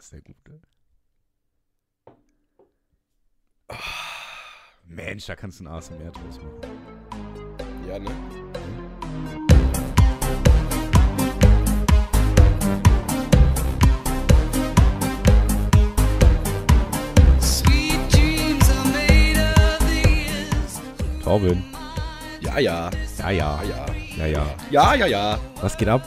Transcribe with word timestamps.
ist 0.00 0.12
der 0.12 0.22
gut, 0.22 0.48
ne? 0.48 0.58
Ah, 3.68 3.76
Mensch, 4.86 5.26
da 5.26 5.36
kannst 5.36 5.60
du 5.60 5.64
ein 5.64 5.68
ASMR 5.68 6.10
draus 6.10 6.38
machen. 6.38 6.60
Ja, 7.86 7.98
ne? 7.98 8.10
Torben. 21.22 21.62
Ja, 22.40 22.58
ja. 22.58 22.90
Ja, 23.18 23.30
ja. 23.30 23.62
Ja, 23.62 23.62
ja. 23.62 23.86
Ja, 24.16 24.26
ja. 24.26 24.56
Ja, 24.70 24.94
ja, 24.94 25.06
ja. 25.06 25.40
Was 25.60 25.76
geht 25.76 25.88
ab? 25.88 26.02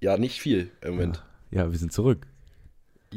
Ja, 0.00 0.18
nicht 0.18 0.40
viel 0.40 0.70
im 0.82 0.96
Moment. 0.96 1.24
Ja, 1.50 1.70
wir 1.72 1.78
sind 1.78 1.92
zurück. 1.92 2.26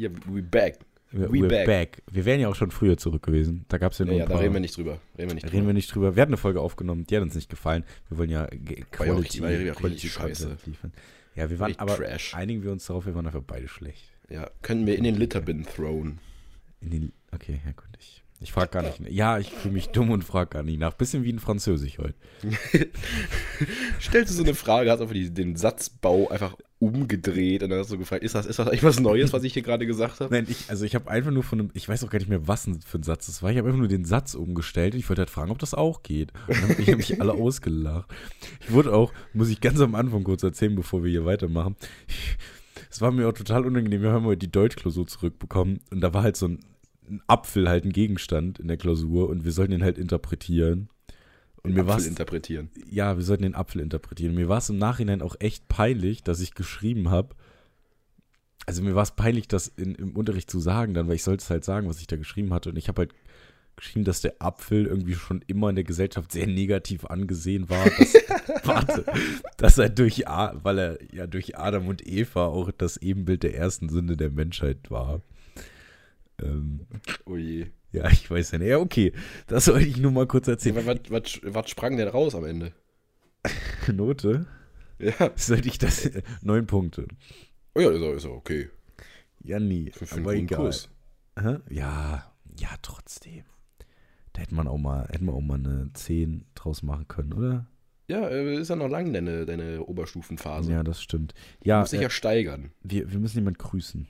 Ja, 0.00 0.10
we 0.26 0.42
back. 0.42 0.78
Wir, 1.12 1.28
We 1.32 1.38
we're 1.38 1.66
back. 1.66 2.02
Wir 2.10 2.24
wären 2.24 2.40
ja 2.40 2.48
auch 2.48 2.54
schon 2.54 2.70
früher 2.70 2.96
zurück 2.96 3.24
gewesen. 3.24 3.64
Da 3.68 3.78
gab 3.78 3.92
es 3.92 3.98
ja 3.98 4.04
nur 4.04 4.14
Ja, 4.14 4.20
ja, 4.20 4.26
da 4.26 4.38
reden 4.38 4.54
wir 4.54 4.60
nicht 4.60 4.76
drüber. 4.76 5.00
Reden 5.18 5.30
wir 5.30 5.34
nicht 5.34 5.44
drüber. 5.44 5.52
reden 5.54 5.66
wir 5.66 5.74
nicht 5.74 5.92
drüber. 5.94 6.14
Wir 6.14 6.22
hatten 6.22 6.30
eine 6.30 6.36
Folge 6.36 6.60
aufgenommen, 6.60 7.04
die 7.06 7.16
hat 7.16 7.22
uns 7.24 7.34
nicht 7.34 7.50
gefallen. 7.50 7.84
Wir 8.08 8.18
wollen 8.18 8.30
ja 8.30 8.46
ge- 8.46 8.84
War 8.96 9.06
ja 9.06 9.12
auch 9.14 9.16
Quality, 9.16 9.72
Quality 9.72 10.08
scheiße. 10.08 10.56
Liefern. 10.66 10.92
Ja, 11.34 11.50
wir 11.50 11.58
waren 11.58 11.74
aber 11.78 11.96
trash. 11.96 12.34
einigen 12.34 12.62
wir 12.62 12.70
uns 12.70 12.86
darauf, 12.86 13.06
wir 13.06 13.14
waren 13.16 13.26
einfach 13.26 13.42
beide 13.44 13.66
schlecht. 13.66 14.12
Ja, 14.28 14.48
können 14.62 14.86
wir 14.86 14.96
in 14.96 15.02
den 15.04 15.16
Litterbin 15.16 15.64
thrown. 15.64 16.18
In 16.80 16.90
den, 16.90 17.12
okay, 17.32 17.60
ja 17.64 17.72
gut. 17.72 17.86
Ich, 17.98 18.22
ich 18.42 18.52
frage 18.52 18.70
gar 18.70 18.82
nicht. 18.82 19.00
Ja, 19.10 19.38
ich 19.38 19.50
fühle 19.50 19.74
mich 19.74 19.90
dumm 19.90 20.10
und 20.10 20.24
frage 20.24 20.50
gar 20.50 20.62
nicht 20.62 20.78
nach. 20.78 20.94
Bisschen 20.94 21.24
wie 21.24 21.30
in 21.30 21.38
Französisch 21.40 21.98
heute. 21.98 22.14
Stellst 24.00 24.32
du 24.32 24.36
so 24.36 24.42
eine 24.42 24.54
Frage, 24.54 24.90
hast 24.90 25.02
einfach 25.02 25.12
die, 25.12 25.28
den 25.30 25.56
Satzbau 25.56 26.28
einfach 26.28 26.56
umgedreht 26.78 27.62
und 27.62 27.68
dann 27.68 27.80
hast 27.80 27.92
du 27.92 27.98
gefragt, 27.98 28.24
ist 28.24 28.34
das, 28.34 28.46
ist 28.46 28.58
das 28.58 28.66
eigentlich 28.66 28.82
was 28.82 28.98
Neues, 28.98 29.34
was 29.34 29.44
ich 29.44 29.52
hier 29.52 29.62
gerade 29.62 29.86
gesagt 29.86 30.20
habe? 30.20 30.34
Nein, 30.34 30.46
ich, 30.48 30.70
also 30.70 30.86
ich 30.86 30.94
habe 30.94 31.10
einfach 31.10 31.30
nur 31.30 31.42
von 31.42 31.60
einem, 31.60 31.70
ich 31.74 31.86
weiß 31.86 32.02
auch 32.02 32.08
gar 32.08 32.18
nicht 32.18 32.30
mehr, 32.30 32.48
was 32.48 32.66
für 32.86 32.98
ein 32.98 33.02
Satz 33.02 33.26
das 33.26 33.42
war. 33.42 33.50
Ich 33.50 33.58
habe 33.58 33.68
einfach 33.68 33.78
nur 33.78 33.88
den 33.88 34.06
Satz 34.06 34.34
umgestellt. 34.34 34.94
Ich 34.94 35.06
wollte 35.10 35.20
halt 35.20 35.30
fragen, 35.30 35.50
ob 35.50 35.58
das 35.58 35.74
auch 35.74 36.02
geht. 36.02 36.32
Und 36.48 36.62
dann 36.62 36.70
hab 36.70 36.78
ich 36.78 36.88
habe 36.88 36.96
mich 36.96 37.20
alle 37.20 37.34
ausgelacht. 37.34 38.10
Ich 38.60 38.72
wurde 38.72 38.94
auch, 38.94 39.12
muss 39.34 39.50
ich 39.50 39.60
ganz 39.60 39.80
am 39.80 39.94
Anfang 39.94 40.24
kurz 40.24 40.42
erzählen, 40.42 40.74
bevor 40.74 41.04
wir 41.04 41.10
hier 41.10 41.26
weitermachen. 41.26 41.76
Es 42.90 43.02
war 43.02 43.12
mir 43.12 43.28
auch 43.28 43.34
total 43.34 43.66
unangenehm. 43.66 44.00
Wir 44.00 44.12
haben 44.12 44.24
heute 44.24 44.38
die 44.38 44.50
Deutschklausur 44.50 45.06
zurückbekommen 45.06 45.80
und 45.90 46.00
da 46.00 46.14
war 46.14 46.22
halt 46.22 46.38
so 46.38 46.48
ein, 46.48 46.60
ein 47.10 47.22
Apfel, 47.26 47.68
halt 47.68 47.84
ein 47.84 47.92
Gegenstand 47.92 48.58
in 48.58 48.68
der 48.68 48.76
Klausur 48.76 49.28
und 49.28 49.44
wir 49.44 49.52
sollten 49.52 49.72
ihn 49.72 49.82
halt 49.82 49.98
interpretieren. 49.98 50.88
Und 51.62 51.74
mir 51.74 51.86
war 51.86 51.96
Apfel 51.96 52.08
interpretieren. 52.08 52.70
ja, 52.90 53.16
wir 53.16 53.24
sollten 53.24 53.42
den 53.42 53.54
Apfel 53.54 53.82
interpretieren. 53.82 54.34
Mir 54.34 54.48
war 54.48 54.58
es 54.58 54.70
im 54.70 54.78
Nachhinein 54.78 55.20
auch 55.20 55.36
echt 55.40 55.68
peinlich, 55.68 56.22
dass 56.22 56.40
ich 56.40 56.54
geschrieben 56.54 57.10
habe. 57.10 57.34
Also 58.66 58.82
mir 58.82 58.94
war 58.94 59.02
es 59.02 59.10
peinlich, 59.10 59.48
das 59.48 59.68
in, 59.68 59.94
im 59.94 60.16
Unterricht 60.16 60.50
zu 60.50 60.60
sagen, 60.60 60.94
dann, 60.94 61.08
weil 61.08 61.16
ich 61.16 61.24
sollte 61.24 61.42
es 61.42 61.50
halt 61.50 61.64
sagen, 61.64 61.88
was 61.88 62.00
ich 62.00 62.06
da 62.06 62.16
geschrieben 62.16 62.54
hatte. 62.54 62.70
Und 62.70 62.76
ich 62.76 62.88
habe 62.88 63.00
halt 63.00 63.14
geschrieben, 63.76 64.04
dass 64.04 64.20
der 64.20 64.34
Apfel 64.38 64.86
irgendwie 64.86 65.14
schon 65.14 65.42
immer 65.46 65.70
in 65.70 65.74
der 65.74 65.84
Gesellschaft 65.84 66.32
sehr 66.32 66.46
negativ 66.46 67.04
angesehen 67.06 67.68
war. 67.68 67.84
Dass, 67.84 68.14
warte, 68.64 69.04
dass 69.56 69.78
er 69.78 69.88
durch, 69.88 70.20
weil 70.20 70.78
er 70.78 70.98
ja 71.12 71.26
durch 71.26 71.58
Adam 71.58 71.88
und 71.88 72.06
Eva 72.06 72.46
auch 72.46 72.70
das 72.70 72.96
Ebenbild 72.98 73.42
der 73.42 73.56
ersten 73.56 73.88
Sünde 73.88 74.16
der 74.16 74.30
Menschheit 74.30 74.90
war. 74.90 75.22
Ähm, 76.42 76.86
Oh 77.26 77.36
je. 77.36 77.66
ja, 77.92 78.08
ich 78.10 78.30
weiß 78.30 78.52
ja 78.52 78.58
nicht. 78.58 78.68
Ja, 78.68 78.78
okay. 78.78 79.12
Das 79.46 79.68
wollte 79.68 79.86
ich 79.86 79.96
nur 79.98 80.12
mal 80.12 80.26
kurz 80.26 80.48
erzählen. 80.48 80.76
Was, 80.86 80.98
was, 81.08 81.40
was 81.42 81.70
sprang 81.70 81.96
denn 81.96 82.08
raus 82.08 82.34
am 82.34 82.44
Ende? 82.44 82.72
Note. 83.92 84.46
Ja. 84.98 85.30
Sollte 85.36 85.68
ich 85.68 85.78
das. 85.78 86.10
Neun 86.42 86.66
Punkte. 86.66 87.06
Oh 87.74 87.80
ja, 87.80 87.90
ist 87.90 88.00
ja, 88.02 88.12
ist 88.12 88.24
ja 88.24 88.30
okay. 88.30 88.68
Ja, 89.42 89.58
nie. 89.58 89.90
Für, 89.92 90.06
für 90.06 90.20
aber 90.20 90.34
egal. 90.34 90.58
Kurs. 90.58 90.88
Ja, 91.70 92.30
ja, 92.58 92.68
trotzdem. 92.82 93.44
Da 94.34 94.42
hätte 94.42 94.54
man 94.54 94.68
auch 94.68 94.76
mal, 94.78 95.08
hätten 95.10 95.24
wir 95.24 95.32
auch 95.32 95.40
mal 95.40 95.54
eine 95.58 95.90
10 95.94 96.44
draus 96.54 96.82
machen 96.82 97.08
können, 97.08 97.32
oder? 97.32 97.66
Ja, 98.08 98.28
äh, 98.28 98.56
ist 98.56 98.68
ja 98.68 98.76
noch 98.76 98.88
lang 98.88 99.12
deine, 99.12 99.46
deine 99.46 99.82
Oberstufenphase. 99.84 100.70
Ja, 100.70 100.82
das 100.82 101.00
stimmt. 101.02 101.32
Du 101.62 101.68
Ja, 101.68 101.80
musst 101.80 101.92
dich 101.92 102.00
äh, 102.00 102.04
ja 102.04 102.10
steigern. 102.10 102.72
wir, 102.82 103.10
wir 103.10 103.18
müssen 103.20 103.38
jemanden 103.38 103.58
grüßen. 103.58 104.06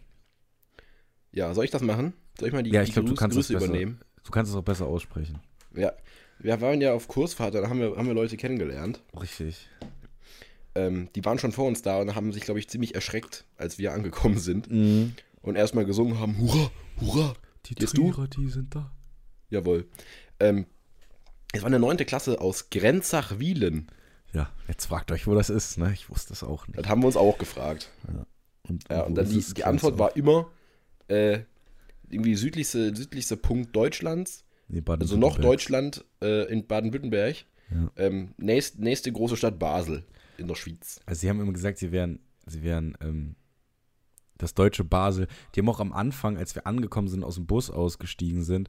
Ja, 1.32 1.54
soll 1.54 1.64
ich 1.64 1.70
das 1.70 1.82
machen? 1.82 2.12
Soll 2.38 2.48
ich 2.48 2.54
mal 2.54 2.62
die, 2.62 2.70
Ja, 2.70 2.82
ich 2.82 2.88
die 2.88 2.92
glaube, 2.94 3.08
du 3.08 3.14
kannst 3.14 3.36
es 3.36 3.46
Grüße 3.48 3.54
besser. 3.54 3.66
übernehmen? 3.66 4.00
Du 4.24 4.30
kannst 4.30 4.50
es 4.50 4.56
auch 4.56 4.62
besser 4.64 4.86
aussprechen. 4.86 5.38
Ja. 5.74 5.92
Wir 6.38 6.60
waren 6.62 6.80
ja 6.80 6.94
auf 6.94 7.06
Kursfahrt, 7.06 7.54
da 7.54 7.68
haben 7.68 7.80
wir, 7.80 7.96
haben 7.96 8.06
wir 8.06 8.14
Leute 8.14 8.36
kennengelernt. 8.38 9.02
Richtig. 9.20 9.68
Ähm, 10.74 11.08
die 11.14 11.24
waren 11.24 11.38
schon 11.38 11.52
vor 11.52 11.66
uns 11.66 11.82
da 11.82 11.98
und 12.00 12.14
haben 12.14 12.32
sich, 12.32 12.44
glaube 12.44 12.60
ich, 12.60 12.68
ziemlich 12.68 12.94
erschreckt, 12.94 13.44
als 13.56 13.78
wir 13.78 13.92
angekommen 13.92 14.38
sind. 14.38 14.70
Mhm. 14.70 15.14
Und 15.42 15.56
erstmal 15.56 15.84
gesungen 15.84 16.18
haben, 16.18 16.38
Hurra, 16.38 16.70
Hurra. 17.00 17.34
Die? 17.66 17.74
Trierer, 17.74 18.26
die 18.28 18.48
sind 18.48 18.74
da. 18.74 18.90
Jawohl. 19.50 19.86
Ähm, 20.38 20.64
es 21.52 21.60
war 21.62 21.66
eine 21.66 21.78
neunte 21.78 22.04
Klasse 22.04 22.40
aus 22.40 22.70
Grenzach-Wielen. 22.70 23.88
Ja, 24.32 24.50
jetzt 24.68 24.86
fragt 24.86 25.10
euch, 25.12 25.26
wo 25.26 25.34
das 25.34 25.50
ist, 25.50 25.76
ne? 25.76 25.92
Ich 25.92 26.08
wusste 26.08 26.32
es 26.32 26.42
auch 26.42 26.66
nicht. 26.68 26.78
Das 26.78 26.86
haben 26.88 27.02
wir 27.02 27.06
uns 27.06 27.16
auch 27.16 27.36
gefragt. 27.36 27.90
Und, 28.68 28.84
Ja, 28.88 29.02
und 29.02 29.14
dann 29.16 29.28
die, 29.28 29.40
die 29.54 29.64
Antwort 29.64 29.98
war 29.98 30.16
immer 30.16 30.48
äh, 31.10 31.40
irgendwie 32.08 32.34
südlichste, 32.34 32.94
südlichste 32.94 33.36
Punkt 33.36 33.74
Deutschlands. 33.74 34.44
Nee, 34.68 34.82
Also 34.86 35.16
noch. 35.16 35.38
Deutschland 35.38 36.04
äh, 36.22 36.50
in 36.50 36.66
Baden-Württemberg. 36.66 37.44
Ja. 37.70 37.90
Ähm, 37.96 38.34
nächst, 38.36 38.78
nächste 38.78 39.12
große 39.12 39.36
Stadt 39.36 39.58
Basel 39.58 40.04
in 40.38 40.48
der 40.48 40.54
Schweiz. 40.54 41.00
Also 41.06 41.20
sie 41.20 41.28
haben 41.28 41.40
immer 41.40 41.52
gesagt, 41.52 41.78
sie 41.78 41.92
wären, 41.92 42.20
sie 42.46 42.62
wären 42.62 42.96
ähm, 43.00 43.36
das 44.38 44.54
deutsche 44.54 44.84
Basel. 44.84 45.28
Die 45.54 45.60
haben 45.60 45.68
auch 45.68 45.80
am 45.80 45.92
Anfang, 45.92 46.36
als 46.36 46.54
wir 46.54 46.66
angekommen 46.66 47.08
sind, 47.08 47.24
aus 47.24 47.36
dem 47.36 47.46
Bus 47.46 47.70
ausgestiegen 47.70 48.42
sind, 48.42 48.68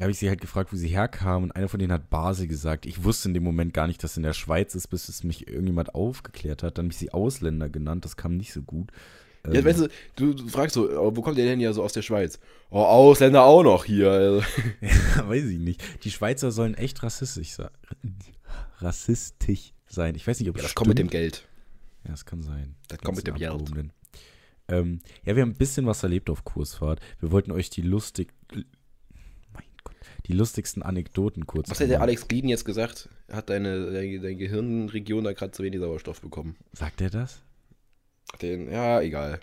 habe 0.00 0.12
ich 0.12 0.18
sie 0.18 0.28
halt 0.28 0.40
gefragt, 0.40 0.72
wo 0.72 0.76
sie 0.76 0.88
herkamen. 0.88 1.50
Und 1.50 1.56
einer 1.56 1.68
von 1.68 1.78
denen 1.78 1.92
hat 1.92 2.10
Basel 2.10 2.46
gesagt. 2.46 2.86
Ich 2.86 3.04
wusste 3.04 3.28
in 3.28 3.34
dem 3.34 3.42
Moment 3.42 3.74
gar 3.74 3.86
nicht, 3.86 4.02
dass 4.02 4.12
es 4.12 4.16
in 4.16 4.22
der 4.22 4.32
Schweiz 4.32 4.74
ist, 4.74 4.88
bis 4.88 5.08
es 5.08 5.24
mich 5.24 5.48
irgendjemand 5.48 5.94
aufgeklärt 5.94 6.62
hat. 6.62 6.78
Dann 6.78 6.86
habe 6.86 6.92
ich 6.92 6.98
sie 6.98 7.12
Ausländer 7.12 7.68
genannt. 7.68 8.04
Das 8.04 8.16
kam 8.16 8.36
nicht 8.36 8.52
so 8.52 8.62
gut. 8.62 8.90
Ja, 9.46 9.52
Ähm, 9.54 9.64
weißt 9.64 9.80
du, 10.16 10.34
du, 10.34 10.48
fragst 10.48 10.74
so, 10.74 10.90
oh, 10.90 11.16
wo 11.16 11.22
kommt 11.22 11.38
der 11.38 11.46
denn 11.46 11.60
ja 11.60 11.72
so 11.72 11.82
aus 11.82 11.92
der 11.92 12.02
Schweiz? 12.02 12.38
Oh, 12.70 12.82
Ausländer 12.82 13.42
auch 13.44 13.62
noch 13.62 13.84
hier. 13.84 14.10
Also, 14.10 14.42
weiß 15.28 15.44
ich 15.46 15.58
nicht. 15.58 15.82
Die 16.04 16.10
Schweizer 16.10 16.50
sollen 16.50 16.74
echt 16.74 17.02
rassistisch 17.02 17.52
sein. 17.52 17.70
Rassistisch 18.78 19.72
sein. 19.86 20.14
Ich 20.14 20.26
weiß 20.26 20.40
nicht, 20.40 20.48
ob 20.50 20.56
Ja, 20.56 20.62
das 20.62 20.70
das 20.72 20.74
kommt 20.74 20.88
mit 20.88 20.98
dem. 20.98 21.08
Geld. 21.08 21.46
Ja, 22.04 22.10
das 22.10 22.24
kann 22.24 22.42
sein. 22.42 22.76
Das 22.88 22.98
kommt 22.98 23.16
mit 23.16 23.26
dem 23.26 23.34
Geld. 23.36 23.62
Ähm, 24.68 25.00
ja, 25.24 25.34
wir 25.34 25.42
haben 25.42 25.50
ein 25.50 25.56
bisschen 25.56 25.86
was 25.86 26.02
erlebt 26.02 26.30
auf 26.30 26.44
Kursfahrt. 26.44 27.00
Wir 27.18 27.32
wollten 27.32 27.50
euch 27.50 27.70
die 27.70 27.82
lustig, 27.82 28.32
die 30.26 30.32
lustigsten 30.32 30.82
Anekdoten 30.82 31.46
kurz. 31.46 31.70
Was 31.70 31.80
hat 31.80 31.88
der. 31.90 32.00
Alex 32.00 32.28
Glien 32.28 32.48
jetzt 32.48 32.64
gesagt? 32.64 33.08
Hat 33.30 33.50
deine, 33.50 33.90
deine, 33.90 34.20
deine 34.20 34.36
Gehirnregion 34.36 35.24
da 35.24 35.32
gerade 35.32 35.52
zu 35.52 35.62
wenig 35.62 35.80
Sauerstoff 35.80 36.20
bekommen? 36.20 36.56
Sagt 36.72 37.00
er 37.00 37.10
das? 37.10 37.42
Den, 38.42 38.70
ja, 38.70 39.00
egal. 39.00 39.40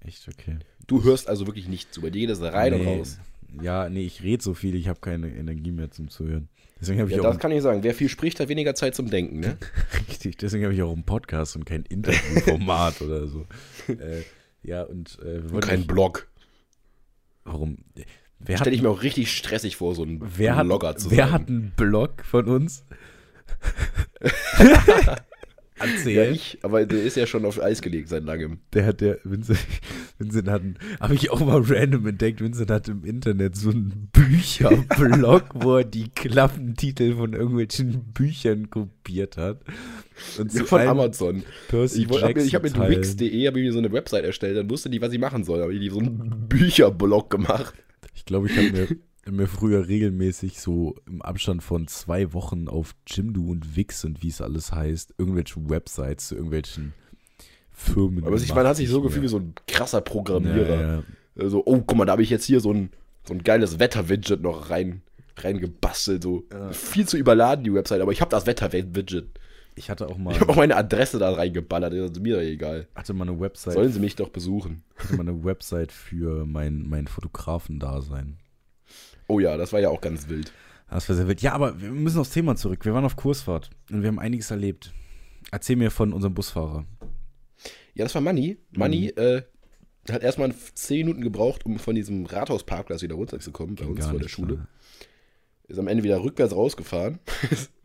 Echt 0.00 0.28
okay. 0.28 0.58
Du 0.86 1.02
hörst 1.04 1.28
also 1.28 1.46
wirklich 1.46 1.68
nicht 1.68 1.92
zu. 1.92 2.00
Bei 2.00 2.10
dir 2.10 2.20
geht 2.26 2.30
es 2.30 2.40
rein 2.42 2.74
und 2.74 2.84
Nee, 2.84 2.98
raus. 2.98 3.18
Ja, 3.60 3.88
nee, 3.88 4.04
ich 4.04 4.22
rede 4.22 4.42
so 4.42 4.54
viel, 4.54 4.74
ich 4.74 4.88
habe 4.88 5.00
keine 5.00 5.28
Energie 5.28 5.72
mehr 5.72 5.90
zum 5.90 6.08
Zuhören. 6.10 6.48
Deswegen 6.80 7.00
habe 7.00 7.10
ich 7.10 7.16
Ja, 7.16 7.22
auch 7.22 7.26
das 7.32 7.38
kann 7.38 7.50
ich 7.52 7.62
sagen. 7.62 7.82
Wer 7.82 7.94
viel 7.94 8.08
spricht, 8.10 8.38
hat 8.38 8.48
weniger 8.48 8.74
Zeit 8.74 8.94
zum 8.94 9.08
Denken, 9.10 9.40
ne? 9.40 9.56
richtig, 10.10 10.36
deswegen 10.36 10.64
habe 10.64 10.74
ich 10.74 10.82
auch 10.82 10.92
einen 10.92 11.04
Podcast 11.04 11.56
und 11.56 11.64
kein 11.64 11.84
Interviewformat 11.84 13.00
oder 13.02 13.26
so. 13.26 13.46
Äh, 13.88 14.22
ja, 14.62 14.82
und 14.82 15.18
äh, 15.24 15.38
Und 15.52 15.60
kein 15.60 15.80
euch- 15.80 15.86
Blog. 15.86 16.28
Warum? 17.44 17.78
Wer 18.38 18.56
hat, 18.56 18.64
Stelle 18.64 18.76
ich 18.76 18.82
mir 18.82 18.90
auch 18.90 19.02
richtig 19.02 19.34
stressig 19.34 19.76
vor, 19.76 19.94
so 19.94 20.02
ein 20.04 20.20
wer 20.36 20.56
hat, 20.56 20.66
Blogger 20.66 20.96
zu 20.96 21.10
wer 21.10 21.24
sein. 21.24 21.32
hat 21.32 21.48
einen 21.48 21.70
Blog 21.76 22.22
von 22.24 22.46
uns? 22.48 22.84
ja, 25.78 25.84
Erzähl. 25.86 26.32
ich, 26.32 26.58
aber 26.62 26.86
der 26.86 27.02
ist 27.02 27.16
ja 27.16 27.26
schon 27.26 27.44
auf 27.44 27.60
Eis 27.62 27.82
gelegt 27.82 28.08
seit 28.08 28.24
langem. 28.24 28.58
Der 28.72 28.86
hat 28.86 29.00
der 29.00 29.18
Vincent, 29.24 29.58
Vincent 30.18 30.48
hat, 30.48 30.62
habe 31.00 31.14
ich 31.14 31.30
auch 31.30 31.40
mal 31.40 31.60
random 31.62 32.06
entdeckt, 32.06 32.40
Vincent 32.40 32.70
hat 32.70 32.88
im 32.88 33.04
Internet 33.04 33.56
so 33.56 33.70
einen 33.70 34.08
Bücherblog, 34.12 35.44
wo 35.54 35.76
er 35.78 35.84
die 35.84 36.08
Klappentitel 36.08 37.14
von 37.16 37.32
irgendwelchen 37.34 38.04
Büchern 38.14 38.70
kopiert 38.70 39.36
hat. 39.36 39.60
Und 40.38 40.52
Ja, 40.54 40.64
von 40.64 40.80
Amazon. 40.80 41.42
Percy 41.68 42.02
Ich, 42.02 42.08
wollt- 42.08 42.22
hab 42.22 42.34
mir- 42.34 42.44
habe 42.46 42.70
mit 42.70 42.88
wix.de 42.96 43.46
hab 43.46 43.56
ich 43.56 43.62
mir 43.62 43.72
so 43.72 43.78
eine 43.78 43.92
Website 43.92 44.24
erstellt, 44.24 44.56
dann 44.56 44.70
wusste 44.70 44.88
die, 44.88 45.00
was 45.02 45.12
ich 45.12 45.18
machen 45.18 45.44
soll. 45.44 45.58
Da 45.58 45.64
habe 45.64 45.74
ich 45.74 45.80
die 45.80 45.90
so 45.90 45.98
einen 45.98 46.46
Bücherblog 46.48 47.28
gemacht. 47.30 47.74
Ich 48.14 48.24
glaube, 48.24 48.46
ich 48.48 48.56
habe 48.56 48.70
mir, 48.70 48.88
mir 49.30 49.48
früher 49.48 49.88
regelmäßig 49.88 50.60
so 50.60 50.94
im 51.06 51.20
Abstand 51.22 51.62
von 51.62 51.88
zwei 51.88 52.32
Wochen 52.32 52.68
auf 52.68 52.94
Jimdo 53.06 53.42
und 53.42 53.76
Wix 53.76 54.04
und 54.04 54.22
wie 54.22 54.28
es 54.28 54.40
alles 54.40 54.72
heißt, 54.72 55.14
irgendwelche 55.18 55.68
Websites 55.68 56.28
zu 56.28 56.34
irgendwelchen 56.36 56.94
Firmen. 57.72 58.24
Aber 58.24 58.36
ich, 58.36 58.54
man 58.54 58.66
hat 58.66 58.76
sich 58.76 58.88
so 58.88 59.02
gefühlt 59.02 59.24
wie 59.24 59.28
so 59.28 59.38
ein 59.38 59.54
krasser 59.66 60.00
Programmierer. 60.00 60.80
Ja, 60.80 60.96
ja. 60.96 61.02
Also, 61.38 61.62
oh, 61.66 61.82
guck 61.86 61.96
mal, 61.98 62.04
da 62.06 62.12
habe 62.12 62.22
ich 62.22 62.30
jetzt 62.30 62.44
hier 62.44 62.60
so 62.60 62.72
ein, 62.72 62.90
so 63.24 63.34
ein 63.34 63.42
geiles 63.42 63.78
Wetter-Widget 63.78 64.40
noch 64.40 64.70
rein, 64.70 65.02
reingebastelt. 65.36 66.22
So. 66.22 66.44
Viel 66.70 67.06
zu 67.06 67.18
überladen, 67.18 67.64
die 67.64 67.74
Website, 67.74 68.00
aber 68.00 68.12
ich 68.12 68.20
habe 68.20 68.30
das 68.30 68.46
Wetter-Widget. 68.46 69.26
Ich 69.78 69.90
hatte 69.90 70.08
auch 70.08 70.16
mal, 70.16 70.32
Ich 70.32 70.40
habe 70.40 70.50
auch 70.52 70.56
meine 70.56 70.74
Adresse 70.76 71.18
da 71.18 71.32
reingeballert, 71.32 71.92
das 71.92 72.12
ist 72.12 72.20
mir 72.20 72.36
doch 72.36 72.42
egal. 72.42 72.88
hatte 72.94 73.12
mal 73.12 73.28
eine 73.28 73.38
Website, 73.38 73.74
Sollen 73.74 73.92
sie 73.92 74.00
mich 74.00 74.16
doch 74.16 74.30
besuchen. 74.30 74.82
hatte 74.96 75.14
mal 75.16 75.28
eine 75.28 75.44
Website 75.44 75.92
für 75.92 76.46
mein, 76.46 76.88
mein 76.88 77.06
Fotografen-Dasein. 77.06 78.38
Oh 79.28 79.40
ja, 79.40 79.56
das 79.56 79.72
war 79.72 79.80
ja 79.80 79.88
auch 79.88 80.00
ganz 80.00 80.28
wild. 80.28 80.52
Das 80.90 81.08
war 81.08 81.16
sehr 81.16 81.26
wild. 81.26 81.42
Ja, 81.42 81.52
aber 81.52 81.80
wir 81.80 81.90
müssen 81.90 82.18
aufs 82.20 82.30
Thema 82.30 82.56
zurück. 82.56 82.84
Wir 82.84 82.94
waren 82.94 83.04
auf 83.04 83.16
Kursfahrt 83.16 83.70
und 83.90 84.02
wir 84.02 84.08
haben 84.08 84.18
einiges 84.18 84.50
erlebt. 84.50 84.92
Erzähl 85.50 85.76
mir 85.76 85.90
von 85.90 86.12
unserem 86.12 86.34
Busfahrer. 86.34 86.84
Ja, 87.94 88.04
das 88.04 88.14
war 88.14 88.22
Manni. 88.22 88.58
Manni 88.72 89.08
äh, 89.08 89.42
hat 90.10 90.22
erstmal 90.22 90.54
10 90.54 90.98
Minuten 90.98 91.22
gebraucht, 91.22 91.64
um 91.66 91.78
von 91.78 91.94
diesem 91.94 92.26
Rathausparkplatz 92.26 93.02
wieder 93.02 93.14
runterzukommen, 93.14 93.74
bei 93.74 93.86
uns 93.86 94.06
vor 94.06 94.18
der 94.18 94.28
Schule. 94.28 94.56
ne? 94.56 94.68
Ist 95.68 95.78
am 95.78 95.88
Ende 95.88 96.04
wieder 96.04 96.22
rückwärts 96.22 96.54
rausgefahren. 96.54 97.18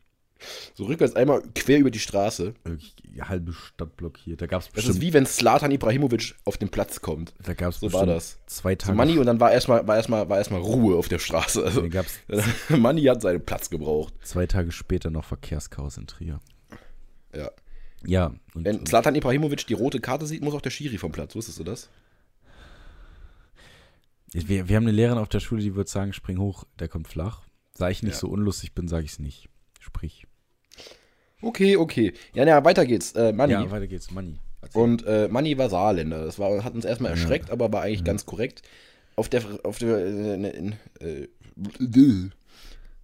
so 0.74 0.86
rückwärts 0.86 1.16
einmal 1.16 1.42
quer 1.56 1.80
über 1.80 1.92
die 1.92 2.00
Straße. 2.00 2.54
Wirklich 2.64 2.96
die 2.96 3.22
halbe 3.22 3.54
Stadt 3.54 3.96
blockiert. 3.98 4.42
Da 4.42 4.48
gab 4.48 4.62
es 4.62 4.68
Das 4.68 4.74
bestimmt, 4.76 4.96
ist 4.96 5.02
wie 5.02 5.14
wenn 5.14 5.26
Slatan 5.26 5.72
Ibrahimovic 5.72 6.36
auf 6.46 6.58
den 6.58 6.70
Platz 6.70 7.02
kommt. 7.02 7.34
da 7.44 7.54
gab's 7.54 7.80
so 7.80 7.88
bestimmt 7.88 8.08
war 8.08 8.16
das. 8.16 8.38
zwei 8.48 8.74
So 8.74 8.78
Tage. 8.78 8.98
Manni 8.98 9.18
und 9.18 9.26
dann 9.26 9.40
war 9.40 9.52
erstmal 9.52 9.88
war 9.88 9.96
erstmal 9.98 10.28
war 10.30 10.38
erstmal 10.38 10.62
Ruhe 10.62 10.96
auf 10.96 11.08
der 11.08 11.20
Straße. 11.20 11.64
Also 11.64 11.88
gab's 11.90 12.20
Manni 12.70 13.04
hat 13.04 13.22
seinen 13.22 13.46
Platz 13.46 13.70
gebraucht. 13.70 14.14
zwei 14.24 14.48
Tage 14.48 14.72
später 14.72 15.10
noch 15.10 15.26
Verkehrschaos 15.26 15.98
in 15.98 16.08
Trier. 16.08 16.40
Ja. 17.36 17.52
Ja, 18.04 18.34
und, 18.56 18.66
Wenn 18.66 18.84
Slatan 18.88 19.14
Ibrahimovic 19.14 19.68
die 19.68 19.76
rote 19.76 20.00
Karte 20.00 20.26
sieht, 20.26 20.42
muss 20.42 20.56
auch 20.56 20.62
der 20.62 20.72
Schiri 20.72 20.98
vom 20.98 21.12
Platz. 21.12 21.36
Wusstest 21.36 21.60
du 21.60 21.64
das? 21.64 21.88
wir, 24.34 24.70
wir 24.70 24.76
haben 24.76 24.84
eine 24.86 24.92
Lehrerin 24.92 25.18
auf 25.20 25.30
der 25.30 25.40
Schule, 25.40 25.62
die 25.62 25.76
würde 25.76 25.90
sagen, 25.90 26.14
spring 26.14 26.40
hoch, 26.40 26.64
der 26.80 26.88
kommt 26.88 27.08
flach. 27.08 27.42
Da 27.78 27.90
ich 27.90 28.02
nicht 28.04 28.14
Ja. 28.14 28.20
so 28.20 28.28
unlustig 28.30 28.74
bin, 28.74 28.88
sage 28.88 29.06
ich 29.06 29.12
es 29.14 29.20
nicht. 29.20 29.50
Sprich. 29.80 30.26
Okay, 31.42 31.78
okay. 31.78 32.14
Ja, 32.34 32.46
na, 32.46 32.64
weiter 32.64 32.86
geht's. 32.86 33.14
Äh, 33.14 33.34
Manni. 33.34 33.54
Ja, 33.54 33.72
weiter 33.72 33.88
geht's. 33.88 34.12
Money. 34.12 34.36
Erzähl. 34.62 34.82
Und 34.82 35.06
äh, 35.06 35.28
Manni 35.28 35.58
war 35.58 35.70
Saarländer. 35.70 36.26
Das 36.26 36.38
war, 36.38 36.64
hat 36.64 36.74
uns 36.74 36.86
erstmal 36.86 37.12
erschreckt, 37.12 37.50
aber 37.50 37.72
war 37.74 37.82
eigentlich 37.82 38.04
ganz 38.04 38.26
korrekt. 38.26 38.62
Auf 39.16 39.28
der, 39.28 39.44
auf 39.64 39.80
der, 39.80 39.98
äh, 39.98 40.34
in, 40.34 40.74
äh, 41.00 41.28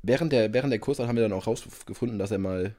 während 0.04 0.31
der, 0.31 0.54
während 0.54 0.72
der 0.72 0.80
Kurszeit 0.80 1.07
haben 1.07 1.16
wir 1.16 1.24
dann 1.24 1.34
auch 1.34 1.48
rausgefunden, 1.48 2.19
dass 2.19 2.31
er 2.31 2.38
mal 2.38 2.75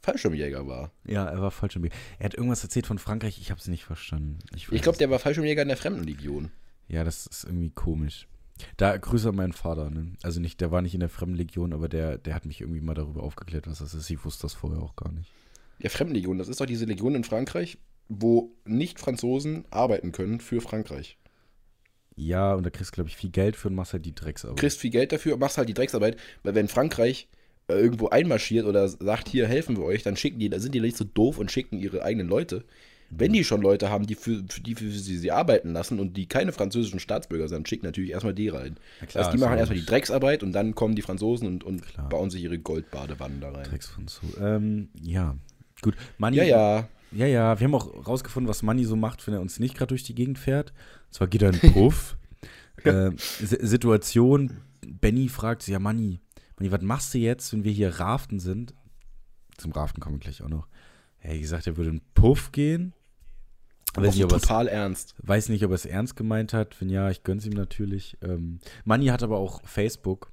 Fallschirmjäger 0.00 0.66
war. 0.66 0.90
ja, 1.04 1.26
er 1.26 1.40
war 1.40 1.52
Weg. 1.52 1.92
Er 2.18 2.24
hat 2.24 2.34
irgendwas 2.34 2.64
erzählt 2.64 2.86
von 2.86 2.98
Frankreich, 2.98 3.38
ich 3.40 3.50
habe 3.50 3.60
es 3.60 3.68
nicht 3.68 3.84
verstanden. 3.84 4.38
Ich 4.54 4.70
weiß 4.70 4.82
glaube, 4.82 4.98
der 4.98 5.10
war 5.10 5.20
Fallschirmjäger 5.20 5.62
in 5.62 5.68
der 5.68 5.76
Fremdenlegion. 5.76 6.50
Ja, 6.88 7.04
das 7.04 7.26
ist 7.26 7.44
irgendwie 7.44 7.70
komisch. 7.70 8.26
Da 8.76 8.96
Grüße 8.96 9.28
an 9.28 9.36
meinen 9.36 9.52
Vater, 9.52 9.90
ne? 9.90 10.12
Also 10.22 10.40
nicht, 10.40 10.60
der 10.60 10.70
war 10.70 10.82
nicht 10.82 10.94
in 10.94 11.00
der 11.00 11.08
Fremdenlegion, 11.08 11.72
aber 11.72 11.88
der, 11.88 12.18
der 12.18 12.34
hat 12.34 12.46
mich 12.46 12.60
irgendwie 12.60 12.80
mal 12.80 12.94
darüber 12.94 13.22
aufgeklärt, 13.22 13.66
was 13.66 13.78
das 13.78 13.94
ist. 13.94 14.10
Ich 14.10 14.24
wusste 14.24 14.42
das 14.42 14.54
vorher 14.54 14.82
auch 14.82 14.96
gar 14.96 15.12
nicht. 15.12 15.32
Ja, 15.78 15.90
Fremdenlegion, 15.90 16.38
das 16.38 16.48
ist 16.48 16.60
doch 16.60 16.66
diese 16.66 16.84
Legion 16.84 17.14
in 17.14 17.24
Frankreich, 17.24 17.78
wo 18.08 18.54
Nicht-Franzosen 18.64 19.64
arbeiten 19.70 20.12
können 20.12 20.40
für 20.40 20.60
Frankreich. 20.60 21.18
Ja, 22.14 22.54
und 22.54 22.64
da 22.64 22.70
kriegst 22.70 22.92
du, 22.92 22.94
glaube 22.94 23.08
ich, 23.08 23.16
viel 23.16 23.30
Geld 23.30 23.56
für 23.56 23.68
und 23.68 23.74
machst 23.74 23.92
halt 23.92 24.04
die 24.04 24.14
Drecksarbeit. 24.14 24.58
kriegst 24.58 24.78
viel 24.78 24.90
Geld 24.90 25.12
dafür, 25.12 25.36
machst 25.36 25.58
halt 25.58 25.68
die 25.68 25.74
Drecksarbeit, 25.74 26.16
weil 26.42 26.54
wenn 26.54 26.68
Frankreich 26.68 27.28
äh, 27.68 27.74
irgendwo 27.74 28.08
einmarschiert 28.08 28.66
oder 28.66 28.86
sagt, 28.88 29.28
hier 29.28 29.46
helfen 29.46 29.76
wir 29.76 29.84
euch, 29.84 30.02
dann 30.02 30.16
schicken 30.16 30.38
die, 30.38 30.50
da 30.50 30.58
sind 30.60 30.74
die 30.74 30.80
nicht 30.80 30.96
so 30.96 31.04
doof 31.04 31.38
und 31.38 31.50
schicken 31.50 31.78
ihre 31.78 32.02
eigenen 32.02 32.28
Leute. 32.28 32.64
Wenn 33.14 33.32
die 33.32 33.44
schon 33.44 33.60
Leute 33.60 33.90
haben, 33.90 34.06
die 34.06 34.14
für, 34.14 34.42
für 34.48 34.60
die 34.60 34.74
für 34.74 34.90
sie, 34.90 35.18
sie 35.18 35.30
arbeiten 35.30 35.72
lassen 35.72 36.00
und 36.00 36.16
die 36.16 36.26
keine 36.26 36.52
französischen 36.52 36.98
Staatsbürger 36.98 37.48
sind, 37.48 37.68
schicken 37.68 37.84
natürlich 37.84 38.10
erstmal 38.10 38.34
die 38.34 38.48
rein. 38.48 38.76
Na 39.00 39.06
klar, 39.06 39.24
also 39.24 39.36
die 39.36 39.42
machen 39.42 39.58
erstmal 39.58 39.78
die. 39.78 39.86
Drecksarbeit 39.86 40.42
und 40.42 40.52
dann 40.52 40.74
kommen 40.74 40.94
die 40.94 41.02
Franzosen 41.02 41.46
und, 41.46 41.64
und 41.64 41.82
Klar. 41.82 42.08
bauen 42.08 42.30
sich 42.30 42.42
ihre 42.42 42.58
Goldbadewannen 42.58 43.40
da 43.40 43.50
rein. 43.50 43.64
Drecks 43.64 43.88
von 43.88 44.08
zu. 44.08 44.22
Ähm, 44.40 44.88
ja. 45.00 45.36
Gut. 45.82 45.94
Money, 46.18 46.38
Ja, 46.38 46.44
ja. 46.44 46.88
Ja, 47.14 47.26
ja, 47.26 47.60
wir 47.60 47.66
haben 47.66 47.74
auch 47.74 48.06
rausgefunden, 48.06 48.48
was 48.48 48.62
Manni 48.62 48.84
so 48.84 48.96
macht, 48.96 49.26
wenn 49.26 49.34
er 49.34 49.42
uns 49.42 49.60
nicht 49.60 49.76
gerade 49.76 49.88
durch 49.88 50.02
die 50.02 50.14
Gegend 50.14 50.38
fährt. 50.38 50.72
Und 51.08 51.14
zwar 51.14 51.26
geht 51.26 51.42
er 51.42 51.52
in 51.52 51.60
den 51.60 51.72
Puff. 51.74 52.16
äh, 52.84 53.10
Situation, 53.16 54.62
Benny 54.80 55.28
fragt, 55.28 55.68
ja, 55.68 55.78
Manni, 55.78 56.20
Manni, 56.58 56.72
was 56.72 56.80
machst 56.80 57.12
du 57.12 57.18
jetzt, 57.18 57.52
wenn 57.52 57.64
wir 57.64 57.72
hier 57.72 58.00
raften 58.00 58.38
sind? 58.38 58.74
Zum 59.58 59.72
Raften 59.72 60.00
kommen 60.00 60.16
wir 60.16 60.20
gleich 60.20 60.42
auch 60.42 60.48
noch. 60.48 60.68
Er 61.20 61.34
hat 61.34 61.40
gesagt, 61.40 61.66
er 61.66 61.76
würde 61.76 61.90
in 61.90 61.96
den 61.98 62.04
Puff 62.14 62.50
gehen. 62.50 62.94
Weiß 63.94 64.14
nicht, 64.14 64.20
er 64.20 64.26
es- 64.36 64.42
total 64.42 64.68
ernst. 64.68 65.14
weiß 65.22 65.48
nicht, 65.50 65.64
ob 65.64 65.70
er 65.70 65.74
es 65.74 65.84
ernst 65.86 66.16
gemeint 66.16 66.52
hat. 66.52 66.80
Wenn 66.80 66.88
ja, 66.88 67.10
ich 67.10 67.22
gönn's 67.24 67.44
ihm 67.46 67.52
natürlich. 67.52 68.16
Ähm, 68.22 68.58
Manni 68.84 69.06
hat 69.06 69.22
aber 69.22 69.38
auch 69.38 69.60
Facebook. 69.64 70.30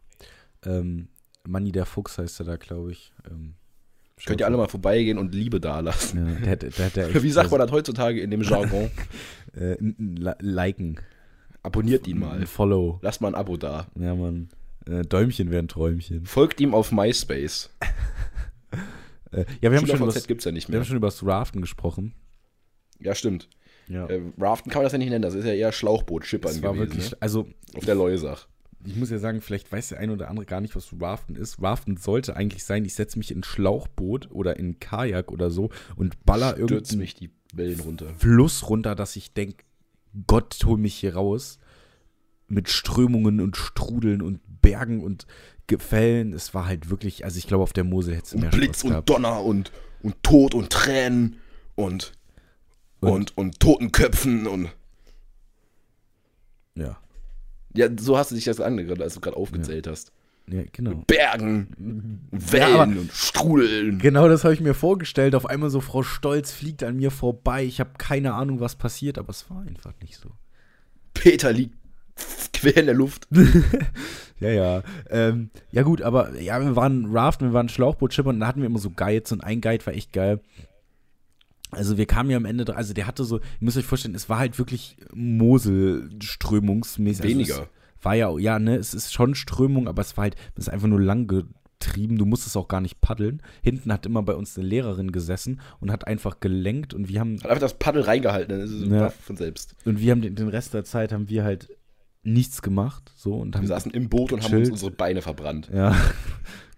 Ähm, 0.66 1.10
Manni 1.48 1.72
der 1.72 1.86
Fuchs 1.86 2.18
heißt 2.18 2.40
er 2.42 2.46
da, 2.46 2.56
glaube 2.58 2.92
ich. 2.92 3.14
Ähm, 3.30 3.56
Könnt 4.26 4.42
ihr 4.42 4.46
alle 4.48 4.58
mal 4.58 4.68
vorbeigehen 4.68 5.18
und 5.18 5.34
Liebe 5.34 5.62
dalassen. 5.62 6.28
Ja, 6.44 6.56
der, 6.56 6.70
der, 6.70 6.86
hat 6.86 6.98
da 6.98 7.02
echt- 7.08 7.24
Wie 7.24 7.32
sagt 7.32 7.52
man 7.52 7.60
das 7.62 7.72
heutzutage 7.72 8.20
in 8.22 8.32
dem 8.32 8.42
Jargon? 8.42 8.92
Äh, 9.56 9.78
liken. 10.42 11.00
Abonniert 11.64 12.08
ihn 12.08 12.20
mal. 12.20 12.46
Follow. 12.46 13.00
Lasst 13.02 13.20
mal 13.20 13.30
ein 13.30 13.36
Abo 13.36 13.58
da. 13.58 13.88
Ja, 14.00 14.14
Mann. 14.14 14.50
Äh, 14.88 15.02
Däumchen 15.02 15.50
wären 15.50 15.68
Träumchen. 15.68 16.26
Folgt 16.28 16.62
ihm 16.62 16.76
auf 16.76 16.92
MySpace. 16.92 17.72
Äh, 19.32 19.46
ja, 19.62 19.70
wir 19.72 19.78
haben, 19.78 19.86
schon 19.86 19.98
übers, 20.02 20.26
gibt's 20.28 20.46
ja 20.46 20.52
nicht 20.52 20.68
wir 20.70 20.72
mehr. 20.74 20.80
haben 20.82 20.88
schon 20.88 20.98
über 20.98 21.08
das 21.08 21.24
Raften 21.26 21.62
gesprochen. 21.62 22.14
Ja, 23.00 23.16
stimmt. 23.16 23.50
Ja. 23.88 24.06
Äh, 24.08 24.22
Raften 24.38 24.70
kann 24.72 24.80
man 24.80 24.86
das 24.86 24.92
ja 24.92 25.00
nicht 25.00 25.10
nennen, 25.10 25.24
das 25.24 25.34
ist 25.34 25.46
ja 25.46 25.54
eher 25.54 25.72
Schlauchboot-Schippern 25.72 26.52
das 26.52 26.62
war 26.62 26.74
gewesen. 26.74 26.90
wirklich, 26.90 27.12
ne? 27.12 27.18
also 27.20 27.48
Auf 27.76 27.86
der 27.86 27.96
Leusach. 27.96 28.48
ich 28.86 28.96
muss 28.96 29.10
ja 29.10 29.18
sagen, 29.18 29.42
vielleicht 29.42 29.72
weiß 29.72 29.90
der 29.90 30.00
eine 30.00 30.14
oder 30.14 30.30
andere 30.30 30.46
gar 30.46 30.62
nicht, 30.62 30.76
was 30.76 30.90
Raften 31.00 31.36
ist. 31.36 31.62
Raften 31.62 31.98
sollte 31.98 32.36
eigentlich 32.36 32.64
sein, 32.64 32.86
ich 32.86 32.94
setze 32.94 33.18
mich 33.18 33.32
in 33.32 33.40
ein 33.40 33.44
Schlauchboot 33.44 34.30
oder 34.32 34.58
in 34.58 34.70
ein 34.70 34.80
Kajak 34.80 35.32
oder 35.32 35.50
so 35.50 35.70
und 35.96 36.24
baller 36.24 36.58
irgendeinen 36.58 37.00
mich 37.00 37.16
die 37.16 37.32
Wellen 37.54 37.80
runter. 37.80 38.14
Fluss 38.18 38.70
runter, 38.70 38.94
dass 38.94 39.16
ich 39.16 39.34
denke, 39.34 39.64
Gott, 40.28 40.58
hol 40.66 40.78
mich 40.78 40.96
hier 40.96 41.16
raus. 41.16 41.60
Mit 42.48 42.70
Strömungen 42.70 43.42
und 43.42 43.58
Strudeln 43.58 44.22
und 44.22 44.40
Bergen 44.62 45.04
und 45.04 45.28
Gefällen. 45.68 46.34
Es 46.34 46.54
war 46.56 46.66
halt 46.66 46.90
wirklich, 46.90 47.24
also 47.26 47.38
ich 47.38 47.48
glaube, 47.48 47.64
auf 47.64 47.74
der 47.74 47.84
Mosel 47.84 48.16
hätte 48.16 48.26
es 48.26 48.36
mehr 48.36 48.46
Und 48.46 48.52
Blitz 48.52 48.80
Spaß 48.80 48.84
und 48.84 48.90
gehabt. 48.90 49.10
Donner 49.10 49.44
und, 49.44 49.72
und 50.02 50.22
Tod 50.24 50.56
und 50.56 50.72
Tränen 50.72 51.38
und, 51.76 52.14
Und- 53.02 53.12
und, 53.12 53.38
und, 53.38 53.60
toten 53.60 53.92
Köpfen 53.92 54.48
und. 54.48 54.70
Ja. 56.76 56.98
Ja, 57.76 57.88
so 58.00 58.18
hast 58.18 58.32
du 58.32 58.36
dich 58.36 58.46
das 58.46 58.60
angehört, 58.60 59.02
als 59.02 59.14
du 59.16 59.20
gerade 59.22 59.38
aufgezählt 59.38 59.88
hast. 59.88 60.12
ja, 60.48 60.64
genau. 60.72 61.04
Bergen, 61.08 62.28
Ja, 62.32 62.52
Wellen 62.52 62.74
aber- 62.76 63.00
und 63.02 63.12
Strudeln. 63.14 64.00
Genau 64.00 64.28
das 64.28 64.44
habe 64.44 64.54
ich 64.56 64.62
mir 64.62 64.74
vorgestellt. 64.74 65.36
Auf 65.36 65.46
einmal 65.46 65.70
so 65.70 65.80
Frau 65.82 66.02
Stolz 66.04 66.52
fliegt 66.52 66.84
an 66.84 66.96
mir 66.98 67.12
vorbei. 67.12 67.64
Ich 67.64 67.80
habe 67.80 67.92
keine 67.98 68.34
Ahnung, 68.34 68.60
was 68.60 68.76
passiert, 68.76 69.18
aber 69.20 69.30
es 69.30 69.50
war 69.50 69.62
einfach 69.62 69.94
nicht 70.02 70.18
so. 70.18 70.30
Peter 71.14 71.52
liegt 71.54 71.76
quer 72.54 72.78
in 72.78 72.86
der 72.88 72.96
Luft. 72.96 73.28
Ja, 74.42 74.50
ja. 74.52 74.84
Ähm, 75.10 75.50
ja, 75.74 75.82
gut, 75.84 76.02
aber 76.02 76.40
ja, 76.40 76.62
wir 76.62 76.74
waren 76.78 77.12
Raften, 77.14 77.50
wir 77.50 77.54
waren 77.54 77.68
Schlauchboot-Schipper 77.68 78.30
und 78.30 78.40
da 78.40 78.48
hatten 78.48 78.62
wir 78.62 78.68
immer 78.68 78.80
so 78.80 78.90
Guides 78.90 79.34
und 79.34 79.42
ein 79.44 79.60
Guide 79.60 79.86
war 79.86 79.94
echt 79.94 80.14
geil. 80.14 80.40
Also 81.72 81.98
wir 81.98 82.06
kamen 82.08 82.30
ja 82.32 82.38
am 82.38 82.46
Ende, 82.46 82.76
also 82.76 82.94
der 82.94 83.06
hatte 83.08 83.24
so, 83.24 83.38
ihr 83.38 83.44
müsst 83.60 83.78
euch 83.78 83.86
vorstellen, 83.86 84.16
es 84.16 84.28
war 84.30 84.40
halt 84.40 84.58
wirklich 84.58 84.98
Mosel-strömungsmäßig. 85.14 87.22
Also 87.24 87.34
Weniger. 87.36 87.68
es 88.00 88.06
war 88.06 88.16
ja, 88.16 88.38
ja, 88.40 88.60
ne, 88.60 88.76
es 88.76 88.94
ist 88.94 89.14
schon 89.14 89.36
Strömung, 89.36 89.88
aber 89.88 90.02
es 90.02 90.18
war 90.18 90.24
halt, 90.24 90.36
es 90.56 90.68
ist 90.68 90.70
einfach 90.70 90.88
nur 90.88 91.02
lang 91.02 91.28
getrieben, 91.28 92.18
du 92.18 92.26
musstest 92.26 92.58
auch 92.58 92.68
gar 92.68 92.82
nicht 92.82 93.02
paddeln. 93.02 93.42
Hinten 93.62 93.92
hat 93.94 94.06
immer 94.06 94.24
bei 94.24 94.36
uns 94.36 94.58
eine 94.58 94.68
Lehrerin 94.68 95.12
gesessen 95.12 95.62
und 95.80 95.92
hat 95.92 96.08
einfach 96.08 96.40
gelenkt 96.40 96.94
und 96.94 97.10
wir 97.10 97.20
haben, 97.20 97.38
Hat 97.38 97.48
einfach 97.50 97.60
das 97.62 97.78
Paddel 97.78 98.02
reingehalten, 98.04 98.50
dann 98.58 98.62
ist 98.62 98.72
es 98.72 98.88
Ja. 98.90 99.10
von 99.12 99.38
selbst. 99.38 99.76
und 99.86 100.00
wir 100.00 100.12
haben 100.12 100.22
den, 100.22 100.36
den 100.36 100.48
Rest 100.50 100.74
der 100.74 100.84
Zeit 100.84 101.12
haben 101.12 101.30
wir 101.30 101.44
halt 101.44 101.70
nichts 102.24 102.62
gemacht, 102.62 103.12
so 103.16 103.36
und 103.36 103.56
haben 103.56 103.64
Wir 103.64 103.70
saßen 103.70 103.92
im 103.92 104.10
Boot 104.10 104.34
und 104.34 104.44
haben 104.44 104.58
uns 104.58 104.70
unsere 104.72 104.92
Beine 104.92 105.22
verbrannt. 105.22 105.70
Ja. 105.74 105.96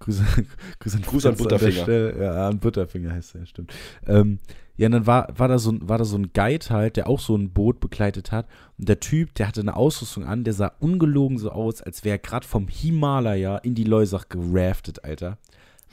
Grüße, 0.01 0.23
Grüße 0.79 0.97
an, 0.97 1.03
Gruß 1.03 1.25
an 1.25 1.35
Butterfinger. 1.35 1.83
Stelle. 1.83 2.23
Ja, 2.23 2.47
an 2.47 2.59
Butterfinger 2.59 3.11
heißt 3.11 3.35
er, 3.35 3.45
stimmt. 3.45 3.73
Ähm, 4.05 4.39
ja, 4.75 4.87
und 4.87 4.93
dann 4.93 5.07
war, 5.07 5.27
war, 5.37 5.47
da 5.47 5.59
so 5.59 5.71
ein, 5.71 5.87
war 5.87 5.97
da 5.97 6.05
so 6.05 6.17
ein 6.17 6.33
Guide 6.33 6.65
halt, 6.69 6.97
der 6.97 7.07
auch 7.07 7.19
so 7.19 7.35
ein 7.35 7.51
Boot 7.51 7.79
begleitet 7.79 8.31
hat. 8.31 8.47
Und 8.77 8.89
der 8.89 8.99
Typ, 8.99 9.35
der 9.35 9.47
hatte 9.47 9.61
eine 9.61 9.75
Ausrüstung 9.75 10.25
an, 10.25 10.43
der 10.43 10.53
sah 10.53 10.71
ungelogen 10.79 11.37
so 11.37 11.51
aus, 11.51 11.81
als 11.81 12.03
wäre 12.03 12.15
er 12.15 12.19
gerade 12.19 12.47
vom 12.47 12.67
Himalaya 12.67 13.57
in 13.57 13.75
die 13.75 13.83
Leusach 13.83 14.27
geraftet, 14.27 15.05
Alter. 15.05 15.37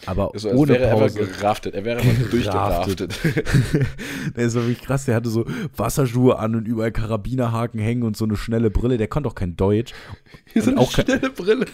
Aber 0.07 0.33
Also, 0.33 0.49
als 0.51 0.59
ohne 0.59 0.73
wäre 0.75 0.85
er 0.85 0.97
Pause. 0.97 1.27
geraftet. 1.27 1.75
Er 1.75 1.85
wäre 1.85 2.01
einfach 2.01 2.29
durchgeraftet. 2.31 3.19
Der 4.37 4.45
ist 4.45 4.55
wirklich 4.55 4.81
krass, 4.81 5.05
der 5.07 5.17
hatte 5.17 5.29
so 5.29 5.45
Wasserschuhe 5.77 6.39
an 6.39 6.55
und 6.55 6.67
überall 6.69 6.93
Karabinerhaken 6.93 7.81
hängen 7.81 8.03
und 8.05 8.17
so 8.17 8.25
eine 8.25 8.37
schnelle 8.37 8.71
Brille. 8.71 8.97
Der 8.99 9.09
konnte 9.09 9.29
auch 9.29 9.35
kein 9.35 9.57
Deutsch. 9.57 9.93
Hier 10.53 10.63
Und 10.63 10.69
eine 10.69 10.79
auch 10.81 10.91
schnelle 10.93 11.31
Brille. 11.31 11.67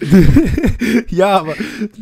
ja, 1.10 1.38
aber 1.40 1.54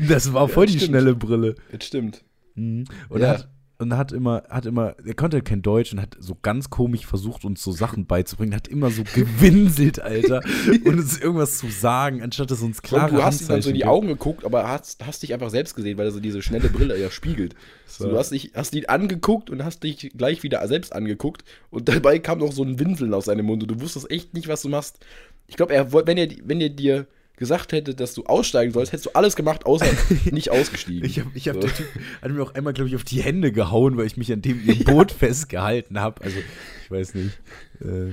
das 0.09 0.33
war 0.33 0.49
voll 0.49 0.67
die 0.67 0.75
stimmt. 0.75 0.91
schnelle 0.91 1.15
Brille. 1.15 1.55
Das 1.73 1.87
stimmt. 1.87 2.23
Mhm. 2.55 2.85
Und, 3.09 3.21
Ja. 3.21 3.27
er 3.27 3.33
hat, 3.39 3.49
und 3.83 3.97
hat 3.97 4.13
immer, 4.13 4.45
hat 4.49 4.65
immer, 4.65 4.95
er 5.05 5.15
konnte 5.15 5.37
halt 5.37 5.45
kein 5.45 5.61
Deutsch 5.61 5.93
und 5.93 6.01
hat 6.01 6.17
so 6.19 6.37
ganz 6.41 6.71
komisch 6.71 7.05
versucht, 7.05 7.45
uns 7.45 7.63
so 7.63 7.73
Sachen 7.73 8.07
beizubringen, 8.07 8.55
hat 8.55 8.69
immer 8.69 8.91
so 8.91 9.03
gewinselt, 9.15 10.01
Alter, 10.01 10.41
und 10.85 10.99
uns 10.99 11.19
irgendwas 11.19 11.59
zu 11.59 11.69
sagen, 11.69 12.23
anstatt 12.23 12.51
es 12.51 12.63
uns 12.63 12.81
Klar, 12.81 13.11
du 13.11 13.23
hast 13.23 13.43
ihm 13.43 13.49
dann 13.49 13.63
so 13.63 13.69
in 13.69 13.75
die 13.75 13.85
Augen 13.85 14.09
geguckt, 14.09 14.45
aber 14.45 14.69
hast, 14.69 15.05
hast 15.05 15.23
dich 15.23 15.35
einfach 15.35 15.51
selbst 15.51 15.75
gesehen, 15.75 15.99
weil 15.99 16.07
er 16.07 16.13
so 16.13 16.21
diese 16.21 16.41
schnelle 16.41 16.69
Brille 16.69 16.99
ja 16.99 17.11
spiegelt. 17.11 17.55
So, 17.87 18.09
du 18.09 18.17
hast, 18.17 18.33
dich, 18.33 18.53
hast 18.55 18.75
ihn 18.75 18.87
angeguckt 18.87 19.51
und 19.51 19.65
hast 19.65 19.83
dich 19.83 20.13
gleich 20.17 20.43
wieder 20.43 20.67
selbst 20.67 20.95
angeguckt 20.95 21.45
und 21.71 21.89
dabei 21.89 22.19
kam 22.19 22.39
noch 22.39 22.53
so 22.53 22.63
ein 22.63 22.79
Winseln 22.79 23.13
aus 23.13 23.27
seinem 23.27 23.47
Mund 23.47 23.63
und 23.63 23.71
du 23.71 23.81
wusstest 23.81 24.11
echt 24.11 24.33
nicht, 24.33 24.49
was 24.49 24.63
du 24.63 24.69
machst. 24.69 25.01
Ich 25.47 25.57
glaube, 25.57 25.75
er 25.75 25.93
wollte, 25.93 26.07
wenn 26.07 26.17
er, 26.17 26.29
wenn 26.45 26.61
er 26.61 26.71
dir 26.71 27.07
gesagt 27.43 27.73
hätte, 27.73 27.95
dass 27.95 28.15
du 28.15 28.25
aussteigen 28.25 28.73
sollst, 28.73 28.93
hättest 28.93 29.07
du 29.07 29.11
alles 29.15 29.37
gemacht, 29.37 29.67
außer 29.67 29.85
nicht 30.31 30.51
ausgestiegen. 30.51 31.05
Ich 31.05 31.19
habe, 31.21 31.31
ich 31.35 31.49
hab, 31.49 31.57
So. 31.57 31.61
der 31.63 31.75
Typ 31.75 31.87
hat 32.23 32.31
mir 32.31 32.43
auch 32.43 32.55
einmal, 32.55 32.73
glaube 32.73 32.89
ich, 32.89 32.97
auf 32.97 33.05
die 33.05 33.21
Hände 33.23 33.53
gehauen, 33.53 33.97
weil 33.97 34.07
ich 34.07 34.17
mich 34.17 34.33
an 34.33 34.41
dem 34.43 34.65
Boot 34.85 35.13
festgehalten 35.13 36.01
habe. 36.01 36.23
Also, 36.23 36.39
ich 36.85 36.91
weiß 36.91 37.15
nicht. 37.17 37.39
Äh, 37.81 38.13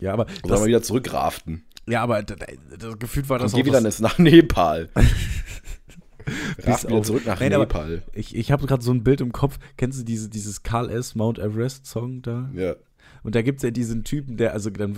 ja, 0.00 0.12
aber, 0.12 0.26
Und 0.42 0.50
dann 0.50 0.60
mal 0.60 0.66
wieder 0.66 0.82
zurückraften. 0.82 1.64
ja, 1.88 2.02
aber 2.02 2.22
das, 2.22 2.36
das 2.78 2.98
gefühlt 2.98 3.28
war 3.28 3.36
Und 3.38 3.44
das 3.44 3.52
geh 3.54 3.62
auch 3.62 3.66
wieder 3.66 3.80
das, 3.80 4.00
nach 4.00 4.18
Nepal. 4.18 4.88
bis 6.56 6.84
wieder 6.84 6.96
auf- 6.96 7.06
zurück 7.06 7.24
nach 7.26 7.38
Nein, 7.40 7.52
Nepal. 7.52 8.02
Ich, 8.12 8.34
ich 8.34 8.50
habe 8.50 8.66
gerade 8.66 8.82
so 8.82 8.90
ein 8.92 9.04
Bild 9.04 9.20
im 9.20 9.32
Kopf. 9.32 9.58
Kennst 9.76 10.00
du 10.00 10.04
diese, 10.04 10.28
dieses 10.28 10.62
Karl 10.62 10.90
S. 10.90 11.14
Mount 11.14 11.38
Everest 11.38 11.86
Song 11.86 12.22
da? 12.22 12.50
Ja. 12.54 12.74
Und 13.26 13.34
da 13.34 13.42
gibt 13.42 13.58
es 13.58 13.64
ja 13.64 13.72
diesen 13.72 14.04
Typen, 14.04 14.36
der, 14.36 14.52
also 14.52 14.70
dann 14.70 14.94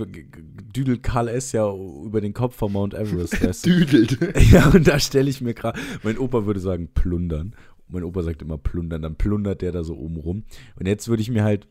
düdelt 0.76 1.02
Karl 1.02 1.28
S. 1.28 1.52
ja 1.52 1.66
über 1.72 2.20
den 2.20 2.34
Kopf 2.34 2.56
von 2.56 2.70
Mount 2.70 2.92
Everest. 2.92 3.42
weißt 3.42 3.64
du? 3.64 3.70
Düdelt. 3.70 4.18
Ja, 4.52 4.68
und 4.68 4.86
da 4.86 4.98
stelle 5.00 5.30
ich 5.30 5.40
mir 5.40 5.54
gerade, 5.54 5.80
mein 6.02 6.18
Opa 6.18 6.44
würde 6.44 6.60
sagen 6.60 6.90
plundern. 6.92 7.54
Und 7.86 7.94
mein 7.94 8.04
Opa 8.04 8.22
sagt 8.22 8.42
immer 8.42 8.58
plundern, 8.58 9.00
dann 9.00 9.16
plundert 9.16 9.62
der 9.62 9.72
da 9.72 9.82
so 9.82 9.96
oben 9.96 10.16
rum. 10.16 10.44
Und 10.78 10.86
jetzt 10.86 11.08
würde 11.08 11.22
ich 11.22 11.30
mir 11.30 11.42
halt, 11.42 11.66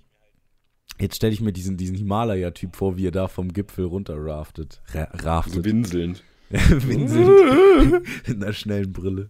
jetzt 1.00 1.18
stelle 1.18 1.32
ich 1.32 1.42
mir 1.42 1.54
diesen, 1.54 1.78
diesen 1.78 1.96
Himalaya-Typ 1.96 2.76
vor, 2.76 2.98
wie 2.98 3.06
er 3.06 3.12
da 3.12 3.28
vom 3.28 3.54
Gipfel 3.54 3.86
runter 3.86 4.16
raftet. 4.18 4.82
Ra 4.96 5.10
So 5.16 5.28
raftet. 5.28 5.64
winselnd. 5.64 6.24
Winselnd. 6.50 8.04
In 8.26 8.42
einer 8.44 8.54
schnellen 8.54 8.94
Brille. 8.94 9.30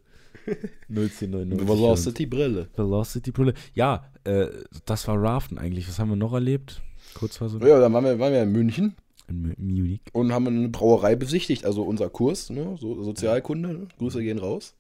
01099. 0.88 1.68
Velocity-Brille. 1.68 2.70
Velocity 2.76 3.32
Brille. 3.32 3.54
Ja, 3.74 4.10
äh, 4.24 4.48
das 4.86 5.08
war 5.10 5.22
Raften 5.22 5.58
eigentlich. 5.58 5.90
Was 5.90 6.00
haben 6.00 6.10
wir 6.10 6.16
noch 6.16 6.32
erlebt? 6.34 6.82
Kurzfassung. 7.18 7.62
Ja, 7.66 7.80
dann 7.80 7.92
waren 7.94 8.04
wir, 8.06 8.20
waren 8.20 8.34
wir 8.34 8.44
in 8.44 8.52
München 8.52 8.96
In 9.28 9.42
Mu- 9.42 9.54
Munich. 9.58 10.02
und 10.14 10.32
haben 10.32 10.48
eine 10.48 10.70
Brauerei 10.70 11.16
besichtigt. 11.16 11.66
Also 11.66 11.84
unser 11.84 12.10
Kurs, 12.10 12.50
ne? 12.50 12.76
so, 12.80 13.04
Sozialkunde. 13.04 13.70
Ne? 13.70 13.88
Grüße 13.98 14.22
gehen 14.22 14.38
raus. 14.40 14.76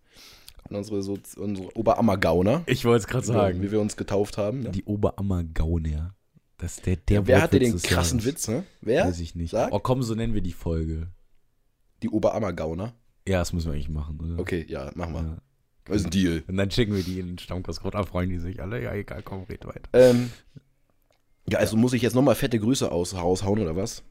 An 0.69 0.75
unsere, 0.75 1.01
so 1.01 1.17
unsere 1.37 1.75
Oberammergauner, 1.77 2.63
Ich 2.65 2.83
wollte 2.85 3.01
es 3.03 3.07
gerade 3.07 3.23
wie 3.27 3.31
sagen. 3.31 3.71
wir 3.71 3.79
uns 3.79 3.95
getauft 3.95 4.37
haben. 4.37 4.61
Ne? 4.63 4.69
Die 4.71 4.83
Oberammergauner. 4.83 6.13
Das 6.57 6.77
der, 6.77 6.95
der 6.97 7.25
Wer 7.27 7.41
hatte 7.41 7.59
den 7.59 7.79
krassen 7.81 8.19
Jahres. 8.19 8.25
Witz, 8.33 8.47
ne? 8.47 8.63
Wer? 8.81 9.05
Weiß 9.05 9.19
ich 9.19 9.35
nicht. 9.35 9.51
Sag. 9.51 9.71
Oh 9.73 9.79
komm, 9.79 10.01
so 10.03 10.15
nennen 10.15 10.33
wir 10.33 10.41
die 10.41 10.53
Folge. 10.53 11.07
Die 12.03 12.09
Oberammergauner. 12.09 12.93
Ja, 13.27 13.39
das 13.39 13.53
müssen 13.53 13.67
wir 13.67 13.73
eigentlich 13.75 13.89
machen, 13.89 14.19
oder? 14.19 14.39
Okay, 14.39 14.65
ja, 14.67 14.91
machen 14.95 15.13
wir. 15.13 15.21
Ja. 15.21 15.37
Das 15.85 15.97
ist 15.97 16.05
ein 16.05 16.11
Deal. 16.11 16.43
Und 16.47 16.57
dann 16.57 16.69
schicken 16.71 16.95
wir 16.95 17.03
die 17.03 17.19
in 17.19 17.27
den 17.27 17.37
Stammkostcode, 17.37 17.93
da 17.93 18.03
freuen 18.03 18.29
die 18.29 18.39
sich 18.39 18.61
alle. 18.61 18.81
Ja, 18.83 18.93
egal, 18.93 19.21
komm, 19.23 19.43
red 19.43 19.65
weiter. 19.65 19.81
Ähm, 19.93 20.31
ja, 21.49 21.59
also 21.59 21.77
muss 21.77 21.93
ich 21.93 22.01
jetzt 22.01 22.15
nochmal 22.15 22.35
fette 22.35 22.59
Grüße 22.59 22.91
aus 22.91 23.15
raushauen 23.15 23.59
oder 23.59 23.75
was? 23.75 24.03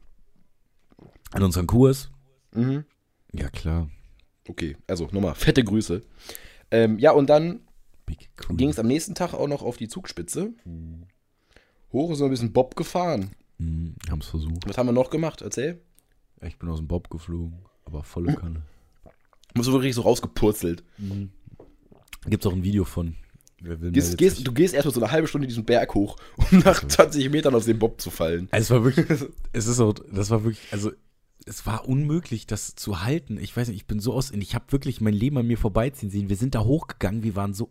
An 1.31 1.43
unseren 1.43 1.67
Kurs? 1.67 2.09
Mhm. 2.53 2.85
Ja, 3.33 3.49
klar. 3.49 3.89
Okay, 4.47 4.77
also 4.87 5.07
nochmal 5.11 5.35
fette 5.35 5.63
Grüße. 5.63 6.01
Ähm, 6.71 6.99
ja, 6.99 7.11
und 7.11 7.29
dann 7.29 7.61
ging 8.49 8.69
es 8.69 8.79
am 8.79 8.87
nächsten 8.87 9.15
Tag 9.15 9.33
auch 9.33 9.47
noch 9.47 9.61
auf 9.61 9.77
die 9.77 9.87
Zugspitze. 9.87 10.53
Hoch 11.91 12.11
ist 12.11 12.19
so 12.19 12.25
ein 12.25 12.31
bisschen 12.31 12.53
Bob 12.53 12.75
gefahren. 12.75 13.31
Mhm, 13.57 13.95
haben's 14.09 14.27
versucht. 14.27 14.67
Was 14.67 14.77
haben 14.77 14.87
wir 14.87 14.93
noch 14.93 15.09
gemacht? 15.09 15.41
Erzähl. 15.41 15.81
Ich 16.41 16.57
bin 16.57 16.69
aus 16.69 16.77
dem 16.77 16.87
Bob 16.87 17.09
geflogen, 17.09 17.59
aber 17.85 18.03
volle 18.03 18.33
Kanne. 18.35 18.61
Musst 19.53 19.69
du 19.69 19.73
wirklich 19.73 19.95
so 19.95 20.01
rausgepurzelt. 20.01 20.83
Gibt's 22.25 22.45
auch 22.45 22.53
ein 22.53 22.63
Video 22.63 22.85
von. 22.85 23.15
Gehst, 23.59 24.17
gehst, 24.17 24.45
du 24.45 24.53
gehst 24.53 24.75
erstmal 24.75 24.93
so 24.93 25.01
eine 25.01 25.11
halbe 25.11 25.27
Stunde 25.27 25.47
diesen 25.47 25.65
Berg 25.65 25.95
hoch, 25.95 26.17
um 26.51 26.59
nach 26.59 26.87
20 26.87 27.29
Metern 27.31 27.55
aus 27.55 27.65
dem 27.65 27.79
Bob 27.79 27.99
zu 27.99 28.11
fallen. 28.11 28.47
Also 28.51 28.75
es 28.75 28.79
war 28.79 28.83
wirklich, 28.85 29.29
es 29.51 29.67
ist 29.67 29.77
so, 29.77 29.93
das 29.93 30.29
war 30.29 30.43
wirklich, 30.43 30.61
also 30.71 30.91
es 31.45 31.65
war 31.65 31.87
unmöglich, 31.87 32.45
das 32.45 32.75
zu 32.75 33.01
halten. 33.03 33.39
Ich 33.39 33.55
weiß 33.55 33.69
nicht, 33.69 33.77
ich 33.77 33.87
bin 33.87 33.99
so 33.99 34.13
aus, 34.13 34.31
ich 34.31 34.53
habe 34.53 34.71
wirklich 34.71 35.01
mein 35.01 35.13
Leben 35.13 35.37
an 35.37 35.47
mir 35.47 35.57
vorbeiziehen 35.57 36.11
sehen. 36.11 36.29
Wir 36.29 36.35
sind 36.35 36.53
da 36.53 36.59
hochgegangen, 36.59 37.23
wir 37.23 37.35
waren 37.35 37.53
so, 37.53 37.69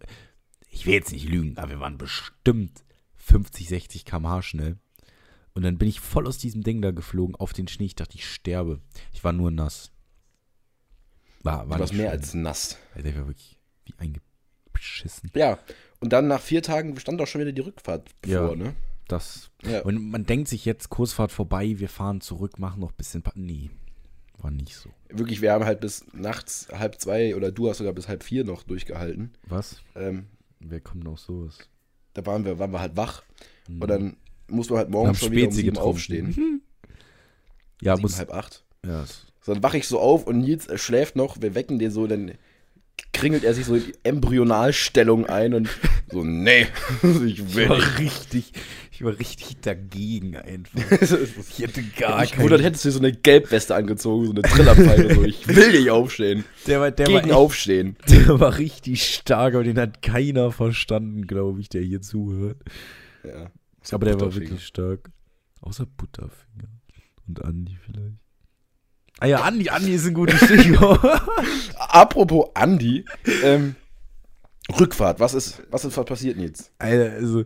ich 0.71 0.87
will 0.87 0.95
jetzt 0.95 1.13
nicht 1.13 1.29
lügen, 1.29 1.57
aber 1.57 1.71
wir 1.71 1.81
waren 1.81 1.99
bestimmt 1.99 2.83
50, 3.17 3.69
60 3.69 4.05
km/h 4.05 4.43
schnell. 4.43 4.79
Und 5.55 5.63
dann 5.63 5.79
bin 5.79 5.89
ich 5.89 6.01
voll 6.01 6.27
aus 6.27 6.37
diesem 6.37 6.63
Ding 6.63 6.83
da 6.83 6.91
geflogen 6.91 7.35
auf 7.35 7.53
den 7.53 7.67
Schnee. 7.67 7.87
Ich 7.87 7.95
dachte, 7.95 8.17
ich 8.17 8.29
sterbe. 8.29 8.81
Ich 9.13 9.25
war 9.25 9.33
nur 9.33 9.51
nass. 9.51 9.91
War, 11.43 11.69
war 11.71 11.79
Was 11.79 11.93
nicht 11.93 12.01
mehr 12.01 12.11
als 12.11 12.35
nass. 12.35 12.77
Alter, 12.95 13.09
ich 13.09 13.17
war 13.17 13.27
wirklich 13.27 13.59
wie 13.87 13.93
eingeschissen. 14.77 15.31
Ja, 15.35 15.59
und 16.01 16.13
dann 16.13 16.29
nach 16.29 16.41
vier 16.41 16.63
Tagen 16.63 16.99
stand 16.99 17.21
auch 17.21 17.27
schon 17.27 17.41
wieder 17.41 17.53
die 17.53 17.61
Rückfahrt 17.63 18.09
bevor, 18.23 18.51
Ja. 18.51 18.55
ne? 18.57 18.75
Das. 19.09 19.51
Ja. 19.65 19.83
Und 19.83 20.11
man 20.11 20.25
denkt 20.27 20.49
sich 20.49 20.65
jetzt, 20.65 20.89
Kursfahrt 20.91 21.31
vorbei, 21.31 21.75
wir 21.79 21.89
fahren 21.89 22.21
zurück, 22.21 22.59
machen 22.59 22.81
noch 22.81 22.91
ein 22.91 22.97
bisschen. 22.97 23.23
Pa 23.23 23.31
nee, 23.37 23.71
war 24.39 24.51
nicht 24.51 24.75
so. 24.75 24.91
Wirklich, 25.11 25.41
wir 25.43 25.53
haben 25.53 25.65
halt 25.65 25.81
bis 25.81 26.05
nachts 26.13 26.67
halb 26.73 27.01
zwei 27.01 27.37
oder 27.37 27.53
du 27.53 27.69
hast 27.69 27.79
sogar 27.79 27.93
bis 27.93 28.09
halb 28.09 28.25
vier 28.25 28.45
noch 28.45 28.65
durchgehalten. 28.65 29.33
Was? 29.47 29.81
Ähm, 29.95 30.27
Wer 30.59 30.81
kommt 30.81 31.05
noch 31.05 31.19
sowas? 31.19 31.59
da 32.15 32.25
waren 32.27 32.45
wir, 32.47 32.59
waren 32.59 32.71
wir 32.73 32.81
halt 32.81 32.97
wach. 32.97 33.23
Mhm. 33.69 33.83
Und 33.83 33.89
dann 33.89 34.17
musst 34.49 34.71
du 34.71 34.77
halt 34.77 34.89
Wir 34.89 34.93
morgen 34.93 35.09
haben 35.09 35.15
schon 35.17 35.31
wieder 35.33 35.47
um 35.49 35.53
sieben 35.53 35.69
getrunken. 35.69 35.89
aufstehen. 35.91 36.63
Ja, 37.83 37.95
Sieben, 37.95 38.03
muss. 38.09 38.17
halb 38.19 38.33
acht. 38.33 38.65
Ja, 38.87 39.05
So, 39.43 39.53
dann 39.53 39.63
wache 39.63 39.77
ich 39.77 39.87
so 39.87 40.01
auf 40.01 40.27
und 40.27 40.39
Nils 40.39 40.67
schläft 40.81 41.15
noch, 41.15 41.41
wir 41.43 41.55
wecken 41.55 41.79
den 41.79 41.91
so, 41.91 42.07
dann 42.07 42.33
kringelt 43.17 43.45
er 43.45 43.55
sich 43.55 43.65
so 43.65 43.75
in 43.75 43.85
die 43.85 43.95
Embryonalstellung 44.03 45.27
ein 45.27 45.55
und 45.55 45.69
so, 46.13 46.23
nee, 46.23 46.67
ich 47.03 47.39
ich 47.41 47.55
will 47.55 47.69
war 47.69 47.79
nicht. 47.79 47.99
richtig, 47.99 48.53
ich 48.93 49.03
war 49.03 49.19
richtig 49.19 49.61
dagegen 49.63 50.37
einfach. 50.37 50.81
Ich 51.49 51.59
hätte 51.61 51.83
gar 51.99 52.23
ich 52.25 52.39
wundert, 52.39 52.63
hättest 52.63 52.85
du 52.85 52.91
so 52.91 52.99
eine 52.99 53.13
Gelbweste 53.13 53.75
angezogen, 53.75 54.27
so 54.27 54.33
eine 54.33 54.43
Trillerpfeile, 54.43 55.15
so, 55.15 55.25
ich 55.25 55.49
will 55.49 55.73
nicht 55.73 55.91
aufstehen. 55.91 56.45
der 56.67 56.81
war, 56.81 56.91
der, 56.91 57.07
Gegen 57.07 57.19
war 57.19 57.25
echt, 57.25 57.33
Aufstehen. 57.33 57.97
der 58.09 58.39
war 58.39 58.59
richtig 58.59 59.03
stark, 59.03 59.55
aber 59.55 59.65
den 59.65 59.79
hat 59.79 60.03
keiner 60.03 60.53
verstanden, 60.53 61.27
glaube 61.27 61.61
ich, 61.61 61.71
der 61.71 61.83
hier 61.83 62.03
zuhört. 62.03 62.59
Ja. 63.25 63.51
Aber 63.93 64.05
der 64.05 64.21
war 64.21 64.35
wirklich 64.35 64.67
stark. 64.67 65.11
Außer 65.63 65.87
Butterfinger. 65.87 66.69
Und 67.27 67.43
Andi 67.45 67.77
vielleicht. 67.85 68.26
Ah 69.19 69.27
ja, 69.27 69.43
Andi, 69.43 69.71
Andi 69.71 69.93
ist 69.93 70.07
ein 70.07 70.15
gutes 70.15 70.45
Stichwort. 70.45 71.01
Apropos 71.79 72.51
Andi, 72.55 73.05
ähm, 73.43 73.75
Rückfahrt, 74.79 75.21
was 75.21 75.35
ist, 75.35 75.63
was 75.71 75.85
ist 75.85 75.97
was 75.97 76.05
passiert 76.05 76.37
jetzt? 76.37 76.71
Alter, 76.79 77.13
also, 77.15 77.45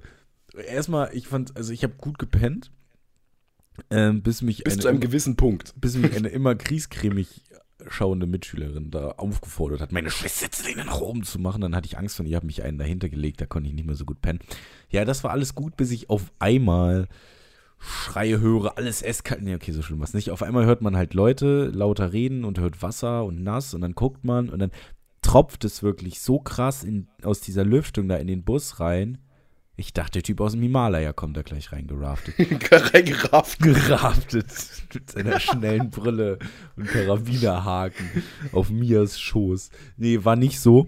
erstmal, 0.67 1.15
ich 1.15 1.29
fand, 1.29 1.57
also 1.57 1.73
ich 1.73 1.85
habe 1.85 1.95
gut 1.99 2.19
gepennt, 2.19 2.73
ähm, 3.91 4.23
bis 4.23 4.43
mich 4.43 4.65
Bis 4.65 4.75
eine, 4.75 4.83
zu 4.83 4.89
einem 4.89 4.97
immer, 4.97 5.07
gewissen 5.07 5.37
Punkt. 5.37 5.75
bis 5.77 5.97
mich 5.97 6.17
eine 6.17 6.29
immer 6.29 6.55
griescremig 6.55 7.43
schauende 7.89 8.27
Mitschülerin 8.27 8.91
da 8.91 9.13
aufgefordert 9.13 9.81
hat, 9.81 9.93
meine 9.93 10.11
Schwesterlehne 10.11 10.85
nach 10.85 11.01
oben 11.01 11.23
zu 11.23 11.39
machen. 11.39 11.63
Dann 11.63 11.75
hatte 11.75 11.87
ich 11.87 11.97
Angst 11.97 12.21
und 12.21 12.27
ich 12.27 12.35
habe 12.35 12.47
mich 12.47 12.63
einen 12.63 12.79
dahinter 12.79 13.09
gelegt, 13.09 13.41
da 13.41 13.47
konnte 13.47 13.69
ich 13.69 13.75
nicht 13.75 13.87
mehr 13.87 13.95
so 13.95 14.05
gut 14.05 14.21
pennen. 14.21 14.41
Ja, 14.91 15.05
das 15.05 15.25
war 15.25 15.31
alles 15.31 15.55
gut, 15.55 15.77
bis 15.77 15.91
ich 15.91 16.11
auf 16.11 16.33
einmal 16.39 17.09
Schreie 17.81 18.41
höre, 18.41 18.77
alles 18.77 19.01
eskaliert. 19.01 19.45
Nee, 19.45 19.55
okay, 19.55 19.73
so 19.73 19.83
schlimm 19.83 20.01
was 20.01 20.13
nicht. 20.13 20.31
Auf 20.31 20.43
einmal 20.43 20.67
hört 20.67 20.83
man 20.83 20.97
halt 20.97 21.15
Leute 21.15 21.71
lauter 21.75 22.13
reden 22.13 22.45
und 22.45 22.59
hört 22.59 22.83
Wasser 22.83 23.25
und 23.25 23.43
nass 23.43 23.73
und 23.73 23.81
dann 23.81 23.95
guckt 23.95 24.23
man 24.23 24.51
und 24.51 24.59
dann 24.59 24.71
tropft 25.23 25.65
es 25.65 25.83
wirklich 25.83 26.21
so 26.21 26.39
krass 26.39 26.85
in, 26.85 27.09
aus 27.23 27.41
dieser 27.41 27.65
Lüftung 27.65 28.09
da 28.09 28.17
in 28.17 28.27
den 28.27 28.45
Bus 28.45 28.81
rein. 28.81 29.19
Ich 29.77 29.95
dachte, 29.95 30.13
der 30.13 30.23
Typ 30.25 30.43
aus 30.43 30.53
dem 30.53 30.61
Himalaya 30.61 31.15
kommt 31.15 31.39
da 31.39 31.43
gleich 31.43 31.73
reingeraftet. 31.73 32.35
Reingerafft. 32.71 33.61
Geraftet 33.61 34.47
mit 34.93 35.11
seiner 35.11 35.41
schnellen 35.41 35.89
Brille 35.89 36.39
und 36.77 36.87
Karabinerhaken 36.87 38.07
auf 38.53 38.69
Mias 38.69 39.19
Schoß. 39.19 39.71
Nee, 39.97 40.23
war 40.23 40.37
nicht 40.37 40.61
so. 40.61 40.87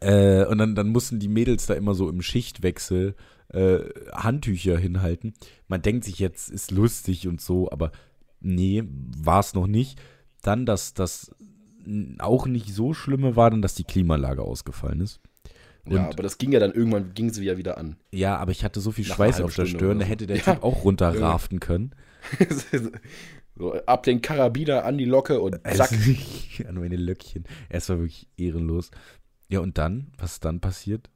Äh, 0.00 0.44
und 0.44 0.58
dann, 0.58 0.76
dann 0.76 0.90
mussten 0.90 1.18
die 1.18 1.28
Mädels 1.28 1.66
da 1.66 1.74
immer 1.74 1.94
so 1.94 2.08
im 2.08 2.22
Schichtwechsel 2.22 3.16
äh, 3.52 3.80
Handtücher 4.12 4.78
hinhalten. 4.78 5.34
Man 5.68 5.82
denkt 5.82 6.04
sich 6.04 6.18
jetzt, 6.18 6.50
ist 6.50 6.70
lustig 6.70 7.28
und 7.28 7.40
so, 7.40 7.70
aber 7.70 7.92
nee, 8.40 8.82
war 8.86 9.40
es 9.40 9.54
noch 9.54 9.66
nicht. 9.66 10.00
Dann, 10.42 10.66
dass 10.66 10.94
das 10.94 11.34
auch 12.18 12.46
nicht 12.46 12.74
so 12.74 12.94
schlimme 12.94 13.36
war, 13.36 13.50
dann, 13.50 13.62
dass 13.62 13.74
die 13.74 13.84
Klimaanlage 13.84 14.42
ausgefallen 14.42 15.00
ist. 15.00 15.20
Ja, 15.88 16.04
Und- 16.06 16.12
aber 16.14 16.22
das 16.22 16.38
ging 16.38 16.52
ja 16.52 16.60
dann 16.60 16.72
irgendwann, 16.72 17.12
ging 17.14 17.32
sie 17.32 17.44
ja 17.44 17.56
wieder 17.56 17.76
an. 17.78 17.96
Ja, 18.12 18.36
aber 18.36 18.52
ich 18.52 18.64
hatte 18.64 18.80
so 18.80 18.92
viel 18.92 19.06
Nach 19.08 19.16
Schweiß 19.16 19.40
auf 19.40 19.54
der 19.54 19.66
Stunde 19.66 19.78
Stirn, 19.86 19.98
da 19.98 20.04
so. 20.04 20.10
hätte 20.10 20.26
der 20.28 20.36
Ja. 20.36 20.54
Typ 20.54 20.62
auch 20.62 20.84
runterraften 20.84 21.58
können. 21.60 21.94
so, 23.56 23.72
ab 23.86 24.04
den 24.04 24.22
Karabiner 24.22 24.84
an 24.84 24.96
die 24.98 25.04
Locke 25.04 25.40
und 25.40 25.56
zack. 25.74 25.90
Also, 25.92 26.68
an 26.68 26.76
meine 26.76 26.96
Löckchen. 26.96 27.44
Es 27.68 27.88
war 27.88 27.98
wirklich 27.98 28.28
ehrenlos. 28.36 28.90
Ja, 29.48 29.60
und 29.60 29.76
dann? 29.78 30.12
Was 30.18 30.34
ist 30.34 30.44
dann 30.44 30.60
passiert? 30.60 31.10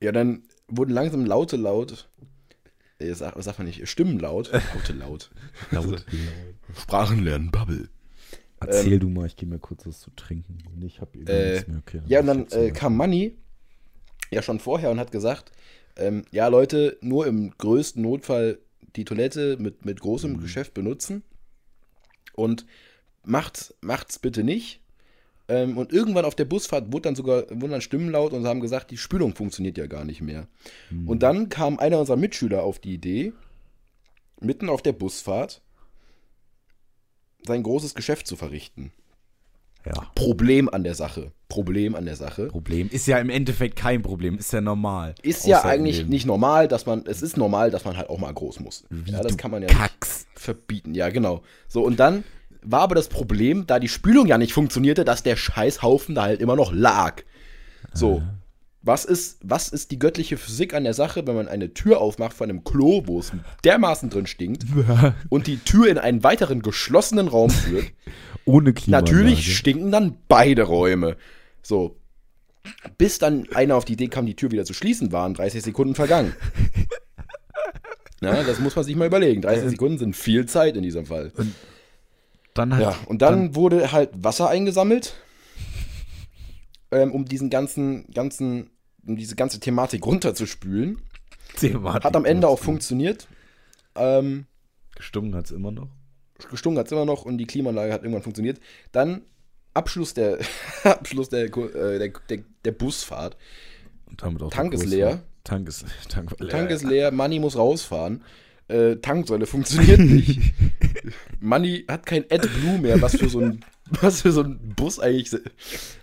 Ja, 0.00 0.10
dann 0.12 0.42
wurden 0.68 0.92
langsam 0.92 1.24
Laute 1.26 1.56
laut. 1.56 2.08
Äh, 2.98 3.12
sag, 3.14 3.36
was 3.36 3.44
sagt 3.44 3.58
man 3.58 3.66
nicht? 3.66 3.86
Stimmen 3.88 4.18
laut. 4.18 4.50
Laute 4.74 4.92
laut. 4.92 5.30
Laut. 5.70 6.04
Sprachen 6.80 7.22
lernen, 7.22 7.50
Bubble. 7.50 7.88
Erzähl 8.60 8.98
du 8.98 9.10
mal, 9.10 9.26
ich 9.26 9.36
gehe 9.36 9.48
mir 9.48 9.58
kurz 9.58 9.86
was 9.86 10.00
zu 10.00 10.10
trinken. 10.16 10.58
Und 10.72 10.82
Ich 10.84 11.00
habe 11.00 11.18
Äh, 11.26 11.52
nichts 11.52 11.68
mehr. 11.68 11.78
Okay, 11.78 12.00
Ja, 12.06 12.20
und 12.20 12.26
dann 12.26 12.46
äh, 12.50 12.70
kam 12.70 12.96
Manni 12.96 13.36
ja 14.30 14.40
schon 14.42 14.58
vorher 14.58 14.90
und 14.90 14.98
hat 14.98 15.12
gesagt, 15.12 15.52
ähm, 15.96 16.24
ja 16.30 16.48
Leute, 16.48 16.96
nur 17.02 17.26
im 17.26 17.50
größten 17.58 18.00
Notfall 18.02 18.58
die 18.96 19.04
Toilette 19.04 19.56
mit, 19.58 19.84
mit 19.84 20.00
großem 20.00 20.32
Mhm. 20.34 20.40
Geschäft 20.40 20.72
benutzen 20.72 21.22
und 22.32 22.64
macht's, 23.22 23.74
macht's 23.80 24.18
bitte 24.18 24.44
nicht. 24.44 24.80
Ähm, 25.46 25.76
und 25.76 25.92
irgendwann 25.92 26.24
auf 26.24 26.34
der 26.34 26.46
Busfahrt 26.46 26.92
wurde 26.92 27.02
dann 27.02 27.16
sogar 27.16 27.42
wurden 27.50 27.72
dann 27.72 27.80
Stimmen 27.82 28.10
laut 28.10 28.32
und 28.32 28.46
haben 28.46 28.60
gesagt, 28.60 28.90
die 28.90 28.96
Spülung 28.96 29.34
funktioniert 29.34 29.76
ja 29.76 29.86
gar 29.86 30.04
nicht 30.04 30.22
mehr. 30.22 30.48
Mhm. 30.90 31.08
Und 31.08 31.22
dann 31.22 31.48
kam 31.48 31.78
einer 31.78 31.98
unserer 31.98 32.16
Mitschüler 32.16 32.62
auf 32.62 32.78
die 32.78 32.94
Idee, 32.94 33.32
mitten 34.40 34.68
auf 34.68 34.80
der 34.80 34.92
Busfahrt 34.92 35.60
sein 37.46 37.62
großes 37.62 37.94
Geschäft 37.94 38.26
zu 38.26 38.36
verrichten. 38.36 38.92
Ja. 39.84 39.92
Problem 40.14 40.70
an 40.70 40.82
der 40.82 40.94
Sache. 40.94 41.32
Problem 41.48 41.94
an 41.94 42.06
der 42.06 42.16
Sache. 42.16 42.46
Problem. 42.46 42.88
Ist 42.90 43.06
ja 43.06 43.18
im 43.18 43.28
Endeffekt 43.28 43.76
kein 43.76 44.00
Problem, 44.00 44.38
ist 44.38 44.50
ja 44.52 44.62
normal. 44.62 45.14
Ist 45.22 45.46
ja 45.46 45.62
eigentlich 45.62 46.06
nicht 46.06 46.24
normal, 46.24 46.68
dass 46.68 46.86
man, 46.86 47.04
es 47.06 47.20
ist 47.20 47.36
normal, 47.36 47.70
dass 47.70 47.84
man 47.84 47.98
halt 47.98 48.08
auch 48.08 48.18
mal 48.18 48.32
groß 48.32 48.60
muss. 48.60 48.84
Wie 48.88 49.12
ja, 49.12 49.20
das 49.20 49.36
kann 49.36 49.50
man 49.50 49.62
ja 49.62 49.68
nicht 49.68 50.26
verbieten. 50.36 50.94
Ja, 50.94 51.10
genau. 51.10 51.42
So, 51.68 51.84
und 51.84 52.00
dann 52.00 52.24
war 52.64 52.80
aber 52.80 52.94
das 52.94 53.08
Problem, 53.08 53.66
da 53.66 53.78
die 53.78 53.88
Spülung 53.88 54.26
ja 54.26 54.38
nicht 54.38 54.52
funktionierte, 54.52 55.04
dass 55.04 55.22
der 55.22 55.36
Scheißhaufen 55.36 56.14
da 56.14 56.22
halt 56.22 56.40
immer 56.40 56.56
noch 56.56 56.72
lag. 56.72 57.22
So. 57.92 58.22
Was 58.82 59.06
ist, 59.06 59.38
was 59.42 59.68
ist 59.68 59.92
die 59.92 59.98
göttliche 59.98 60.36
Physik 60.36 60.74
an 60.74 60.84
der 60.84 60.92
Sache, 60.92 61.26
wenn 61.26 61.36
man 61.36 61.48
eine 61.48 61.72
Tür 61.72 62.00
aufmacht 62.00 62.34
von 62.34 62.50
einem 62.50 62.64
Klo, 62.64 63.02
wo 63.06 63.18
es 63.18 63.32
dermaßen 63.64 64.10
drin 64.10 64.26
stinkt 64.26 64.64
und 65.30 65.46
die 65.46 65.56
Tür 65.56 65.88
in 65.88 65.96
einen 65.96 66.22
weiteren 66.22 66.60
geschlossenen 66.60 67.28
Raum 67.28 67.50
führt? 67.50 67.86
Ohne 68.44 68.74
Klimaanlage. 68.74 69.16
Natürlich 69.16 69.56
stinken 69.56 69.90
dann 69.90 70.18
beide 70.28 70.64
Räume. 70.64 71.16
So. 71.62 71.96
Bis 72.98 73.18
dann 73.18 73.46
einer 73.54 73.76
auf 73.76 73.84
die 73.86 73.94
Idee 73.94 74.08
kam, 74.08 74.26
die 74.26 74.36
Tür 74.36 74.50
wieder 74.50 74.64
zu 74.64 74.74
schließen, 74.74 75.12
waren 75.12 75.34
30 75.34 75.62
Sekunden 75.62 75.94
vergangen. 75.94 76.34
Ja, 78.20 78.42
das 78.42 78.58
muss 78.58 78.74
man 78.74 78.86
sich 78.86 78.96
mal 78.96 79.06
überlegen. 79.06 79.42
30 79.42 79.70
Sekunden 79.70 79.98
sind 79.98 80.16
viel 80.16 80.46
Zeit 80.46 80.78
in 80.78 80.82
diesem 80.82 81.04
Fall. 81.04 81.30
Dann 82.54 82.72
halt, 82.72 82.82
Ja, 82.82 82.96
und 83.06 83.20
dann, 83.20 83.54
wurde 83.54 83.92
halt 83.92 84.10
Wasser 84.14 84.48
eingesammelt, 84.48 85.14
ähm, 86.92 87.12
um 87.12 87.24
diesen 87.24 87.50
ganzen, 87.50 88.06
ganzen, 88.12 88.70
um 89.04 89.16
diese 89.16 89.34
ganze 89.34 89.60
Thematik 89.60 90.06
runterzuspülen. 90.06 91.00
Thematik 91.56 92.04
Hat 92.04 92.16
am 92.16 92.24
Ende 92.24 92.48
auch 92.48 92.58
funktioniert. 92.58 93.28
Ähm, 93.96 94.46
Gestunken 94.94 95.34
hat 95.34 95.46
es 95.46 95.50
immer 95.50 95.72
noch. 95.72 95.88
gestunken 96.50 96.78
hat 96.78 96.86
es 96.86 96.92
immer 96.92 97.04
noch 97.04 97.24
und 97.24 97.38
die 97.38 97.46
Klimaanlage 97.46 97.92
hat 97.92 98.02
irgendwann 98.02 98.22
funktioniert. 98.22 98.60
Dann 98.92 99.22
Abschluss 99.74 100.14
der, 100.14 100.38
Abschluss 100.84 101.28
der, 101.28 101.44
äh, 101.44 101.98
der, 101.98 102.12
der, 102.28 102.38
der 102.64 102.72
Busfahrt. 102.72 103.36
Und 104.06 104.22
damit 104.22 104.42
auch 104.42 104.50
Tank 104.50 104.72
ist 104.74 104.86
leer. 104.86 105.22
Tank 105.42 105.68
ist, 105.68 105.84
Tank 106.08 106.38
leer. 106.38 106.50
Tank 106.50 106.70
ist 106.70 106.84
leer, 106.84 107.10
Money 107.10 107.40
muss 107.40 107.56
rausfahren. 107.56 108.22
Äh, 108.68 108.96
Tanksäule 108.96 109.46
funktioniert 109.46 110.00
nicht. 110.00 110.40
Money 111.40 111.84
hat 111.88 112.06
kein 112.06 112.24
AdBlue 112.30 112.78
mehr, 112.78 113.00
was 113.02 113.16
für 113.16 113.28
so 113.28 113.40
ein, 113.40 113.64
was 114.00 114.22
für 114.22 114.32
so 114.32 114.42
ein 114.42 114.74
Bus 114.76 114.98
eigentlich 114.98 115.40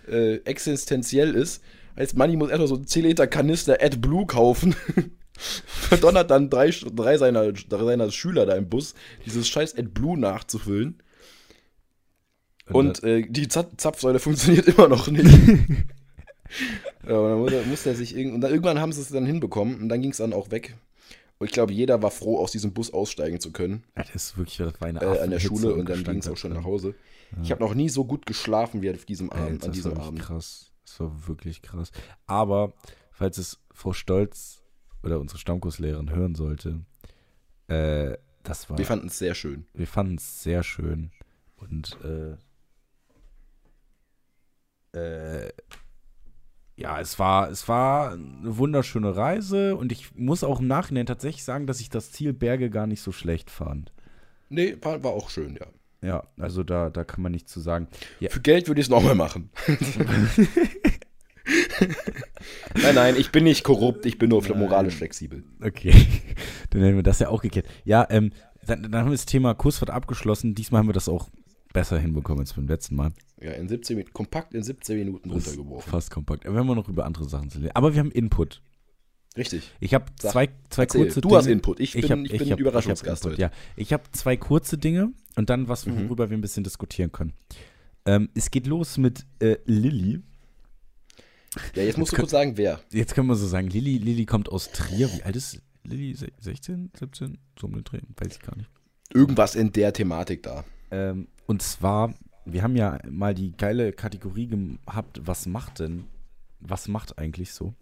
äh, 0.08 0.36
existenziell 0.44 1.34
ist. 1.34 1.62
Heißt, 1.96 2.16
Money 2.16 2.36
muss 2.36 2.50
erstmal 2.50 2.68
so 2.68 2.76
einen 2.76 2.86
10 2.86 3.04
Liter 3.04 3.26
Kanister 3.26 3.78
AdBlue 3.82 4.26
kaufen. 4.26 4.74
Verdonnert 5.36 6.30
dann 6.30 6.50
drei, 6.50 6.70
drei, 6.70 7.18
seiner, 7.18 7.52
drei 7.52 7.84
seiner 7.84 8.10
Schüler 8.10 8.46
da 8.46 8.54
im 8.54 8.68
Bus, 8.68 8.94
dieses 9.26 9.48
scheiß 9.48 9.76
AdBlue 9.76 10.18
nachzufüllen. 10.18 11.02
Und 12.70 13.02
äh, 13.02 13.22
die 13.28 13.48
Zap 13.48 13.80
Zapfsäule 13.80 14.18
funktioniert 14.20 14.68
immer 14.68 14.88
noch 14.88 15.08
nicht. 15.08 15.28
ja, 17.06 17.16
und 17.16 17.28
dann 17.28 17.38
muss 17.38 17.52
er, 17.52 17.64
muss 17.64 17.86
er 17.86 17.94
sich 17.94 18.16
irgend 18.16 18.34
und 18.34 18.40
dann, 18.40 18.50
irgendwann 18.50 18.80
haben 18.80 18.92
sie 18.92 19.00
es 19.00 19.08
dann 19.08 19.26
hinbekommen 19.26 19.80
und 19.80 19.88
dann 19.88 20.00
ging 20.00 20.12
es 20.12 20.18
dann 20.18 20.32
auch 20.32 20.50
weg. 20.50 20.76
Und 21.42 21.46
ich 21.46 21.54
glaube, 21.54 21.72
jeder 21.72 22.00
war 22.04 22.12
froh, 22.12 22.38
aus 22.38 22.52
diesem 22.52 22.72
Bus 22.72 22.92
aussteigen 22.92 23.40
zu 23.40 23.50
können 23.50 23.82
ja, 23.96 24.04
das 24.04 24.14
ist 24.14 24.38
wirklich 24.38 24.58
das 24.58 24.80
war 24.80 24.86
eine 24.86 25.00
äh, 25.00 25.18
an 25.18 25.30
der 25.30 25.40
Schule 25.40 25.74
und 25.74 25.88
dann 25.88 26.04
ging 26.04 26.18
es 26.18 26.28
auch 26.28 26.36
schon 26.36 26.52
dann. 26.52 26.60
nach 26.60 26.68
Hause. 26.68 26.94
Ich 27.42 27.50
habe 27.50 27.60
noch 27.60 27.74
nie 27.74 27.88
so 27.88 28.04
gut 28.04 28.26
geschlafen 28.26 28.80
wie 28.80 28.88
auf 28.92 29.04
diesem 29.06 29.28
Ey, 29.32 29.40
Abend, 29.40 29.62
das 29.62 29.66
an 29.66 29.72
diesem 29.72 29.96
war 29.96 30.04
Abend. 30.04 30.20
wirklich 30.20 30.28
krass. 30.28 30.72
Das 30.86 31.00
war 31.00 31.26
wirklich 31.26 31.60
krass. 31.60 31.90
Aber, 32.26 32.74
falls 33.10 33.38
es 33.38 33.58
Frau 33.72 33.92
Stolz 33.92 34.62
oder 35.02 35.18
unsere 35.18 35.40
Stammkurslehrerin 35.40 36.10
hören 36.10 36.36
sollte, 36.36 36.84
äh, 37.66 38.16
das 38.44 38.70
war. 38.70 38.78
Wir 38.78 38.86
fanden 38.86 39.08
es 39.08 39.18
sehr 39.18 39.34
schön. 39.34 39.66
wir 39.74 39.88
fanden 39.88 40.18
es 40.18 40.44
sehr 40.44 40.62
schön. 40.62 41.10
Und 41.56 41.98
äh, 42.04 42.36
äh, 44.96 45.52
ja, 46.76 47.00
es 47.00 47.18
war, 47.18 47.50
es 47.50 47.68
war 47.68 48.12
eine 48.12 48.56
wunderschöne 48.56 49.14
Reise 49.16 49.76
und 49.76 49.92
ich 49.92 50.14
muss 50.14 50.44
auch 50.44 50.60
im 50.60 50.66
Nachhinein 50.66 51.06
tatsächlich 51.06 51.44
sagen, 51.44 51.66
dass 51.66 51.80
ich 51.80 51.90
das 51.90 52.12
Ziel 52.12 52.32
Berge 52.32 52.70
gar 52.70 52.86
nicht 52.86 53.02
so 53.02 53.12
schlecht 53.12 53.50
fand. 53.50 53.92
Nee, 54.48 54.76
war, 54.80 55.04
auch 55.04 55.30
schön, 55.30 55.56
ja. 55.58 55.66
Ja, 56.06 56.24
also 56.36 56.62
da, 56.64 56.90
da 56.90 57.04
kann 57.04 57.22
man 57.22 57.32
nichts 57.32 57.52
zu 57.52 57.60
sagen. 57.60 57.88
Ja, 58.20 58.28
Für 58.30 58.40
Geld 58.40 58.68
würde 58.68 58.80
ich 58.80 58.86
es 58.86 58.90
nochmal 58.90 59.14
machen. 59.14 59.50
nein, 62.82 62.94
nein, 62.94 63.14
ich 63.16 63.30
bin 63.30 63.44
nicht 63.44 63.62
korrupt, 63.62 64.04
ich 64.04 64.18
bin 64.18 64.30
nur 64.30 64.42
moralisch 64.56 64.96
flexibel. 64.96 65.44
Okay, 65.62 65.92
dann 66.70 66.82
hätten 66.82 66.96
wir 66.96 67.02
das 67.02 67.20
ja 67.20 67.28
auch 67.28 67.42
geklärt. 67.42 67.66
Ja, 67.84 68.06
ähm, 68.10 68.32
dann, 68.66 68.82
dann 68.82 68.96
haben 68.96 69.06
wir 69.08 69.12
das 69.12 69.26
Thema 69.26 69.54
Kursfahrt 69.54 69.90
abgeschlossen. 69.90 70.54
Diesmal 70.54 70.80
haben 70.80 70.88
wir 70.88 70.92
das 70.94 71.08
auch 71.08 71.28
besser 71.72 71.98
hinbekommen 71.98 72.40
als 72.40 72.54
beim 72.54 72.66
letzten 72.66 72.96
Mal. 72.96 73.12
Ja, 73.42 73.52
in 73.52 73.68
17, 73.68 73.96
Min- 73.96 74.12
kompakt 74.12 74.54
in 74.54 74.62
17 74.62 74.96
Minuten 74.98 75.28
Das 75.30 75.46
runtergeworfen. 75.48 75.90
Fast 75.90 76.10
kompakt. 76.10 76.46
Aber 76.46 76.54
wir 76.54 76.60
haben 76.60 76.66
noch 76.76 76.88
über 76.88 77.04
andere 77.06 77.28
Sachen 77.28 77.50
zu 77.50 77.58
reden. 77.58 77.72
Aber 77.74 77.92
wir 77.94 78.00
haben 78.00 78.12
Input. 78.12 78.62
Richtig. 79.36 79.70
Ich 79.80 79.94
habe 79.94 80.04
zwei, 80.16 80.48
zwei 80.68 80.82
erzähl. 80.82 81.04
kurze 81.06 81.20
Du 81.22 81.34
hast 81.36 81.46
Input. 81.46 81.80
Ich 81.80 81.92
bin- 81.94 82.02
hab- 82.10 82.18
ich 82.24 82.38
bin 82.38 82.50
hab- 82.52 82.60
Überraschungsgast 82.60 83.24
hab 83.24 83.32
heute. 83.32 83.40
Ja, 83.40 83.50
ich 83.76 83.92
habe 83.92 84.02
zwei 84.12 84.36
kurze 84.36 84.76
Dinge 84.78 85.12
und 85.36 85.48
dann 85.50 85.68
was, 85.68 85.86
Mhm. 85.86 86.04
worüber 86.08 86.28
wir 86.30 86.36
ein 86.36 86.40
bisschen 86.42 86.64
diskutieren 86.64 87.10
können. 87.12 87.32
Ähm, 88.04 88.28
es 88.34 88.50
geht 88.50 88.66
los 88.66 88.98
mit 88.98 89.24
äh, 89.40 89.56
Lilly. 89.64 90.20
Ja, 91.74 91.82
jetzt 91.82 91.98
musst 91.98 92.12
du 92.12 92.16
kurz 92.16 92.30
sagen, 92.30 92.56
wer. 92.56 92.80
Jetzt 92.92 93.14
können 93.14 93.26
wir 93.28 93.34
so 93.36 93.46
sagen, 93.46 93.68
Lilly, 93.68 93.98
Lilly 93.98 94.24
kommt 94.26 94.48
aus 94.50 94.70
Trier. 94.70 95.10
Wie 95.12 95.22
alt 95.22 95.36
ist 95.36 95.60
Lilly? 95.84 96.14
Se- 96.14 96.32
16, 96.38 96.90
17? 96.98 97.38
So 97.58 97.66
um 97.66 97.74
den 97.74 97.84
Dreh? 97.84 98.00
Weiß 98.16 98.36
ich 98.36 98.40
gar 98.40 98.56
nicht. 98.56 98.70
Irgendwas 99.12 99.54
in 99.54 99.72
der 99.72 99.92
Thematik 99.92 100.42
da. 100.42 100.64
Ähm, 100.90 101.28
und 101.46 101.60
zwar, 101.62 102.14
wir 102.44 102.62
haben 102.62 102.76
ja 102.76 102.98
mal 103.08 103.34
die 103.34 103.52
geile 103.56 103.92
Kategorie 103.92 104.48
gehabt, 104.48 105.20
was 105.24 105.46
macht 105.46 105.78
denn, 105.80 106.04
was 106.60 106.88
macht 106.88 107.18
eigentlich 107.18 107.52
so? 107.52 107.74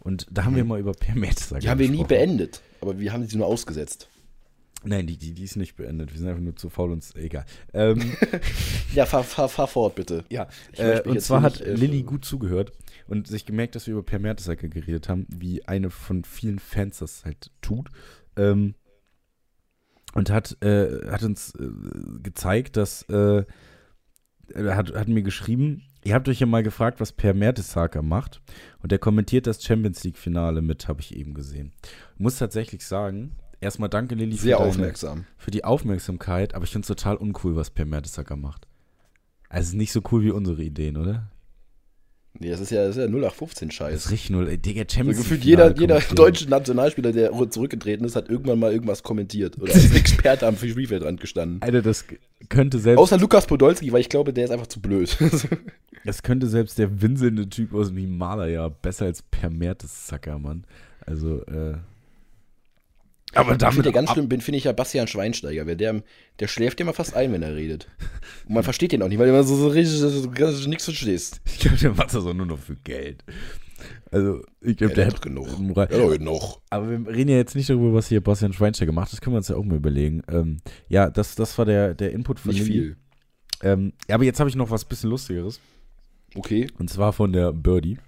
Und 0.00 0.26
da 0.30 0.44
haben 0.44 0.56
wir 0.56 0.64
mal 0.64 0.80
über 0.80 0.92
Per 0.92 1.14
Mertesacker 1.14 1.56
Mhm. 1.56 1.60
Die 1.60 1.68
haben 1.68 1.78
wir 1.78 1.90
nie 1.90 2.04
beendet, 2.04 2.62
aber 2.80 2.98
wir 2.98 3.12
haben 3.12 3.26
sie 3.26 3.36
nur 3.36 3.46
ausgesetzt. 3.46 4.08
Nein, 4.84 5.08
die, 5.08 5.16
die, 5.16 5.32
die 5.32 5.42
ist 5.42 5.56
nicht 5.56 5.74
beendet. 5.74 6.12
Wir 6.12 6.18
sind 6.20 6.28
einfach 6.28 6.40
nur 6.40 6.54
zu 6.54 6.70
faul 6.70 6.92
uns 6.92 7.14
egal. 7.16 7.44
Ähm, 7.74 8.16
Ja, 8.94 9.06
fahr, 9.06 9.24
fahr, 9.24 9.48
fahr 9.48 9.66
fort, 9.66 9.96
bitte. 9.96 10.24
ja, 10.30 10.48
äh, 10.76 11.02
und 11.02 11.20
zwar 11.20 11.42
hat 11.42 11.60
äh, 11.60 11.74
Lilly 11.74 12.04
gut 12.04 12.24
zugehört 12.24 12.72
und 13.08 13.26
sich 13.26 13.44
gemerkt, 13.44 13.74
dass 13.74 13.86
wir 13.88 13.94
über 13.94 14.04
Per 14.04 14.20
Mertesacker 14.20 14.68
geredet 14.68 15.08
haben, 15.08 15.26
wie 15.28 15.66
eine 15.66 15.90
von 15.90 16.22
vielen 16.24 16.60
Fans 16.60 16.98
das 16.98 17.24
halt 17.24 17.50
tut. 17.60 17.88
Ähm, 18.36 18.74
und 20.14 20.30
hat, 20.30 20.56
äh, 20.62 21.10
hat 21.10 21.22
uns 21.22 21.54
äh, 21.56 21.68
gezeigt, 22.22 22.76
dass 22.76 23.02
äh, 23.08 23.44
hat, 24.54 24.94
hat 24.94 25.08
mir 25.08 25.22
geschrieben, 25.22 25.82
ihr 26.04 26.14
habt 26.14 26.28
euch 26.28 26.40
ja 26.40 26.46
mal 26.46 26.62
gefragt, 26.62 27.00
was 27.00 27.12
Per 27.12 27.34
Mertesacker 27.34 28.02
macht. 28.02 28.40
Und 28.82 28.92
er 28.92 28.98
kommentiert 28.98 29.46
das 29.46 29.62
Champions 29.62 30.04
League-Finale 30.04 30.62
mit, 30.62 30.88
habe 30.88 31.00
ich 31.00 31.14
eben 31.16 31.34
gesehen. 31.34 31.72
Ich 32.14 32.20
muss 32.20 32.38
tatsächlich 32.38 32.84
sagen, 32.84 33.32
erstmal 33.60 33.88
danke 33.88 34.14
Lilly 34.14 34.36
Sehr 34.36 34.56
für, 34.56 34.62
deine, 34.62 34.70
aufmerksam. 34.70 35.24
für 35.36 35.50
die 35.50 35.64
Aufmerksamkeit, 35.64 36.54
aber 36.54 36.64
ich 36.64 36.70
finde 36.70 36.84
es 36.84 36.88
total 36.88 37.16
uncool, 37.16 37.56
was 37.56 37.70
Per 37.70 37.86
Mertesacker 37.86 38.36
macht. 38.36 38.66
Also 39.48 39.62
es 39.62 39.68
ist 39.70 39.74
nicht 39.74 39.92
so 39.92 40.02
cool 40.12 40.22
wie 40.22 40.30
unsere 40.30 40.62
Ideen, 40.62 40.96
oder? 40.96 41.30
Nee, 42.40 42.50
das 42.50 42.60
ist 42.60 42.70
ja, 42.70 42.86
das 42.86 42.96
ist 42.96 43.02
ja 43.02 43.08
0815 43.08 43.68
Das 43.68 43.74
Scheiß. 43.74 44.04
ist 44.06 44.10
richtig 44.12 44.30
null. 44.30 44.56
Digga, 44.56 44.82
Also 44.82 44.94
Champions 44.94 45.18
gefühlt 45.18 45.44
League-Finale 45.44 45.74
jeder, 45.78 45.96
jeder 45.98 46.14
deutsche 46.14 46.48
Nationalspieler, 46.48 47.12
der 47.12 47.32
zurückgetreten 47.50 48.04
ist, 48.06 48.14
hat 48.14 48.28
irgendwann 48.28 48.58
mal 48.58 48.72
irgendwas 48.72 49.02
kommentiert. 49.02 49.60
Oder 49.60 49.74
als 49.74 49.90
Experte 49.94 50.46
am 50.46 50.56
Spielfeldrand 50.56 51.20
gestanden. 51.20 51.60
Alter, 51.62 51.82
das 51.82 52.04
könnte 52.48 52.78
selbst, 52.78 53.00
Außer 53.00 53.18
Lukas 53.18 53.46
Podolski, 53.46 53.92
weil 53.92 54.00
ich 54.00 54.08
glaube, 54.08 54.32
der 54.32 54.44
ist 54.44 54.50
einfach 54.50 54.68
zu 54.68 54.80
blöd. 54.80 55.16
das 56.04 56.22
könnte 56.22 56.46
selbst 56.46 56.78
der 56.78 57.02
winselnde 57.02 57.48
Typ 57.48 57.74
aus 57.74 57.88
dem 57.88 57.96
Himalaya 57.96 58.68
besser 58.68 59.06
als 59.06 59.22
Per 59.22 59.50
Mertesacker, 59.50 60.38
Mann. 60.38 60.64
Also, 61.06 61.42
äh, 61.46 61.74
Aber 63.34 63.52
Ich 63.52 63.58
damit 63.58 63.84
ja 63.84 63.92
ganz 63.92 64.10
schlimm, 64.10 64.28
bin, 64.28 64.40
finde 64.40 64.58
ich 64.58 64.64
ja 64.64 64.72
Bastian 64.72 65.06
Schweinsteiger, 65.06 65.66
weil 65.66 65.76
der, 65.76 66.02
der 66.40 66.48
schläft 66.48 66.80
ja 66.80 66.84
immer 66.84 66.94
fast 66.94 67.14
ein, 67.14 67.32
wenn 67.32 67.42
er 67.42 67.54
redet. 67.54 67.88
Und 68.46 68.54
man 68.54 68.62
versteht 68.64 68.92
den 68.92 69.02
auch 69.02 69.08
nicht, 69.08 69.18
weil 69.18 69.26
du 69.26 69.34
immer 69.34 69.44
so, 69.44 69.54
so 69.56 69.68
richtig 69.68 69.98
so, 69.98 70.30
ganz 70.30 70.66
nichts 70.66 70.84
verstehst. 70.84 71.40
Ich 71.46 71.58
glaube, 71.58 71.76
der 71.76 71.92
macht 71.94 72.14
das 72.14 72.24
auch 72.24 72.34
nur 72.34 72.46
noch 72.46 72.58
für 72.58 72.76
Geld. 72.76 73.22
Also, 74.10 74.42
ich 74.62 74.76
glaube, 74.76 74.92
Ja, 74.92 74.96
der 74.96 75.04
der 75.06 75.14
hat 75.14 75.22
genug. 75.22 75.58
Moral. 75.58 75.88
Ja, 75.90 76.18
noch. 76.24 76.60
Aber 76.70 76.90
wir 76.90 77.06
reden 77.14 77.30
ja 77.30 77.36
jetzt 77.36 77.54
nicht 77.54 77.68
darüber, 77.68 77.92
was 77.92 78.08
hier 78.08 78.22
Bastian 78.22 78.52
Schweinsteiger 78.52 78.92
macht. 78.92 79.12
Das 79.12 79.20
können 79.20 79.34
wir 79.34 79.38
uns 79.38 79.48
ja 79.48 79.56
auch 79.56 79.64
mal 79.64 79.76
überlegen. 79.76 80.22
Ähm, 80.28 80.58
ja, 80.88 81.10
das, 81.10 81.34
das 81.34 81.56
war 81.58 81.66
der, 81.66 81.94
der 81.94 82.12
Input 82.12 82.40
von 82.40 82.52
Nicht 82.52 82.66
Lilly. 82.66 82.72
viel. 82.72 82.96
Ähm, 83.62 83.92
ja, 84.08 84.14
aber 84.14 84.24
jetzt 84.24 84.40
habe 84.40 84.48
ich 84.48 84.56
noch 84.56 84.70
was 84.70 84.84
bisschen 84.84 85.10
Lustigeres. 85.10 85.60
Okay. 86.34 86.66
Und 86.78 86.88
zwar 86.90 87.12
von 87.12 87.32
der 87.32 87.52
Birdie. 87.52 87.98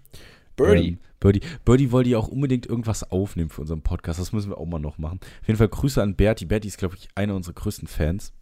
Birdie. 0.66 0.88
Ähm, 0.88 0.98
Birdie. 1.20 1.40
Birdie 1.64 1.92
wollte 1.92 2.10
ja 2.10 2.18
auch 2.18 2.28
unbedingt 2.28 2.66
irgendwas 2.66 3.10
aufnehmen 3.10 3.50
für 3.50 3.60
unseren 3.60 3.82
Podcast. 3.82 4.18
Das 4.18 4.32
müssen 4.32 4.50
wir 4.50 4.58
auch 4.58 4.66
mal 4.66 4.78
noch 4.78 4.98
machen. 4.98 5.20
Auf 5.42 5.48
jeden 5.48 5.58
Fall 5.58 5.68
Grüße 5.68 6.02
an 6.02 6.16
Bertie. 6.16 6.46
Bertie 6.46 6.68
ist, 6.68 6.78
glaube 6.78 6.96
ich, 6.96 7.08
einer 7.14 7.34
unserer 7.34 7.54
größten 7.54 7.88
Fans. 7.88 8.32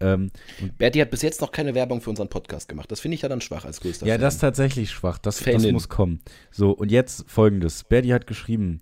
Ähm, 0.00 0.30
Bertie 0.78 1.00
hat 1.00 1.10
bis 1.10 1.22
jetzt 1.22 1.40
noch 1.40 1.52
keine 1.52 1.74
Werbung 1.74 2.00
für 2.00 2.10
unseren 2.10 2.28
Podcast 2.28 2.68
gemacht. 2.68 2.90
Das 2.90 3.00
finde 3.00 3.14
ich 3.14 3.22
ja 3.22 3.28
dann 3.28 3.40
schwach 3.40 3.64
als 3.64 3.80
größter 3.80 4.06
ja, 4.06 4.14
Fan. 4.14 4.20
das 4.20 4.34
ist 4.34 4.40
tatsächlich 4.40 4.90
schwach. 4.90 5.18
Das, 5.18 5.38
das 5.40 5.66
muss 5.70 5.88
kommen. 5.88 6.20
So, 6.50 6.72
und 6.72 6.90
jetzt 6.90 7.24
folgendes. 7.28 7.84
Bertie 7.84 8.12
hat 8.12 8.26
geschrieben, 8.26 8.80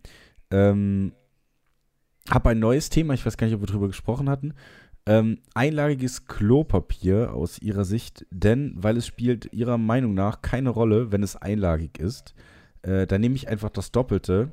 ähm, 0.51 1.13
hab 2.31 2.47
ein 2.47 2.59
neues 2.59 2.89
Thema, 2.89 3.15
ich 3.15 3.27
weiß 3.27 3.37
gar 3.37 3.47
nicht, 3.47 3.55
ob 3.55 3.63
wir 3.63 3.67
drüber 3.67 3.89
gesprochen 3.89 4.31
hatten. 4.31 4.55
Ähm, 5.07 5.39
einlagiges 5.55 6.27
Klopapier 6.27 7.35
aus 7.35 7.59
ihrer 7.61 7.85
Sicht, 7.85 8.27
denn 8.31 8.75
weil 8.77 8.97
es 8.97 9.07
spielt 9.07 9.53
ihrer 9.53 9.79
Meinung 9.79 10.15
nach 10.15 10.43
keine 10.43 10.71
Rolle, 10.71 11.11
wenn 11.11 11.23
es 11.23 11.37
einlagig 11.37 11.99
ist. 11.99 12.35
Äh, 12.83 13.07
dann 13.07 13.21
nehme 13.21 13.35
ich 13.35 13.49
einfach 13.49 13.71
das 13.71 13.93
Doppelte 13.93 14.53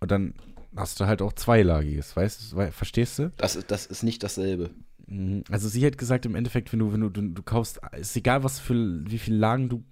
und 0.00 0.10
dann 0.10 0.34
hast 0.76 1.00
du 1.00 1.06
halt 1.06 1.22
auch 1.22 1.32
zweilagiges, 1.32 2.16
weißt 2.16 2.52
du, 2.52 2.72
verstehst 2.72 3.18
du? 3.18 3.32
Das, 3.36 3.56
ist- 3.56 3.70
das 3.70 3.86
ist 3.86 4.02
nicht 4.02 4.22
dasselbe. 4.22 4.70
Mhm. 5.06 5.44
Also 5.50 5.68
sie 5.68 5.84
hat 5.86 5.98
gesagt, 5.98 6.26
im 6.26 6.34
Endeffekt, 6.34 6.72
wenn 6.72 6.78
du, 6.80 6.92
wenn 6.92 7.00
du, 7.00 7.08
du, 7.10 7.22
du 7.22 7.42
kaufst, 7.42 7.80
ist 7.98 8.16
egal, 8.16 8.42
was 8.44 8.58
für, 8.60 8.74
wie 9.08 9.18
viele 9.18 9.36
Lagen 9.38 9.68
du 9.68 9.84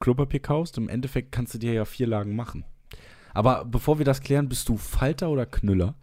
Klopapier 0.00 0.40
kaufst, 0.40 0.76
im 0.78 0.88
Endeffekt 0.88 1.32
kannst 1.32 1.54
du 1.54 1.58
dir 1.58 1.72
ja 1.72 1.84
vier 1.84 2.06
Lagen 2.06 2.36
machen. 2.36 2.64
Aber 3.34 3.64
bevor 3.64 3.98
wir 3.98 4.04
das 4.04 4.20
klären, 4.20 4.48
bist 4.48 4.68
du 4.68 4.76
Falter 4.76 5.30
oder 5.30 5.46
Knüller? 5.46 5.94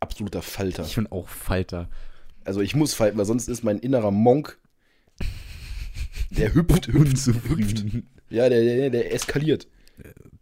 Absoluter 0.00 0.42
Falter. 0.42 0.84
Ich 0.84 0.96
bin 0.96 1.06
auch 1.06 1.28
Falter. 1.28 1.88
Also 2.44 2.60
ich 2.60 2.74
muss 2.74 2.94
falten, 2.94 3.18
weil 3.18 3.24
sonst 3.24 3.48
ist 3.48 3.62
mein 3.62 3.78
innerer 3.78 4.10
Monk, 4.10 4.58
der 6.30 6.54
hüpft, 6.54 6.88
hüpft, 6.88 7.26
hüpft. 7.26 7.84
Ja, 8.30 8.48
der, 8.48 8.62
der, 8.62 8.88
der 8.88 9.12
eskaliert. 9.12 9.68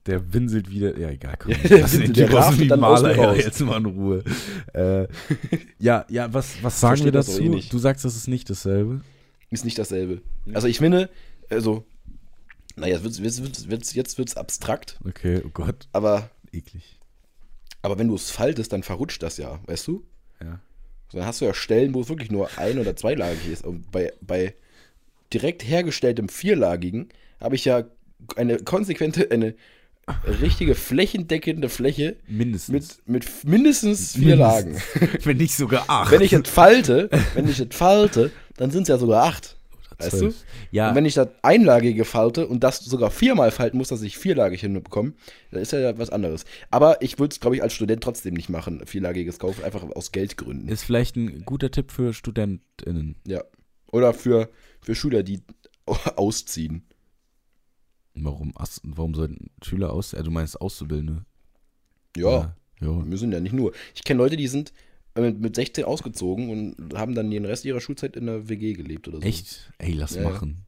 Der 0.07 0.33
winselt 0.33 0.71
wieder. 0.71 0.99
Ja, 0.99 1.11
egal, 1.11 1.37
komm. 1.39 1.53
Ja, 1.53 1.59
der 1.59 1.81
lass 1.81 1.93
den 1.93 2.15
Typ 2.15 2.33
aus 2.35 2.57
dem 2.57 2.73
raus. 2.73 3.37
jetzt 3.37 3.61
mal 3.61 3.77
in 3.79 3.87
Ruhe. 3.87 4.25
äh, 4.73 5.07
ja, 5.79 6.05
ja, 6.09 6.33
was, 6.33 6.63
was 6.63 6.81
sagen 6.81 7.05
wir 7.05 7.13
dazu? 7.13 7.41
eh. 7.43 7.63
Du 7.71 7.79
sagst, 7.79 8.05
das 8.05 8.17
ist 8.17 8.27
nicht 8.29 8.49
dasselbe. 8.49 9.03
Ist 9.51 9.65
nicht 9.65 9.79
dasselbe. 9.79 10.23
Also 10.55 10.69
ich 10.69 10.79
finde, 10.79 11.11
also, 11.51 11.85
naja, 12.77 12.95
jetzt 12.95 13.03
wird's, 13.05 13.21
wird's, 13.43 13.69
wird's, 13.69 13.95
jetzt 13.95 14.17
wird's 14.19 14.37
abstrakt, 14.37 14.99
Okay, 15.07 15.43
oh 15.45 15.51
Gott, 15.53 15.89
aber, 15.93 16.31
eklig. 16.53 16.99
aber 17.83 17.99
wenn 17.99 18.09
du 18.09 18.15
es 18.15 18.31
faltest, 18.31 18.73
dann 18.73 18.83
verrutscht 18.83 19.23
das 19.23 19.37
ja, 19.37 19.59
weißt 19.67 19.87
du? 19.89 20.05
Ja. 20.43 20.61
So, 21.11 21.19
dann 21.19 21.27
hast 21.27 21.41
du 21.41 21.45
ja 21.45 21.53
Stellen, 21.55 21.93
wo 21.95 22.01
es 22.01 22.09
wirklich 22.09 22.31
nur 22.31 22.49
ein- 22.57 22.79
oder 22.79 22.95
zweilagig 22.97 23.49
ist. 23.53 23.65
Und 23.67 23.91
bei, 23.91 24.13
bei 24.21 24.55
direkt 25.33 25.65
hergestelltem 25.67 26.29
vierlagigen 26.29 27.09
habe 27.41 27.57
ich 27.57 27.65
ja 27.65 27.85
eine 28.37 28.59
konsequente, 28.59 29.31
eine 29.31 29.55
richtige 30.41 30.75
flächendeckende 30.75 31.69
Fläche 31.69 32.17
Mindestens. 32.27 33.01
mit, 33.07 33.25
mit 33.25 33.45
mindestens 33.45 34.17
vier 34.17 34.37
Lagen. 34.37 34.77
Wenn 35.25 35.37
nicht 35.37 35.55
sogar 35.55 35.85
acht. 35.89 36.11
Wenn 36.11 36.21
ich 36.23 36.33
es 36.33 36.49
falte, 36.49 37.09
wenn 37.35 37.49
ich 37.49 37.61
es 37.61 37.75
falte, 37.77 38.31
dann 38.57 38.71
sind 38.71 38.83
es 38.83 38.89
ja 38.89 38.99
sogar 38.99 39.25
acht. 39.25 39.57
Weißt 39.99 40.15
du? 40.15 40.19
Zwölf. 40.19 40.45
Ja, 40.71 40.89
Und 40.89 40.95
wenn 40.95 41.05
ich 41.05 41.15
das 41.15 41.29
einlagige 41.43 42.05
falte 42.07 42.47
und 42.47 42.65
das 42.65 42.79
sogar 42.79 43.11
viermal 43.11 43.51
falten 43.51 43.77
muss, 43.77 43.89
dass 43.89 44.01
ich 44.03 44.17
vierlagig 44.17 44.63
hinbekomme, 44.63 45.13
dann 45.51 45.61
ist 45.61 45.73
ja 45.73 45.99
was 45.99 46.11
anderes. 46.11 46.45
Aber 46.71 47.03
ich 47.03 47.19
würde 47.19 47.33
es, 47.33 47.41
glaube 47.41 47.57
ich, 47.57 47.63
als 47.63 47.75
Student 47.75 48.03
trotzdem 48.03 48.35
nicht 48.35 48.49
machen, 48.49 48.81
vierlagiges 48.87 49.39
kaufen, 49.39 49.63
einfach 49.63 49.83
aus 49.83 50.11
Geldgründen. 50.11 50.69
ist 50.69 50.85
vielleicht 50.85 51.17
ein 51.17 51.45
guter 51.45 51.71
Tipp 51.71 51.93
für 51.93 52.15
StudentInnen. 52.15 53.17
Ja. 53.27 53.45
Oder 53.93 54.15
für, 54.15 54.49
für 54.81 54.95
Schüler, 54.95 55.23
die 55.23 55.43
ausziehen. 56.17 56.87
Warum, 58.15 58.53
warum 58.83 59.15
sollten 59.15 59.51
Schüler 59.63 59.93
aus, 59.93 60.13
äh, 60.13 60.23
du 60.23 60.31
meinst 60.31 60.61
Auszubildende? 60.61 61.25
Ja, 62.17 62.31
Ja. 62.31 62.57
ja. 62.81 62.93
müssen 62.93 63.33
ja 63.33 63.41
nicht 63.41 63.53
nur. 63.53 63.73
Ich 63.95 64.03
kenne 64.05 64.19
Leute, 64.19 64.37
die 64.37 64.49
sind 64.49 64.73
äh, 65.15 65.21
mit, 65.21 65.41
mit 65.41 65.55
16 65.55 65.85
ausgezogen 65.85 66.51
und 66.51 66.95
haben 66.99 67.15
dann 67.15 67.31
den 67.31 67.45
Rest 67.45 67.65
ihrer 67.65 67.81
Schulzeit 67.81 68.17
in 68.17 68.27
der 68.27 68.49
WG 68.49 68.73
gelebt 68.73 69.07
oder 69.09 69.19
so. 69.19 69.23
Echt? 69.27 69.73
Ey, 69.79 69.93
lass 69.93 70.15
Ja, 70.17 70.23
ja. 70.23 70.31
machen. 70.31 70.67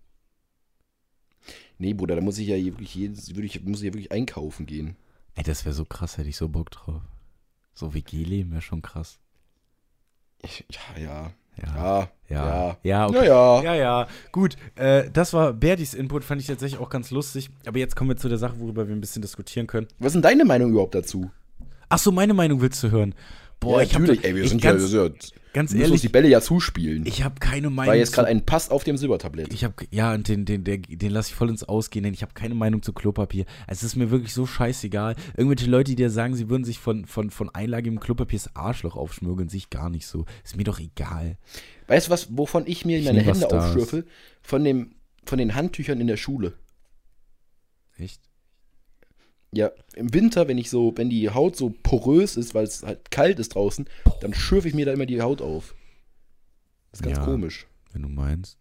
Nee, 1.79 1.95
Bruder, 1.95 2.15
da 2.15 2.21
muss 2.23 2.39
ich 2.39 2.47
ja 2.47 2.57
wirklich 2.57 2.95
jedes, 2.95 3.35
würde 3.35 3.47
ich, 3.47 3.63
muss 3.65 3.81
ich 3.81 3.87
ja 3.87 3.93
wirklich 3.95 4.13
einkaufen 4.13 4.67
gehen. 4.67 4.97
Ey, 5.35 5.43
das 5.43 5.65
wäre 5.65 5.75
so 5.75 5.85
krass, 5.85 6.17
hätte 6.19 6.29
ich 6.29 6.37
so 6.37 6.49
Bock 6.49 6.71
drauf. 6.71 7.03
So 7.75 7.93
WG-Leben 7.95 8.53
wäre 8.53 8.63
schon 8.63 8.83
krass. 8.83 9.19
Ich, 10.43 10.65
ja, 10.71 11.03
ja. 11.03 11.33
Ja. 11.61 11.75
Ja. 11.77 12.09
Ja. 12.29 12.47
Ja. 12.47 12.77
Ja, 12.83 13.07
okay. 13.07 13.17
Ja, 13.17 13.25
ja. 13.25 13.63
Ja, 13.63 13.75
ja. 13.75 14.07
Gut, 14.33 14.57
äh, 14.77 15.11
das 15.13 15.35
war 15.35 15.53
Berdis 15.53 15.93
Input, 15.95 16.25
fand 16.25 16.41
ich 16.41 16.47
tatsächlich 16.47 16.81
auch 16.81 16.89
ganz 16.89 17.11
lustig. 17.11 17.51
Aber 17.67 17.79
jetzt 17.79 17.95
kommen 17.95 18.11
wir 18.11 18.17
zu 18.17 18.29
der 18.29 18.39
Sache, 18.39 18.59
worüber 18.59 18.89
wir 18.89 18.95
ein 18.95 19.01
bisschen 19.01 19.23
diskutieren 19.23 19.67
können. 19.67 19.87
Was 19.99 20.09
ist 20.09 20.15
denn 20.15 20.23
deine 20.23 20.45
Meinung 20.45 20.71
überhaupt 20.71 20.95
dazu? 20.95 21.31
Ach 21.89 21.99
so, 21.99 22.11
meine 22.11 22.33
Meinung 22.33 22.63
willst 22.63 22.83
du 22.83 22.91
hören? 22.91 23.15
Boah, 23.63 23.81
ja, 23.81 23.87
ich 23.87 23.93
natürlich. 23.93 24.25
Ey, 24.25 24.35
wir 24.35 24.49
sind 24.49 24.61
ganz, 24.61 24.93
ja, 24.93 25.09
ganz 25.53 25.73
müssen 25.73 25.93
uns 25.93 26.01
die 26.01 26.07
ehrlich, 26.07 26.13
Bälle 26.13 26.29
ja 26.29 26.41
zuspielen. 26.41 27.07
ich 27.07 27.23
habe 27.23 27.37
keine 27.39 27.71
Meinung 27.71 27.89
War 27.89 27.95
jetzt 27.95 28.13
gerade 28.13 28.27
ein 28.27 28.45
Pass 28.45 28.71
auf 28.71 28.83
dem 28.83 28.97
Silbertablett. 28.97 29.53
Ich 29.53 29.63
habe 29.63 29.75
ja, 29.91 30.13
und 30.15 30.27
den, 30.27 30.45
den, 30.45 30.65
den, 30.65 30.83
den 30.83 31.11
lasse 31.13 31.31
ich 31.31 31.35
voll 31.37 31.49
ins 31.49 31.63
Ausgehen, 31.63 32.03
denn 32.03 32.13
ich 32.13 32.23
habe 32.23 32.35
keine 32.35 32.57
Meinung 32.57 32.83
zu 32.83 32.93
Klopapier. 32.93 33.45
Es 33.69 33.85
ist 33.85 33.95
mir 33.95 34.11
wirklich 34.11 34.35
so 34.35 34.47
scheißegal. 34.47 35.15
Irgendwelche 35.37 35.71
Leute, 35.71 35.93
die 35.93 35.97
dir 35.97 36.11
sagen, 36.11 36.35
sie 36.35 36.51
würden 36.51 36.65
sich 36.65 36.81
von, 36.81 37.07
von, 37.07 37.31
von 37.31 37.51
einlagigem 37.51 38.01
Klopapier 38.01 38.41
das 38.41 38.57
Arschloch 38.57 38.97
aufschmürgeln, 38.97 39.49
sich 39.49 39.71
gar 39.71 39.91
nicht 39.91 40.07
so. 40.07 40.25
Ist 40.45 40.57
mir 40.57 40.65
doch 40.65 40.81
egal. 40.81 41.39
Weißt 41.87 42.09
du 42.09 42.11
was, 42.11 42.37
wovon 42.37 42.65
ich 42.67 42.85
mir 42.85 42.99
Ich 42.99 43.05
meine 43.05 43.21
Hände 43.21 43.49
aufschürfe? 43.49 44.05
Von, 44.41 44.65
dem, 44.65 44.97
von 45.25 45.39
den 45.39 45.55
Handtüchern 45.55 46.01
in 46.01 46.09
der 46.09 46.17
Schule. 46.17 46.55
Echt? 47.97 48.21
Ja, 49.55 49.71
im 49.95 50.15
Winter, 50.15 50.49
wenn 50.49 50.57
ich 50.59 50.71
so, 50.71 50.93
wenn 50.97 51.11
die 51.11 51.29
Haut 51.31 51.57
so 51.57 51.75
porös 51.83 52.37
ist, 52.37 52.55
weil 52.55 52.65
es 52.65 52.83
halt 52.83 53.11
kalt 53.11 53.39
ist 53.39 53.55
draußen, 53.55 53.87
dann 54.21 54.33
schürfe 54.33 54.69
ich 54.69 54.75
mir 54.75 54.87
da 54.87 54.93
immer 54.93 55.05
die 55.07 55.21
Haut 55.21 55.43
auf. 55.43 55.75
Das 56.91 57.01
ist 57.01 57.05
ganz 57.05 57.19
Ja. 57.19 57.25
komisch. 57.25 57.67
Wenn 57.93 58.03
du 58.03 58.09
meinst. 58.09 58.59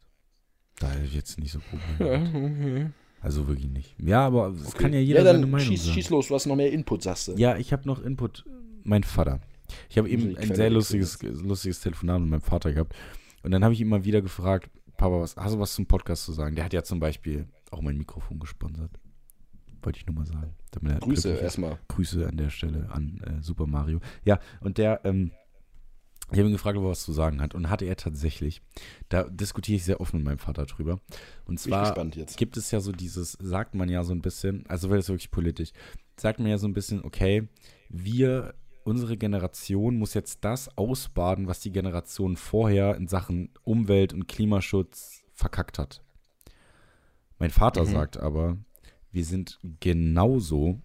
Da 0.80 0.92
hätte 0.92 1.06
ich 1.06 1.14
jetzt 1.14 1.40
nicht 1.40 1.52
so 1.52 1.60
Probleme. 1.60 2.92
Also 3.22 3.48
wirklich 3.48 3.70
nicht. 3.70 3.96
Ja, 4.00 4.26
aber 4.26 4.48
es 4.50 4.74
kann 4.74 4.94
ja 4.94 5.00
jeder 5.00 5.20
ja, 5.20 5.26
dann 5.26 5.36
seine 5.38 5.48
Meinung 5.48 5.68
schieß, 5.68 5.84
sagen. 5.84 5.94
schieß 5.94 6.10
los, 6.10 6.28
du 6.28 6.36
hast 6.36 6.48
noch 6.48 6.56
mehr 6.56 6.72
Input, 6.72 7.04
sagst 7.04 7.28
du. 7.28 7.34
Ja, 7.36 7.56
ich 7.56 7.72
habe 7.72 7.88
noch 7.88 8.02
Input. 8.04 8.44
Mein 8.84 9.04
Vater. 9.04 9.40
Ich 9.90 9.98
habe 9.98 10.10
eben 10.10 10.36
ein 10.38 10.54
sehr 10.56 10.70
lustiges, 10.72 11.22
lustiges 11.22 11.80
Telefonat 11.82 12.20
mit 12.20 12.30
meinem 12.32 12.42
Vater 12.42 12.74
gehabt. 12.74 12.96
Und 13.44 13.52
dann 13.52 13.64
habe 13.64 13.74
ich 13.74 13.80
ihn 13.82 13.88
mal 13.90 14.04
wieder 14.04 14.22
gefragt, 14.22 14.70
Papa, 14.98 15.20
was, 15.22 15.36
hast 15.38 15.54
du 15.56 15.60
was 15.60 15.74
zum 15.74 15.86
Podcast 15.86 16.26
zu 16.26 16.32
sagen? 16.34 16.56
Der 16.56 16.66
hat 16.66 16.74
ja 16.74 16.84
zum 16.84 17.00
Beispiel 17.00 17.46
auch 17.70 17.82
mein 17.82 17.98
Mikrofon 17.98 18.40
gesponsert. 18.40 18.92
Wollte 19.84 20.00
ich 20.00 20.06
nur 20.06 20.16
mal 20.16 20.26
sagen. 20.26 20.54
Grüße 21.00 21.30
erstmal. 21.36 21.80
Grüße 21.88 22.28
an 22.28 22.38
der 22.38 22.50
Stelle 22.50 22.90
an 22.92 23.22
äh, 23.26 23.42
Super 23.42 23.68
Mario. 23.68 24.00
Ja, 24.24 24.40
und 24.62 24.78
der, 24.78 25.02
ähm, 25.06 25.32
ich 26.32 26.38
habe 26.40 26.48
ihn 26.48 26.54
gefragt, 26.54 26.78
ob 26.78 26.86
er 26.86 26.90
was 26.92 27.04
zu 27.04 27.12
sagen 27.12 27.42
hat. 27.42 27.56
Und 27.56 27.70
hatte 27.70 27.86
er 27.86 27.98
tatsächlich. 27.98 28.62
Da 29.10 29.24
diskutiere 29.24 29.76
ich 29.76 29.84
sehr 29.84 30.00
offen 30.00 30.18
mit 30.18 30.26
meinem 30.26 30.38
Vater 30.38 30.66
drüber. 30.66 31.00
Und 31.46 31.60
zwar 31.60 31.94
gibt 32.38 32.56
es 32.58 32.72
ja 32.72 32.80
so 32.80 32.92
dieses, 32.94 33.34
sagt 33.34 33.76
man 33.76 33.90
ja 33.90 34.04
so 34.04 34.14
ein 34.14 34.22
bisschen, 34.22 34.66
also 34.68 34.90
weil 34.90 35.00
es 35.00 35.10
wirklich 35.10 35.32
politisch, 35.32 35.72
sagt 36.16 36.40
man 36.40 36.48
ja 36.50 36.58
so 36.58 36.68
ein 36.68 36.74
bisschen, 36.74 37.04
okay, 37.04 37.50
wir, 37.90 38.54
unsere 38.86 39.18
Generation 39.18 39.98
muss 39.98 40.14
jetzt 40.14 40.46
das 40.46 40.78
ausbaden, 40.78 41.48
was 41.48 41.60
die 41.60 41.72
Generation 41.72 42.38
vorher 42.38 42.96
in 42.96 43.08
Sachen 43.08 43.50
Umwelt 43.64 44.14
und 44.14 44.28
Klimaschutz 44.28 45.24
verkackt 45.34 45.80
hat. 45.80 46.02
Mein 47.40 47.50
Vater 47.50 47.84
Mhm. 47.84 47.88
sagt 47.92 48.18
aber, 48.18 48.58
wir 49.12 49.26
sind 49.26 49.60
genauso, 49.80 50.80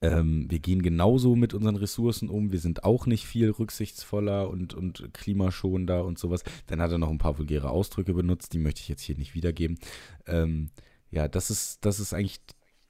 ähm, 0.00 0.46
wir 0.50 0.58
gehen 0.58 0.82
genauso 0.82 1.36
mit 1.36 1.54
unseren 1.54 1.76
Ressourcen 1.76 2.28
um, 2.28 2.52
wir 2.52 2.58
sind 2.58 2.84
auch 2.84 3.06
nicht 3.06 3.26
viel 3.26 3.50
rücksichtsvoller 3.50 4.48
und, 4.48 4.74
und 4.74 5.10
klimaschonender 5.12 6.04
und 6.04 6.18
sowas. 6.18 6.42
Dann 6.66 6.80
hat 6.80 6.92
er 6.92 6.98
noch 6.98 7.10
ein 7.10 7.18
paar 7.18 7.38
vulgäre 7.38 7.70
Ausdrücke 7.70 8.14
benutzt, 8.14 8.52
die 8.52 8.58
möchte 8.58 8.80
ich 8.80 8.88
jetzt 8.88 9.02
hier 9.02 9.16
nicht 9.16 9.34
wiedergeben. 9.34 9.78
Ähm, 10.26 10.70
ja, 11.10 11.28
das 11.28 11.50
ist, 11.50 11.84
das 11.84 12.00
ist 12.00 12.12
eigentlich 12.12 12.40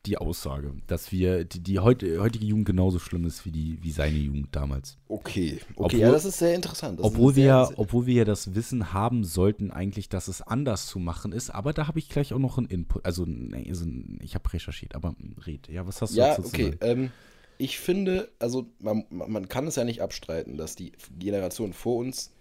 die 0.07 0.19
Aussage, 0.19 0.73
dass 0.87 1.13
wir, 1.13 1.45
die, 1.45 1.61
die 1.61 1.79
heut, 1.79 2.03
heutige 2.03 2.45
Jugend 2.47 2.67
genauso 2.67 2.99
schlimm 2.99 3.25
ist 3.25 3.45
wie, 3.45 3.51
die, 3.51 3.79
wie 3.83 3.91
seine 3.91 4.17
Jugend 4.17 4.55
damals. 4.55 4.97
Okay, 5.09 5.59
okay, 5.59 5.75
Obwohl- 5.77 6.01
ja, 6.01 6.11
das 6.13 6.25
ist 6.25 6.39
sehr 6.39 6.55
interessant. 6.55 6.99
Das 6.99 7.07
Obwohl 7.07 7.37
wir, 7.37 7.45
ja, 7.45 7.71
obwohl 7.77 8.07
wir 8.07 8.15
ja 8.15 8.25
das 8.25 8.55
Wissen 8.55 8.93
haben 8.93 9.25
sollten, 9.25 9.71
eigentlich, 9.71 10.09
dass 10.09 10.29
es 10.29 10.43
anders 10.43 10.87
zu 10.87 10.99
machen 10.99 11.33
ist, 11.33 11.51
aber 11.51 11.73
da 11.73 11.87
habe 11.89 11.99
ich 11.99 12.09
gleich 12.09 12.33
auch 12.33 12.39
noch 12.39 12.59
einen 12.59 12.69
Input. 12.69 13.05
Also, 13.05 13.25
nee, 13.27 13.67
also 13.69 13.87
ich 14.21 14.35
habe 14.35 14.53
recherchiert, 14.53 14.95
aber 14.95 15.15
red. 15.47 15.69
Ja, 15.69 15.87
was 15.87 16.01
hast 16.03 16.15
du 16.15 16.19
Ja, 16.19 16.39
okay. 16.39 16.77
Ähm, 16.81 17.11
ich 17.59 17.79
finde, 17.79 18.29
also 18.39 18.67
man, 18.79 19.05
man 19.11 19.31
man 19.31 19.49
kann 19.49 19.67
es 19.67 19.77
ja 19.77 19.85
nicht 19.85 20.03
abstreiten, 20.03 20.57
dass 20.57 20.77
die 20.77 20.93
Generation 21.19 21.73
vor 21.73 21.97
uns 21.97 22.33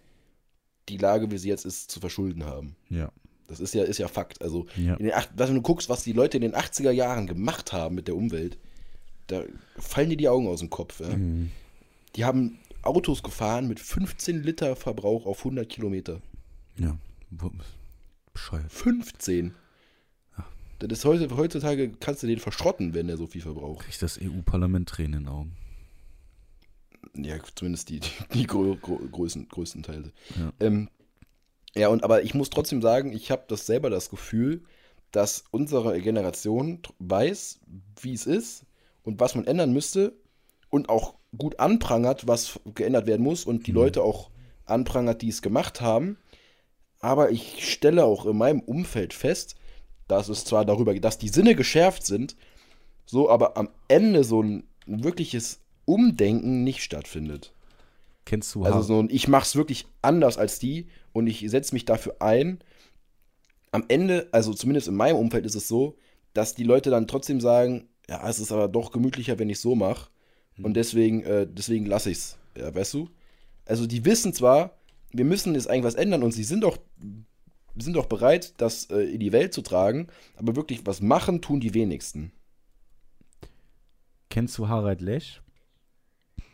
die 0.89 0.97
Lage, 0.97 1.31
wie 1.31 1.37
sie 1.37 1.49
jetzt 1.49 1.65
ist, 1.65 1.89
zu 1.89 1.99
verschulden 1.99 2.45
haben. 2.45 2.75
Ja. 2.89 3.11
Das 3.47 3.59
ist 3.59 3.73
ja, 3.73 3.83
ist 3.83 3.97
ja 3.99 4.07
Fakt. 4.07 4.41
Also, 4.41 4.65
Ja. 4.75 4.95
in 4.95 5.05
den 5.05 5.13
acht, 5.13 5.29
wenn 5.35 5.53
du 5.53 5.61
guckst, 5.61 5.87
was 5.89 6.03
die 6.03 6.13
Leute 6.13 6.37
in 6.37 6.41
den 6.41 6.55
80er 6.55 6.91
Jahren 6.91 7.27
gemacht 7.27 7.73
haben 7.73 7.95
mit 7.95 8.07
der 8.07 8.15
Umwelt, 8.15 8.57
da 9.27 9.43
fallen 9.77 10.09
dir 10.09 10.17
die 10.17 10.29
Augen 10.29 10.47
aus 10.47 10.59
dem 10.59 10.69
Kopf. 10.69 10.99
Ja? 10.99 11.15
Mhm. 11.15 11.51
Die 12.15 12.25
haben 12.25 12.59
Autos 12.81 13.23
gefahren 13.23 13.67
mit 13.67 13.79
15 13.79 14.43
Liter 14.43 14.75
Verbrauch 14.75 15.25
auf 15.25 15.39
100 15.39 15.67
Kilometer. 15.67 16.21
Ja. 16.77 16.97
Bescheuert. 18.33 18.71
15. 18.71 19.53
Das 20.79 20.91
ist 20.99 21.05
heute, 21.05 21.35
heutzutage 21.37 21.89
kannst 21.99 22.21
du 22.21 22.27
den 22.27 22.39
verschrotten, 22.39 22.93
wenn 22.93 23.07
der 23.07 23.15
so 23.17 23.27
viel 23.27 23.41
verbraucht. 23.41 23.85
Kriegt 23.85 24.01
das 24.01 24.19
EU-Parlament 24.21 24.89
Tränen 24.89 25.19
in 25.19 25.23
den 25.23 25.27
Augen. 25.29 25.51
Ja, 27.15 27.37
zumindest 27.55 27.89
die, 27.89 28.01
die, 28.01 28.09
die 28.33 28.45
grö 28.45 28.75
grö 28.75 28.97
größten, 29.09 29.47
größten 29.47 29.83
Teile. 29.83 30.11
Ja. 30.37 30.51
Ähm, 30.59 30.89
ja, 31.75 31.89
und 31.89 32.03
aber 32.03 32.23
ich 32.23 32.33
muss 32.33 32.49
trotzdem 32.49 32.81
sagen, 32.81 33.11
ich 33.11 33.31
habe 33.31 33.43
das 33.47 33.65
selber 33.65 33.89
das 33.89 34.09
Gefühl, 34.09 34.63
dass 35.11 35.43
unsere 35.51 35.99
Generation 36.01 36.79
weiß, 36.99 37.59
wie 38.01 38.13
es 38.13 38.25
ist 38.25 38.65
und 39.03 39.19
was 39.19 39.35
man 39.35 39.45
ändern 39.45 39.73
müsste 39.73 40.13
und 40.69 40.89
auch 40.89 41.15
gut 41.37 41.59
anprangert, 41.59 42.27
was 42.27 42.59
geändert 42.75 43.07
werden 43.07 43.23
muss 43.23 43.45
und 43.45 43.67
die 43.67 43.71
Leute 43.71 44.03
auch 44.03 44.29
anprangert, 44.65 45.21
die 45.21 45.29
es 45.29 45.41
gemacht 45.41 45.81
haben. 45.81 46.17
Aber 46.99 47.31
ich 47.31 47.71
stelle 47.71 48.05
auch 48.05 48.25
in 48.25 48.37
meinem 48.37 48.61
Umfeld 48.61 49.13
fest, 49.13 49.55
dass 50.07 50.29
es 50.29 50.45
zwar 50.45 50.65
darüber 50.65 50.93
geht, 50.93 51.03
dass 51.03 51.17
die 51.17 51.29
Sinne 51.29 51.55
geschärft 51.55 52.05
sind, 52.05 52.35
so 53.05 53.29
aber 53.29 53.57
am 53.57 53.69
Ende 53.87 54.23
so 54.23 54.41
ein 54.41 54.67
wirkliches 54.85 55.59
Umdenken 55.85 56.63
nicht 56.63 56.83
stattfindet. 56.83 57.53
Kennst 58.25 58.53
du 58.55 58.63
Also 58.63 58.81
so 58.81 58.99
ein, 58.99 59.09
ich 59.09 59.27
mach's 59.27 59.55
wirklich 59.55 59.85
anders 60.01 60.37
als 60.37 60.59
die 60.59 60.87
und 61.13 61.27
ich 61.27 61.45
setze 61.49 61.75
mich 61.75 61.85
dafür 61.85 62.15
ein. 62.19 62.59
Am 63.71 63.85
Ende, 63.87 64.27
also 64.31 64.53
zumindest 64.53 64.87
in 64.87 64.95
meinem 64.95 65.17
Umfeld 65.17 65.45
ist 65.45 65.55
es 65.55 65.67
so, 65.67 65.97
dass 66.33 66.55
die 66.55 66.63
Leute 66.63 66.89
dann 66.89 67.07
trotzdem 67.07 67.39
sagen, 67.39 67.87
ja, 68.09 68.27
es 68.27 68.39
ist 68.39 68.51
aber 68.51 68.67
doch 68.67 68.91
gemütlicher, 68.91 69.39
wenn 69.39 69.49
ich 69.49 69.59
so 69.59 69.75
mache. 69.75 70.09
Und 70.61 70.75
deswegen, 70.75 71.23
äh, 71.23 71.47
deswegen 71.49 71.85
lasse 71.85 72.11
ich's. 72.11 72.37
Ja, 72.57 72.73
weißt 72.73 72.93
du? 72.93 73.09
Also 73.65 73.85
die 73.87 74.05
wissen 74.05 74.33
zwar, 74.33 74.77
wir 75.11 75.25
müssen 75.25 75.53
jetzt 75.53 75.69
eigentlich 75.69 75.83
was 75.83 75.95
ändern 75.95 76.23
und 76.23 76.31
sie 76.31 76.43
sind 76.43 76.63
auch, 76.63 76.77
sind 77.75 77.97
auch 77.97 78.05
bereit, 78.05 78.53
das 78.57 78.85
äh, 78.85 79.01
in 79.01 79.19
die 79.19 79.31
Welt 79.33 79.53
zu 79.53 79.61
tragen, 79.61 80.07
aber 80.35 80.55
wirklich 80.55 80.85
was 80.85 81.01
machen, 81.01 81.41
tun 81.41 81.59
die 81.59 81.73
wenigsten. 81.73 82.31
Kennst 84.29 84.57
du 84.57 84.67
Harald 84.67 85.01
Lesch? 85.01 85.41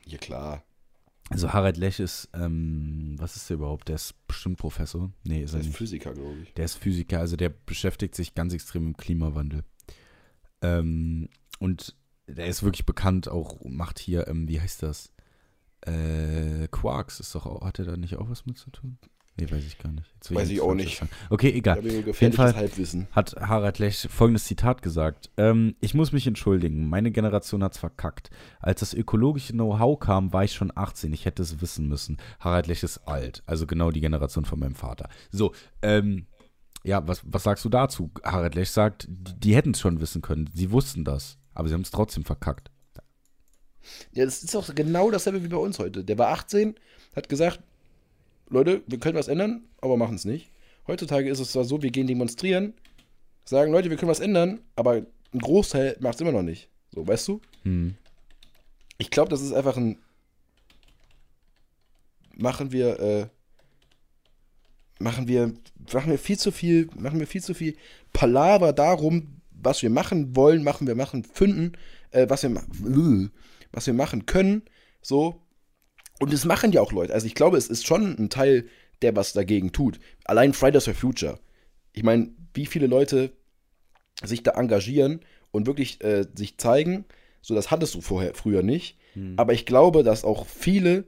Ja, 0.06 0.18
klar. 0.18 0.64
Also 1.32 1.54
Harald 1.54 1.78
Lesch 1.78 2.00
ist, 2.02 2.30
ähm, 2.34 3.16
was 3.18 3.38
ist 3.38 3.50
der 3.50 3.56
überhaupt? 3.56 3.88
Der 3.88 3.96
ist 3.96 4.14
bestimmt 4.28 4.58
Professor. 4.58 5.12
Nee, 5.24 5.44
ist 5.44 5.54
Das 5.54 5.60
er 5.60 5.62
ist 5.62 5.68
nicht. 5.68 5.78
Physiker, 5.78 6.14
glaube 6.14 6.38
ich. 6.44 6.54
Der 6.54 6.66
ist 6.66 6.76
Physiker, 6.76 7.20
also 7.20 7.38
der 7.38 7.50
beschäftigt 7.50 8.16
sich 8.16 8.36
ganz 8.36 8.54
extrem 8.54 8.90
mit 8.90 8.98
Klimawandel. 8.98 9.64
Ähm, 10.62 11.30
und 11.60 11.96
der 12.28 12.48
ist 12.48 12.64
wirklich 12.64 12.86
bekannt, 12.86 13.30
auch 13.30 13.60
macht 13.64 13.98
hier, 13.98 14.28
ähm, 14.28 14.48
wie 14.48 14.60
heißt 14.60 14.84
das? 14.84 15.12
Äh, 15.82 16.68
Quarks 16.70 17.20
ist 17.20 17.34
doch 17.34 17.46
auch, 17.46 17.66
hat 17.66 17.80
er 17.80 17.86
da 17.86 17.98
nicht 17.98 18.18
auch 18.18 18.30
was 18.30 18.46
mit 18.46 18.58
zu 18.58 18.70
tun? 18.70 19.00
Nee, 19.42 19.50
weiß 19.50 19.66
ich 19.66 19.80
gar 19.80 19.92
nicht. 19.92 20.06
Jetzt 20.14 20.36
Weiß 20.36 20.50
ich 20.50 20.62
auch 20.62 20.76
nicht. 20.76 21.00
sagen. 21.00 21.10
Okay, 21.32 21.50
egal. 21.50 21.80
Auf 21.80 22.22
jeden 22.22 22.34
Fall 22.34 22.56
Halbwissen. 22.56 23.08
hat 23.12 23.36
Harald 23.40 23.80
Lech 23.80 24.08
folgendes 24.08 24.46
Zitat 24.46 24.84
gesagt. 24.84 25.32
Ähm, 25.36 25.76
ich 25.80 25.96
muss 25.96 26.12
mich 26.12 26.28
entschuldigen, 26.28 26.88
meine 26.88 27.10
Generation 27.10 27.64
hat's 27.64 27.80
verkackt. 27.80 28.30
Als 28.60 28.82
das 28.82 28.94
ökologische 28.94 29.54
Know-how 29.54 30.00
kam, 30.00 30.32
war 30.32 30.44
ich 30.44 30.54
schon 30.54 30.72
18. 30.76 31.12
Ich 31.12 31.26
hätte 31.26 31.42
es 31.42 31.60
wissen 31.60 31.88
müssen. 31.88 32.18
Harald 32.40 32.68
Lech 32.68 32.84
ist 32.84 33.00
alt, 33.08 33.42
also 33.48 33.66
genau 33.66 33.90
die 33.90 34.00
Generation 34.02 34.46
von 34.46 34.60
meinem 34.60 34.76
Vater. 34.76 35.10
So, 35.32 35.54
ähm, 35.82 36.28
ja, 36.84 37.08
was, 37.08 37.22
was 37.26 37.42
sagst 37.42 37.66
du 37.66 37.70
dazu? 37.70 38.12
Harald 38.24 38.54
Lech 38.54 38.70
sagt, 38.70 39.08
die, 39.10 39.40
die 39.40 39.56
hätten 39.56 39.72
es 39.72 39.80
schon 39.80 40.02
wissen 40.02 40.22
können. 40.22 40.52
Sie 40.54 40.70
wussten 40.70 41.04
das, 41.04 41.40
aber 41.56 41.68
sie 41.68 41.74
haben 41.74 41.82
es 41.82 41.90
trotzdem 41.90 42.26
verkackt. 42.26 42.70
Ja, 44.14 44.24
das 44.24 44.44
ist 44.44 44.56
auch 44.56 44.70
genau 44.76 45.10
dasselbe 45.10 45.44
wie 45.44 45.48
bei 45.48 45.58
uns 45.58 45.80
heute. 45.80 46.04
Der 46.04 46.20
war 46.20 46.28
18, 46.28 46.76
hat 47.16 47.28
gesagt, 47.28 47.60
Leute, 48.52 48.84
wir 48.86 49.00
können 49.00 49.18
was 49.18 49.30
ändern, 49.30 49.64
aber 49.80 49.98
machen 49.98 50.16
es 50.16 50.26
nicht. 50.26 50.52
Heutzutage 50.86 51.30
ist 51.30 51.40
es 51.40 51.54
zwar 51.54 51.64
so, 51.64 51.82
wir 51.82 51.90
gehen 51.90 52.08
demonstrieren, 52.08 52.74
sagen, 53.46 53.72
Leute, 53.72 53.90
wir 53.90 53.98
können 53.98 54.12
was 54.12 54.20
ändern, 54.20 54.60
aber 54.76 55.06
ein 55.34 55.40
Großteil 55.40 55.96
macht 56.02 56.16
es 56.16 56.22
immer 56.22 56.34
noch 56.34 56.42
nicht. 56.42 56.70
So, 56.92 57.08
weißt 57.08 57.28
du? 57.30 57.42
Hm. 57.64 57.96
Ich 58.98 59.10
glaube, 59.10 59.30
das 59.30 59.42
ist 59.42 59.54
einfach 59.54 59.78
ein. 59.78 59.98
Machen 62.36 62.72
wir, 62.72 63.00
äh, 63.00 63.28
machen 65.00 65.28
wir, 65.28 65.54
machen 65.94 66.12
wir 66.12 66.20
viel 66.20 66.38
zu 66.38 66.52
viel, 66.52 66.90
machen 66.96 67.20
wir 67.20 67.28
viel 67.28 67.42
zu 67.42 67.54
viel 67.54 67.76
Palaver 68.14 68.74
darum, 68.74 69.42
was 69.52 69.82
wir 69.82 69.90
machen 69.90 70.36
wollen, 70.36 70.64
machen 70.64 70.88
wir 70.88 70.96
machen, 70.96 71.24
finden, 71.24 71.74
äh, 72.12 72.28
was 72.30 72.44
wir, 72.44 72.50
äh, 72.52 73.30
was 73.72 73.88
wir 73.88 73.94
machen 73.94 74.26
können, 74.26 74.64
so. 75.02 75.42
Und 76.22 76.32
das 76.32 76.46
machen 76.46 76.72
ja 76.72 76.82
auch 76.82 76.92
Leute. 76.92 77.14
Also 77.14 77.26
ich 77.26 77.36
glaube, 77.36 77.58
es 77.58 77.68
ist 77.68 77.88
schon 77.88 78.16
ein 78.18 78.30
Teil, 78.30 78.68
der 79.02 79.16
was 79.16 79.34
dagegen 79.34 79.72
tut. 79.72 80.00
Allein 80.26 80.54
Fridays 80.54 80.86
for 80.86 80.94
Future. 80.94 81.40
Ich 81.94 82.04
meine, 82.04 82.30
wie 82.54 82.68
viele 82.68 82.88
Leute 82.88 83.32
sich 84.24 84.44
da 84.44 84.52
engagieren 84.52 85.22
und 85.52 85.66
wirklich 85.66 86.04
äh, 86.04 86.26
sich 86.36 86.58
zeigen, 86.58 87.06
so 87.42 87.56
das 87.56 87.72
hattest 87.72 87.96
du 87.96 88.02
vorher 88.02 88.36
früher 88.36 88.62
nicht. 88.62 88.98
Aber 89.38 89.54
ich 89.54 89.66
glaube, 89.66 90.04
dass 90.04 90.24
auch 90.24 90.46
viele 90.46 91.06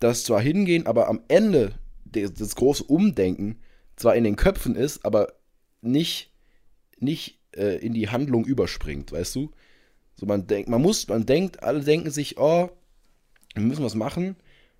das 0.00 0.24
zwar 0.24 0.40
hingehen, 0.40 0.86
aber 0.86 1.08
am 1.08 1.20
Ende 1.28 1.74
des, 2.04 2.32
das 2.34 2.56
große 2.56 2.84
Umdenken 2.84 3.60
zwar 3.96 4.16
in 4.16 4.24
den 4.24 4.36
Köpfen 4.36 4.74
ist, 4.74 5.04
aber 5.04 5.34
nicht, 5.82 6.32
nicht 6.98 7.40
äh, 7.54 7.76
in 7.78 7.94
die 7.94 8.08
Handlung 8.08 8.46
überspringt, 8.46 9.12
weißt 9.12 9.34
du? 9.36 9.50
So 10.18 10.26
man 10.26 10.46
denkt, 10.46 10.68
man 10.68 10.80
muss, 10.80 11.08
man 11.08 11.26
denkt, 11.26 11.62
alle 11.62 11.80
denken 11.80 12.10
sich, 12.10 12.38
oh, 12.38 12.70
wir 13.54 13.62
müssen 13.62 13.84
was 13.84 13.94
machen, 13.94 14.36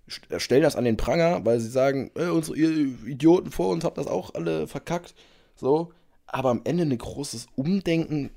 stellen 0.09 0.63
das 0.63 0.77
an 0.77 0.85
den 0.85 0.97
Pranger, 0.97 1.45
weil 1.45 1.61
sie 1.61 1.69
sagen, 1.69 2.11
äh, 2.15 2.27
unsere 2.27 2.57
ihr 2.57 2.71
Idioten 3.07 3.51
vor 3.51 3.71
uns 3.71 3.85
habt 3.85 3.99
das 3.99 4.07
auch 4.07 4.35
alle 4.35 4.67
verkackt, 4.67 5.15
so. 5.55 5.93
Aber 6.27 6.51
am 6.51 6.63
Ende 6.65 6.85
ein 6.85 6.99
großes 6.99 7.47
Umdenken 7.55 8.31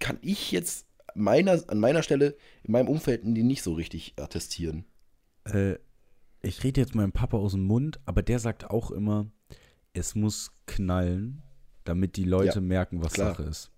kann 0.00 0.18
ich 0.22 0.52
jetzt 0.52 0.86
meiner, 1.14 1.62
an 1.66 1.78
meiner 1.78 2.02
Stelle 2.02 2.36
in 2.62 2.72
meinem 2.72 2.88
Umfeld 2.88 3.24
nicht 3.24 3.62
so 3.62 3.74
richtig 3.74 4.14
attestieren. 4.16 4.84
Äh, 5.44 5.74
ich 6.42 6.62
rede 6.64 6.80
jetzt 6.80 6.94
meinem 6.94 7.12
Papa 7.12 7.36
aus 7.36 7.52
dem 7.52 7.64
Mund, 7.64 8.00
aber 8.04 8.22
der 8.22 8.38
sagt 8.38 8.70
auch 8.70 8.90
immer, 8.90 9.26
es 9.92 10.14
muss 10.14 10.52
knallen, 10.66 11.42
damit 11.84 12.16
die 12.16 12.24
Leute 12.24 12.58
Ja, 12.58 12.60
merken, 12.60 13.02
was 13.02 13.14
klar. 13.14 13.34
Sache 13.34 13.44
ist. 13.44 13.71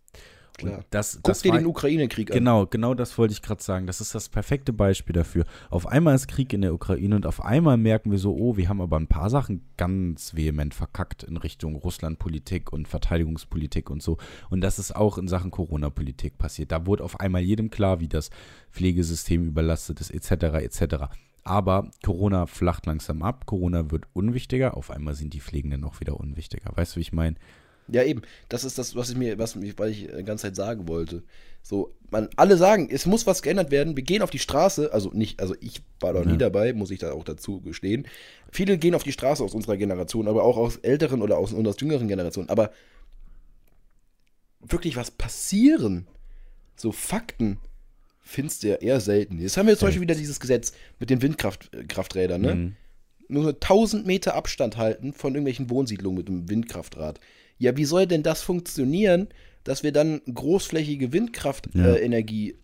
Klar. 0.56 0.84
Das, 0.90 1.14
Guck 1.16 1.24
das 1.24 1.42
dir 1.42 1.50
war- 1.50 1.58
den 1.58 1.66
Ukraine-Krieg 1.66 2.30
an. 2.30 2.38
Genau, 2.38 2.66
genau 2.66 2.94
das 2.94 3.18
wollte 3.18 3.32
ich 3.32 3.42
gerade 3.42 3.62
sagen. 3.62 3.86
Das 3.86 4.00
ist 4.00 4.14
das 4.14 4.28
perfekte 4.28 4.72
Beispiel 4.72 5.12
dafür. 5.12 5.44
Auf 5.68 5.86
einmal 5.86 6.14
ist 6.14 6.28
Krieg 6.28 6.52
in 6.52 6.62
der 6.62 6.72
Ukraine 6.72 7.16
und 7.16 7.26
auf 7.26 7.44
einmal 7.44 7.76
merken 7.76 8.10
wir 8.12 8.18
so, 8.18 8.36
oh, 8.36 8.56
wir 8.56 8.68
haben 8.68 8.80
aber 8.80 8.96
ein 8.98 9.08
paar 9.08 9.30
Sachen 9.30 9.62
ganz 9.76 10.34
vehement 10.36 10.72
verkackt 10.72 11.24
in 11.24 11.36
Richtung 11.36 11.74
Russlandpolitik 11.74 12.72
und 12.72 12.86
Verteidigungspolitik 12.86 13.90
und 13.90 14.02
so. 14.02 14.16
Und 14.48 14.60
das 14.60 14.78
ist 14.78 14.94
auch 14.94 15.18
in 15.18 15.26
Sachen 15.26 15.50
Corona-Politik 15.50 16.38
passiert. 16.38 16.70
Da 16.70 16.86
wurde 16.86 17.02
auf 17.02 17.18
einmal 17.18 17.42
jedem 17.42 17.70
klar, 17.70 17.98
wie 18.00 18.08
das 18.08 18.30
Pflegesystem 18.70 19.46
überlastet 19.48 20.00
ist, 20.00 20.10
etc., 20.10 20.30
etc. 20.62 20.94
Aber 21.42 21.90
Corona 22.02 22.46
flacht 22.46 22.86
langsam 22.86 23.22
ab, 23.22 23.44
Corona 23.44 23.90
wird 23.90 24.04
unwichtiger, 24.14 24.76
auf 24.76 24.90
einmal 24.90 25.14
sind 25.14 25.34
die 25.34 25.40
Pflegenden 25.40 25.84
auch 25.84 26.00
wieder 26.00 26.18
unwichtiger. 26.18 26.70
Weißt 26.74 26.94
du, 26.94 26.96
wie 26.96 27.02
ich 27.02 27.12
meine? 27.12 27.36
Ja, 27.88 28.02
eben. 28.02 28.22
Das 28.48 28.64
ist 28.64 28.78
das, 28.78 28.96
was 28.96 29.10
ich 29.10 29.16
mir, 29.16 29.38
was 29.38 29.56
weil 29.78 29.90
ich 29.90 30.06
die 30.06 30.24
ganze 30.24 30.42
Zeit 30.42 30.56
sagen 30.56 30.88
wollte. 30.88 31.22
So, 31.62 31.94
man, 32.10 32.28
alle 32.36 32.56
sagen, 32.56 32.88
es 32.90 33.06
muss 33.06 33.26
was 33.26 33.42
geändert 33.42 33.70
werden. 33.70 33.96
Wir 33.96 34.02
gehen 34.02 34.22
auf 34.22 34.30
die 34.30 34.38
Straße, 34.38 34.92
also 34.92 35.10
nicht, 35.12 35.40
also 35.40 35.54
ich 35.60 35.82
war 36.00 36.12
da 36.12 36.22
nie 36.24 36.32
Ja. 36.32 36.36
dabei, 36.36 36.72
muss 36.72 36.90
ich 36.90 36.98
da 36.98 37.12
auch 37.12 37.24
dazu 37.24 37.60
gestehen. 37.60 38.06
Viele 38.50 38.76
gehen 38.78 38.94
auf 38.94 39.02
die 39.02 39.12
Straße 39.12 39.42
aus 39.42 39.54
unserer 39.54 39.76
Generation, 39.76 40.28
aber 40.28 40.42
auch 40.44 40.56
aus 40.56 40.76
älteren 40.76 41.22
oder 41.22 41.38
aus, 41.38 41.54
aus 41.54 41.80
jüngeren 41.80 42.08
Generationen. 42.08 42.50
Aber 42.50 42.70
wirklich 44.60 44.96
was 44.96 45.10
passieren, 45.10 46.06
so 46.76 46.92
Fakten, 46.92 47.58
findest 48.22 48.62
du 48.62 48.68
ja 48.68 48.76
eher 48.76 49.00
selten. 49.00 49.38
Jetzt 49.38 49.56
haben 49.56 49.66
wir 49.66 49.76
zum 49.76 49.88
Beispiel 49.88 50.02
wieder 50.02 50.14
dieses 50.14 50.40
Gesetz 50.40 50.72
mit 50.98 51.10
den 51.10 51.20
Windkrafträdern, 51.22 52.40
ne? 52.40 52.54
Mhm. 52.54 52.76
nur 53.28 53.48
1000 53.48 54.06
Meter 54.06 54.34
Abstand 54.34 54.76
halten 54.76 55.12
von 55.12 55.34
irgendwelchen 55.34 55.70
Wohnsiedlungen 55.70 56.18
mit 56.18 56.28
einem 56.28 56.48
Windkraftrad. 56.48 57.20
Ja, 57.58 57.76
wie 57.76 57.84
soll 57.84 58.06
denn 58.06 58.22
das 58.22 58.42
funktionieren, 58.42 59.28
dass 59.64 59.82
wir 59.82 59.92
dann 59.92 60.20
großflächige 60.32 61.06
Ja. 61.06 61.12
Windkraftenergie 61.12 61.98
äh, 62.00 62.04
Energie 62.04 62.54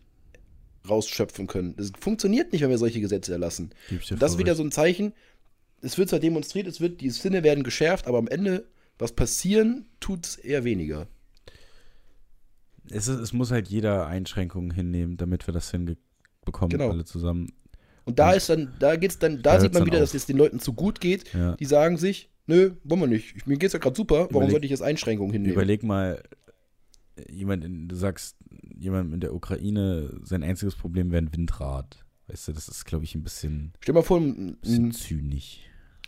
rausschöpfen 0.88 1.46
können? 1.46 1.74
Das 1.76 1.92
funktioniert 1.98 2.52
nicht, 2.52 2.62
wenn 2.62 2.70
wir 2.70 2.78
solche 2.78 3.00
Gesetze 3.00 3.32
erlassen. 3.32 3.70
Das 4.18 4.32
ist 4.32 4.38
wieder 4.38 4.54
so 4.54 4.62
ein 4.62 4.72
Zeichen. 4.72 5.12
Es 5.82 5.96
wird 5.96 6.10
zwar 6.10 6.18
demonstriert, 6.18 6.66
es 6.66 6.80
wird, 6.80 7.00
die 7.00 7.10
Sinne 7.10 7.42
werden 7.42 7.64
geschärft, 7.64 8.06
aber 8.06 8.18
am 8.18 8.28
Ende, 8.28 8.66
was 8.98 9.12
passieren, 9.12 9.86
tut 9.98 10.26
es 10.26 10.36
eher 10.36 10.64
weniger. 10.64 11.06
Es, 12.90 13.08
ist, 13.08 13.20
es 13.20 13.32
muss 13.32 13.50
halt 13.50 13.68
jeder 13.68 14.06
Einschränkungen 14.06 14.70
hinnehmen, 14.72 15.16
damit 15.16 15.46
wir 15.46 15.52
das 15.54 15.70
hinge 15.70 15.96
bekommen, 16.44 16.70
Genau. 16.70 16.90
alle 16.90 17.04
zusammen. 17.04 17.52
Und 18.04 18.18
da 18.18 18.32
ist 18.32 18.48
dann, 18.48 18.74
da 18.80 18.96
geht's 18.96 19.18
dann, 19.18 19.42
da 19.42 19.54
da 19.54 19.60
sieht 19.60 19.74
man 19.74 19.86
wieder, 19.86 20.00
dass 20.00 20.10
auf. 20.10 20.14
es 20.16 20.26
den 20.26 20.36
Leuten 20.36 20.58
zu 20.58 20.72
gut 20.72 21.00
geht. 21.00 21.32
Ja. 21.32 21.54
Die 21.56 21.64
sagen 21.66 21.96
sich, 21.96 22.28
nö, 22.50 22.72
wollen 22.84 23.00
wir 23.00 23.06
nicht. 23.06 23.34
Ich- 23.36 23.46
Mir 23.46 23.56
geht's 23.56 23.72
ja 23.72 23.78
gerade 23.78 23.96
super, 23.96 24.28
warum 24.30 24.42
Überleg- 24.44 24.50
sollte 24.50 24.64
ich 24.66 24.70
jetzt 24.70 24.82
Einschränkungen 24.82 25.32
hinnehmen? 25.32 25.54
Überleg 25.54 25.82
mal, 25.82 26.22
jemand, 27.28 27.64
in, 27.64 27.88
du 27.88 27.96
sagst, 27.96 28.36
jemand 28.78 29.12
in 29.14 29.20
der 29.20 29.34
Ukraine, 29.34 30.18
sein 30.22 30.42
einziges 30.42 30.74
Problem 30.76 31.10
wäre 31.10 31.22
ein 31.22 31.32
Windrad. 31.34 32.04
Weißt 32.28 32.48
du, 32.48 32.52
das 32.52 32.68
ist, 32.68 32.84
glaube 32.84 33.04
ich, 33.04 33.14
ein 33.14 33.22
bisschen, 33.22 33.72
Stell 33.80 33.92
dir 33.94 33.98
mal 34.00 34.04
vor, 34.04 34.20
ein, 34.20 34.56
ein, 34.64 34.92
zynisch. 34.92 35.60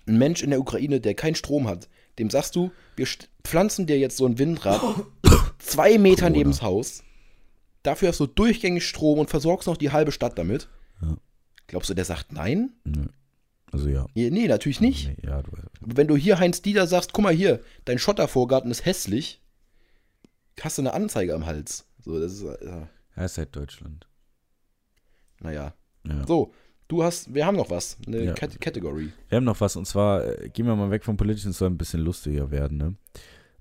ein 0.06 0.18
Mensch 0.18 0.42
in 0.42 0.50
der 0.50 0.60
Ukraine, 0.60 1.00
der 1.00 1.14
keinen 1.14 1.34
Strom 1.34 1.66
hat, 1.68 1.88
dem 2.18 2.30
sagst 2.30 2.54
du, 2.56 2.70
wir 2.96 3.06
pflanzen 3.44 3.86
dir 3.86 3.98
jetzt 3.98 4.16
so 4.16 4.26
ein 4.26 4.38
Windrad 4.38 4.80
zwei 5.58 5.98
Meter 5.98 6.22
Corona. 6.26 6.36
neben's 6.38 6.62
Haus. 6.62 7.02
Dafür 7.82 8.08
hast 8.08 8.20
du 8.20 8.26
durchgängig 8.26 8.86
Strom 8.86 9.18
und 9.18 9.30
versorgst 9.30 9.66
noch 9.66 9.76
die 9.76 9.90
halbe 9.90 10.12
Stadt 10.12 10.38
damit. 10.38 10.68
Ja. 11.02 11.16
Glaubst 11.66 11.90
du, 11.90 11.94
der 11.94 12.04
sagt 12.04 12.32
nein? 12.32 12.72
Nö. 12.84 13.06
Also 13.72 13.88
ja. 13.88 14.06
Nee, 14.14 14.46
natürlich 14.48 14.80
nicht. 14.80 15.08
Nee, 15.08 15.16
ja, 15.28 15.42
du, 15.42 15.50
Aber 15.82 15.96
wenn 15.96 16.06
du 16.06 16.16
hier 16.16 16.38
Heinz 16.38 16.62
Dieter 16.62 16.86
sagst, 16.86 17.12
guck 17.12 17.24
mal 17.24 17.32
hier, 17.32 17.60
dein 17.86 17.98
Schottervorgarten 17.98 18.70
ist 18.70 18.84
hässlich, 18.84 19.40
hast 20.60 20.78
du 20.78 20.82
eine 20.82 20.92
Anzeige 20.94 21.34
am 21.34 21.46
Hals. 21.46 21.86
So, 22.04 22.20
das 22.20 22.32
ist, 22.34 22.42
äh, 22.42 22.86
er 23.16 23.24
ist 23.24 23.38
halt 23.38 23.56
Deutschland. 23.56 24.06
naja. 25.40 25.74
Ja. 26.06 26.26
So, 26.26 26.52
du 26.88 27.02
hast, 27.04 27.32
wir 27.32 27.46
haben 27.46 27.56
noch 27.56 27.70
was, 27.70 27.96
eine 28.06 28.24
Ja. 28.24 28.32
Cat 28.34 28.60
Category. 28.60 29.12
Wir 29.28 29.36
haben 29.36 29.44
noch 29.44 29.60
was, 29.60 29.76
und 29.76 29.86
zwar, 29.86 30.24
äh, 30.26 30.48
gehen 30.50 30.66
wir 30.66 30.74
mal 30.76 30.90
weg 30.90 31.04
vom 31.04 31.16
Politischen, 31.16 31.52
es 31.52 31.58
soll 31.58 31.70
ein 31.70 31.78
bisschen 31.78 32.00
lustiger 32.00 32.50
werden, 32.50 32.76
ne? 32.78 32.94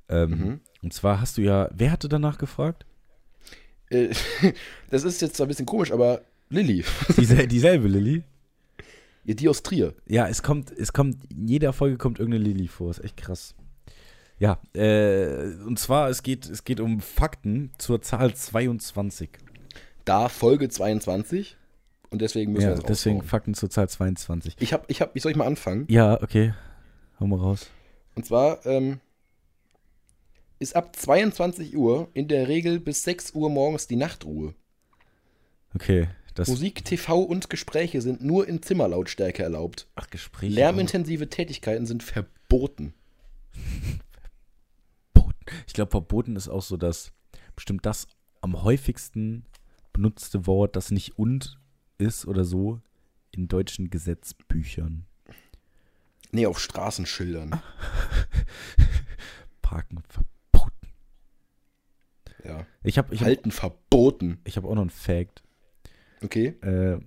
Ähm, 0.09 0.29
Mhm. 0.29 0.59
Und 0.81 0.93
zwar 0.93 1.21
hast 1.21 1.37
du 1.37 1.41
ja, 1.43 1.69
wer 1.73 1.91
hatte 1.91 2.09
danach 2.09 2.37
gefragt? 2.39 2.85
Äh, 3.91 4.09
das 4.89 5.03
ist 5.03 5.21
jetzt 5.21 5.35
zwar 5.37 5.45
ein 5.45 5.49
bisschen 5.49 5.65
komisch, 5.67 5.91
aber 5.91 6.21
Lilly, 6.49 6.83
Diesel, 7.15 7.47
dieselbe 7.47 7.87
Lilly? 7.87 8.23
Ihr 9.23 9.35
die 9.35 9.49
aus 9.49 9.63
Trier. 9.63 9.93
Ja, 10.07 10.27
es 10.27 10.43
kommt, 10.43 10.71
es 10.71 10.93
kommt, 10.93 11.25
in 11.31 11.47
jeder 11.47 11.73
Folge 11.73 11.97
kommt 11.97 12.19
irgendeine 12.19 12.43
Lilly 12.43 12.67
vor, 12.67 12.91
ist 12.91 13.03
echt 13.03 13.17
krass. 13.17 13.55
Ja, 14.39 14.59
äh, 14.73 15.53
und 15.65 15.77
zwar, 15.77 16.09
es 16.09 16.23
geht, 16.23 16.49
es 16.49 16.63
geht 16.63 16.79
um 16.79 16.99
Fakten 16.99 17.71
zur 17.77 18.01
Zahl 18.01 18.33
22. 18.33 19.29
Da 20.03 20.29
Folge 20.29 20.67
22 20.67 21.57
und 22.09 22.21
deswegen 22.21 22.51
müssen 22.53 22.63
Ja, 22.63 22.69
wir 22.71 22.75
das 22.77 22.85
deswegen 22.85 23.17
raushauen. 23.17 23.29
Fakten 23.29 23.53
zur 23.53 23.69
Zahl 23.69 23.87
22. 23.87 24.55
Ich 24.59 24.73
hab, 24.73 24.89
ich 24.89 25.01
hab, 25.01 25.13
wie 25.13 25.19
soll 25.19 25.31
ich 25.31 25.37
mal 25.37 25.45
anfangen? 25.45 25.85
Ja, 25.89 26.21
okay. 26.21 26.53
Hau 27.19 27.27
mal 27.27 27.39
raus. 27.39 27.67
Und 28.15 28.25
zwar 28.25 28.65
ähm, 28.65 28.99
ist 30.57 30.75
ab 30.75 30.95
22 30.95 31.77
Uhr 31.77 32.09
in 32.13 32.27
der 32.27 32.47
Regel 32.47 32.79
bis 32.79 33.03
6 33.03 33.31
Uhr 33.35 33.49
morgens 33.49 33.85
die 33.87 33.95
Nachtruhe. 33.95 34.55
Okay, 35.75 36.09
das. 36.35 36.47
Musik, 36.47 36.85
TV 36.85 37.21
und 37.21 37.49
Gespräche 37.49 38.01
sind 38.01 38.23
nur 38.23 38.47
in 38.47 38.61
Zimmerlautstärke 38.61 39.43
erlaubt. 39.43 39.87
Ach, 39.95 40.09
Gespräche. 40.09 40.53
Lärmintensive 40.53 41.29
Tätigkeiten 41.29 41.85
sind 41.85 42.03
verboten. 42.03 42.93
Verboten. 45.13 45.45
Ich 45.67 45.73
glaube, 45.73 45.91
verboten 45.91 46.35
ist 46.35 46.47
auch 46.49 46.63
so 46.63 46.77
das, 46.77 47.11
bestimmt 47.55 47.85
das 47.85 48.07
am 48.41 48.63
häufigsten 48.63 49.45
benutzte 49.93 50.47
Wort, 50.47 50.75
das 50.75 50.91
nicht 50.91 51.17
und 51.17 51.59
ist 51.97 52.25
oder 52.25 52.43
so 52.43 52.81
in 53.31 53.47
deutschen 53.47 53.89
Gesetzbüchern. 53.89 55.05
Nee, 56.31 56.45
auf 56.45 56.59
Straßenschildern. 56.59 57.61
Parken 59.61 60.01
verboten. 60.07 60.87
Ja. 62.43 62.65
Ich 62.83 62.97
habe 62.97 63.13
ich 63.13 63.21
hab, 63.21 63.27
Halten 63.27 63.51
verboten. 63.51 64.39
ich 64.45 64.57
hab 64.57 64.65
auch 64.65 64.75
noch 64.75 64.81
einen 64.81 64.89
Fact. 64.89 65.43
Okay. 66.23 66.55
Äh, 66.61 66.99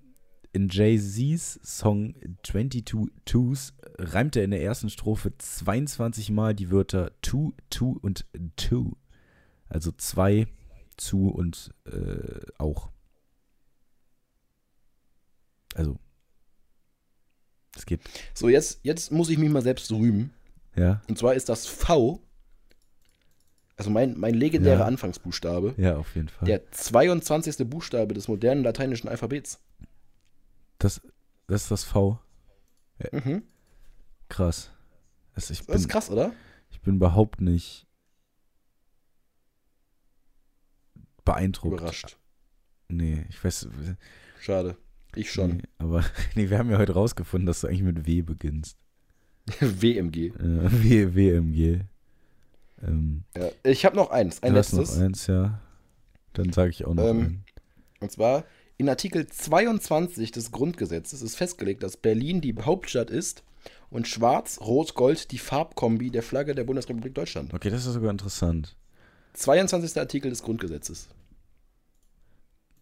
in 0.52 0.68
Jay-Z's 0.68 1.60
Song 1.62 2.14
22 2.44 2.84
Twos 3.24 3.74
reimt 3.98 4.36
er 4.36 4.44
in 4.44 4.50
der 4.50 4.62
ersten 4.62 4.90
Strophe 4.90 5.32
22 5.36 6.30
Mal 6.30 6.54
die 6.54 6.70
Wörter 6.70 7.12
to, 7.22 7.54
to 7.70 7.98
und 8.02 8.26
to. 8.56 8.96
Also 9.68 9.90
zwei, 9.92 10.46
zu 10.96 11.28
und 11.28 11.74
äh, 11.86 12.46
auch. 12.58 12.90
Also. 15.74 15.98
Es 17.76 17.86
geht. 17.86 18.00
So, 18.32 18.48
jetzt, 18.48 18.80
jetzt 18.82 19.10
muss 19.10 19.28
ich 19.30 19.38
mich 19.38 19.50
mal 19.50 19.62
selbst 19.62 19.90
rühmen. 19.90 20.32
Ja, 20.76 21.02
Und 21.08 21.18
zwar 21.18 21.34
ist 21.34 21.48
das 21.48 21.66
V, 21.66 22.20
also 23.76 23.90
mein, 23.90 24.18
mein 24.18 24.34
legendärer 24.34 24.80
Ja. 24.80 24.86
Anfangsbuchstabe, 24.86 25.74
ja, 25.76 25.96
auf 25.96 26.14
jeden 26.14 26.28
Fall. 26.28 26.46
der 26.46 26.70
22. 26.70 27.68
Buchstabe 27.68 28.14
des 28.14 28.28
modernen 28.28 28.62
lateinischen 28.62 29.08
Alphabets. 29.08 29.60
Das, 30.78 31.00
das 31.46 31.62
ist 31.62 31.70
das 31.70 31.84
V. 31.84 32.20
Mhm. 33.12 33.42
Krass. 34.28 34.70
Das, 35.34 35.50
ich, 35.50 35.58
Das 35.58 35.66
bin, 35.66 35.76
ist 35.76 35.88
krass, 35.88 36.10
oder? 36.10 36.32
ich 36.70 36.80
bin 36.80 36.96
überhaupt 36.96 37.40
nicht 37.40 37.86
beeindruckt. 41.24 41.80
Überrascht. 41.80 42.18
Nee, 42.88 43.24
ich 43.28 43.42
weiß. 43.42 43.68
Schade. 44.40 44.76
Ich 45.16 45.32
schon. 45.32 45.56
Nee, 45.58 45.62
aber 45.78 46.04
nee, 46.34 46.50
wir 46.50 46.58
haben 46.58 46.70
ja 46.70 46.78
heute 46.78 46.92
rausgefunden, 46.92 47.46
dass 47.46 47.60
du 47.60 47.66
eigentlich 47.68 47.82
mit 47.82 48.06
W 48.06 48.22
beginnst. 48.22 48.78
WMG. 49.60 50.26
Äh, 50.28 50.32
w, 50.38 51.14
WMG. 51.14 51.80
Ähm, 52.86 53.24
Ja. 53.36 53.48
Ich 53.64 53.84
habe 53.84 53.96
noch 53.96 54.10
eins, 54.10 54.42
ein 54.42 54.52
du 54.52 54.58
hast 54.58 54.72
letztes. 54.72 54.96
noch 54.96 55.04
eins, 55.04 55.26
ja. 55.26 55.60
Dann 56.34 56.52
sage 56.52 56.70
ich 56.70 56.84
auch 56.84 56.94
noch 56.94 57.04
Ähm, 57.04 57.18
einen. 57.20 57.44
Und 58.00 58.10
zwar 58.12 58.44
in 58.76 58.88
Artikel 58.88 59.26
22 59.26 60.32
des 60.32 60.50
Grundgesetzes 60.50 61.22
ist 61.22 61.36
festgelegt, 61.36 61.82
dass 61.82 61.96
Berlin 61.96 62.40
die 62.40 62.54
Hauptstadt 62.60 63.10
ist 63.10 63.44
und 63.90 64.08
Schwarz-Rot-Gold 64.08 65.30
die 65.30 65.38
Farbkombi 65.38 66.10
der 66.10 66.22
Flagge 66.22 66.54
der 66.54 66.64
Bundesrepublik 66.64 67.14
Deutschland. 67.14 67.54
Okay, 67.54 67.70
das 67.70 67.86
ist 67.86 67.94
sogar 67.94 68.10
interessant. 68.10 68.76
22. 69.34 69.96
Artikel 69.98 70.30
des 70.30 70.42
Grundgesetzes. 70.42 71.08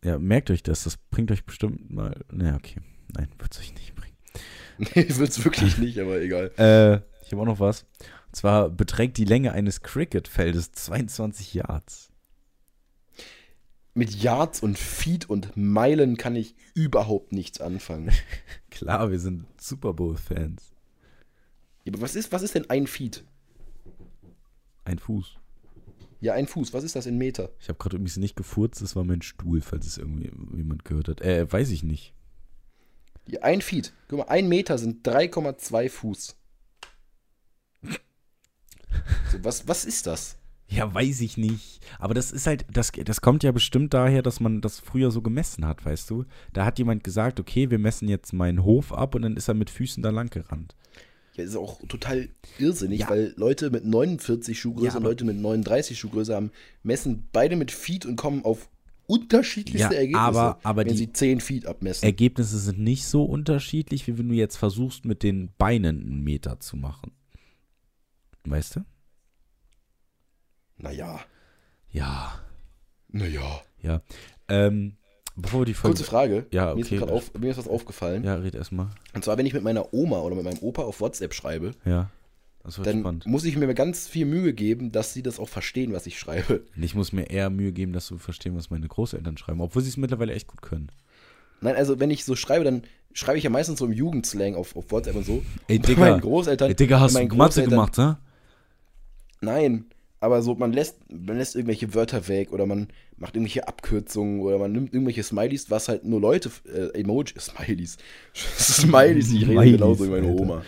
Ja, 0.04 0.18
merkt 0.18 0.50
euch 0.50 0.62
das. 0.62 0.84
Das 0.84 0.96
bringt 0.96 1.30
euch 1.30 1.44
bestimmt 1.44 1.90
mal. 1.90 2.24
Naja, 2.30 2.56
okay. 2.56 2.80
Nein, 3.14 3.28
wird 3.38 3.52
es 3.52 3.60
euch 3.60 3.74
nicht 3.74 3.94
bringen. 3.94 4.12
Nee, 4.94 5.06
wird's 5.16 5.44
wirklich 5.44 5.76
nicht, 5.78 5.98
aber 5.98 6.20
egal. 6.20 6.50
Äh, 6.56 6.96
ich 7.24 7.30
habe 7.30 7.42
auch 7.42 7.46
noch 7.46 7.60
was. 7.60 7.84
Und 8.32 8.36
zwar 8.36 8.70
beträgt 8.70 9.18
die 9.18 9.26
Länge 9.26 9.52
eines 9.52 9.82
Cricket-Feldes 9.82 10.72
22 10.72 11.52
Yards. 11.52 12.10
Mit 13.92 14.14
Yards 14.22 14.60
und 14.62 14.78
Feet 14.78 15.28
und 15.28 15.54
Meilen 15.54 16.16
kann 16.16 16.34
ich 16.34 16.54
überhaupt 16.72 17.32
nichts 17.32 17.60
anfangen. 17.60 18.10
Klar, 18.70 19.10
wir 19.10 19.18
sind 19.18 19.44
Super 19.60 19.92
Bowl-Fans. 19.92 20.72
Ja, 21.84 21.92
aber 21.92 22.00
was 22.00 22.14
ist, 22.14 22.32
was 22.32 22.40
ist 22.40 22.54
denn 22.54 22.70
ein 22.70 22.86
Feet? 22.86 23.22
Ein 24.86 24.98
Fuß. 24.98 25.36
Ja, 26.22 26.32
ein 26.32 26.46
Fuß. 26.46 26.72
Was 26.72 26.84
ist 26.84 26.96
das 26.96 27.04
in 27.04 27.18
Meter? 27.18 27.50
Ich 27.60 27.68
habe 27.68 27.78
gerade 27.78 27.96
übrigens 27.96 28.16
nicht 28.16 28.34
gefurzt, 28.34 28.80
das 28.80 28.96
war 28.96 29.04
mein 29.04 29.20
Stuhl, 29.20 29.60
falls 29.60 29.86
es 29.86 29.98
irgendwie 29.98 30.32
jemand 30.56 30.86
gehört 30.86 31.08
hat. 31.08 31.20
Äh, 31.20 31.52
weiß 31.52 31.68
ich 31.68 31.82
nicht. 31.82 32.14
Ja, 33.26 33.42
ein 33.42 33.60
Feet. 33.60 33.92
Guck 34.08 34.20
mal, 34.20 34.28
ein 34.28 34.48
Meter 34.48 34.78
sind 34.78 35.06
3,2 35.06 35.90
Fuß. 35.90 36.36
So, 39.30 39.38
was, 39.42 39.66
was 39.68 39.84
ist 39.84 40.06
das? 40.06 40.36
Ja, 40.68 40.92
weiß 40.94 41.20
ich 41.20 41.36
nicht. 41.36 41.80
Aber 41.98 42.14
das 42.14 42.32
ist 42.32 42.46
halt, 42.46 42.64
das, 42.72 42.92
das 42.92 43.20
kommt 43.20 43.42
ja 43.42 43.52
bestimmt 43.52 43.92
daher, 43.92 44.22
dass 44.22 44.40
man 44.40 44.60
das 44.62 44.80
früher 44.80 45.10
so 45.10 45.20
gemessen 45.20 45.66
hat, 45.66 45.84
weißt 45.84 46.08
du? 46.08 46.24
Da 46.54 46.64
hat 46.64 46.78
jemand 46.78 47.04
gesagt, 47.04 47.38
okay, 47.40 47.70
wir 47.70 47.78
messen 47.78 48.08
jetzt 48.08 48.32
meinen 48.32 48.64
Hof 48.64 48.92
ab 48.92 49.14
und 49.14 49.22
dann 49.22 49.36
ist 49.36 49.48
er 49.48 49.54
mit 49.54 49.68
Füßen 49.68 50.02
da 50.02 50.08
lang 50.10 50.30
gerannt. 50.30 50.74
Ja, 51.34 51.44
ist 51.44 51.56
auch 51.56 51.80
total 51.88 52.28
irrsinnig, 52.58 53.00
Ja. 53.00 53.10
weil 53.10 53.34
Leute 53.36 53.70
mit 53.70 53.84
49 53.84 54.58
Schuhgröße 54.58 54.86
Ja, 54.88 54.96
und 54.96 55.02
Leute 55.04 55.24
mit 55.24 55.36
39 55.36 55.98
Schuhgröße 55.98 56.34
haben, 56.34 56.50
messen 56.82 57.24
beide 57.32 57.56
mit 57.56 57.70
Feet 57.70 58.06
und 58.06 58.16
kommen 58.16 58.44
auf 58.44 58.68
unterschiedlichste 59.06 59.92
Ja, 59.94 59.98
Ergebnisse, 60.00 60.20
aber- 60.22 60.58
aber 60.62 60.84
wenn 60.84 60.92
die- 60.92 60.98
sie 60.98 61.12
10 61.12 61.40
Feet 61.40 61.66
abmessen. 61.66 62.04
Ergebnisse 62.04 62.58
sind 62.58 62.78
nicht 62.78 63.04
so 63.04 63.24
unterschiedlich, 63.24 64.06
wie 64.06 64.16
wenn 64.16 64.28
du 64.28 64.34
jetzt 64.34 64.56
versuchst, 64.56 65.04
mit 65.04 65.22
den 65.22 65.50
Beinen 65.58 66.00
einen 66.02 66.24
Meter 66.24 66.60
zu 66.60 66.76
machen. 66.76 67.12
Weißt 68.44 68.76
du? 68.76 68.80
naja, 70.78 71.20
Ja. 71.90 72.32
naja. 73.08 73.60
Ja. 73.80 74.00
Ähm, 74.48 74.96
bevor 75.36 75.60
wir 75.60 75.64
die 75.66 75.74
Folge. 75.74 75.96
Kurze 75.96 76.08
Frage. 76.10 76.46
Ja, 76.50 76.74
Mir, 76.74 76.80
ist 76.80 76.86
okay. 76.88 76.98
grad 76.98 77.10
auf, 77.10 77.34
mir 77.34 77.50
ist 77.50 77.58
was 77.58 77.68
aufgefallen. 77.68 78.24
Ja, 78.24 78.34
red 78.36 78.54
erstmal. 78.54 78.88
Und 79.14 79.24
zwar, 79.24 79.38
wenn 79.38 79.46
ich 79.46 79.52
mit 79.54 79.62
meiner 79.62 79.92
Oma 79.94 80.20
oder 80.20 80.34
mit 80.34 80.44
meinem 80.44 80.58
Opa 80.58 80.82
auf 80.82 81.00
WhatsApp 81.00 81.34
schreibe, 81.34 81.72
Ja. 81.84 82.10
Das 82.64 82.78
wird 82.78 82.86
dann 82.86 83.00
spannend. 83.00 83.26
muss 83.26 83.44
ich 83.44 83.56
mir 83.56 83.74
ganz 83.74 84.06
viel 84.06 84.24
Mühe 84.24 84.52
geben, 84.54 84.92
dass 84.92 85.12
sie 85.12 85.24
das 85.24 85.40
auch 85.40 85.48
verstehen, 85.48 85.92
was 85.92 86.06
ich 86.06 86.16
schreibe. 86.16 86.64
Ich 86.80 86.94
muss 86.94 87.12
mir 87.12 87.28
eher 87.28 87.50
Mühe 87.50 87.72
geben, 87.72 87.92
dass 87.92 88.06
du 88.06 88.18
verstehen, 88.18 88.54
was 88.56 88.70
meine 88.70 88.86
Großeltern 88.86 89.36
schreiben, 89.36 89.60
obwohl 89.60 89.82
sie 89.82 89.88
es 89.88 89.96
mittlerweile 89.96 90.32
echt 90.32 90.46
gut 90.46 90.62
können. 90.62 90.90
Nein, 91.60 91.74
also 91.74 91.98
wenn 91.98 92.12
ich 92.12 92.24
so 92.24 92.36
schreibe, 92.36 92.64
dann 92.64 92.82
schreibe 93.12 93.36
ich 93.38 93.42
ja 93.44 93.50
meistens 93.50 93.80
so 93.80 93.86
im 93.86 93.92
Jugendslang 93.92 94.54
auf, 94.54 94.76
auf 94.76 94.92
WhatsApp 94.92 95.16
und 95.16 95.26
so. 95.26 95.42
Ey, 95.66 95.78
Und 95.78 95.88
Digga. 95.88 96.00
meinen 96.00 96.20
Großeltern, 96.20 96.68
Ey, 96.68 96.76
Digga, 96.76 97.00
hast 97.00 97.16
du 97.16 97.24
Mathe 97.34 97.64
gemacht, 97.64 97.98
hä? 97.98 98.14
Nein, 99.42 99.86
aber 100.20 100.40
so, 100.40 100.54
man 100.54 100.72
lässt, 100.72 100.98
man 101.10 101.36
lässt 101.36 101.56
irgendwelche 101.56 101.94
Wörter 101.94 102.28
weg 102.28 102.52
oder 102.52 102.64
man 102.64 102.88
macht 103.16 103.34
irgendwelche 103.36 103.66
Abkürzungen 103.68 104.40
oder 104.40 104.56
man 104.58 104.70
nimmt 104.72 104.94
irgendwelche 104.94 105.22
Smileys, 105.22 105.68
was 105.70 105.88
halt 105.88 106.04
nur 106.04 106.20
Leute, 106.20 106.50
äh, 106.72 106.98
Emoji, 107.00 107.34
Smileys, 107.40 107.98
Smileys, 108.34 109.32
ich 109.32 109.42
rede 109.42 109.52
Smileys, 109.52 109.72
genauso 109.72 110.04
wie 110.06 110.10
meine 110.10 110.28
Alter. 110.28 110.40
Oma. 110.42 110.62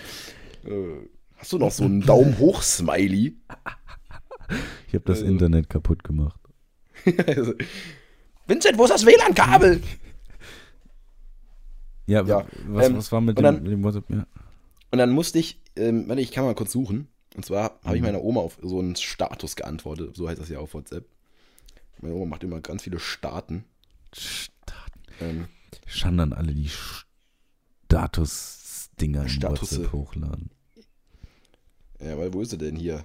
Äh, 0.67 1.09
hast 1.37 1.53
du 1.53 1.59
noch 1.59 1.71
so 1.71 1.85
einen 1.85 2.01
Daumen 2.01 2.37
hoch 2.39 2.63
Smiley? 2.63 3.37
Ich 4.89 4.95
habe 4.95 5.05
das 5.05 5.23
Äh. 5.23 5.27
Internet 5.27 5.71
kaputt 5.71 6.03
gemacht. 6.05 6.39
Vincent, 8.47 8.77
wo 8.79 8.85
ist 8.85 8.91
das 8.91 9.07
WLAN-Kabel? 9.07 9.81
Ja, 12.07 12.23
Ja, 12.25 12.47
was, 12.69 12.87
ähm, 12.89 12.97
was 12.97 13.13
war 13.13 13.21
mit 13.21 13.39
dem, 13.39 13.43
dann- 13.43 13.63
mit 13.63 13.73
dem 13.73 13.83
WhatsApp? 13.83 14.05
Ja. 14.11 14.27
Und 14.91 14.99
dann 14.99 15.11
musste 15.11 15.39
ich, 15.39 15.61
ähm, 15.77 16.07
warte, 16.09 16.21
ich 16.21 16.31
kann 16.33 16.45
mal 16.45 16.55
kurz 16.55 16.73
suchen. 16.73 17.09
Und 17.35 17.45
zwar 17.45 17.79
habe 17.85 17.97
ich 17.97 18.03
Mhm. 18.03 18.07
meiner 18.09 18.23
Oma 18.23 18.41
auf 18.41 18.59
so 18.63 18.79
einen 18.79 18.97
Status 18.97 19.57
geantwortet. 19.57 20.17
So 20.17 20.29
heißt 20.29 20.41
das 20.41 20.49
ja 20.49 20.59
auf 20.61 20.73
WhatsApp. 20.75 21.05
Meine 22.01 22.15
Oma 22.15 22.27
macht 22.27 22.45
immer 22.45 22.61
ganz 22.61 22.83
viele 22.85 22.99
Starten. 23.01 23.65
Ähm, 25.21 25.49
Schande 25.87 26.23
an 26.23 26.33
alle, 26.33 26.55
die 26.55 26.71
Status-Dinger 27.87 29.27
in. 29.29 29.73
WhatsApp 29.79 29.93
hochladen. 29.93 30.51
ja, 32.01 32.17
weil 32.19 32.33
wo 32.33 32.41
ist 32.41 32.53
er 32.53 32.59
denn 32.59 32.77
hier? 32.77 33.05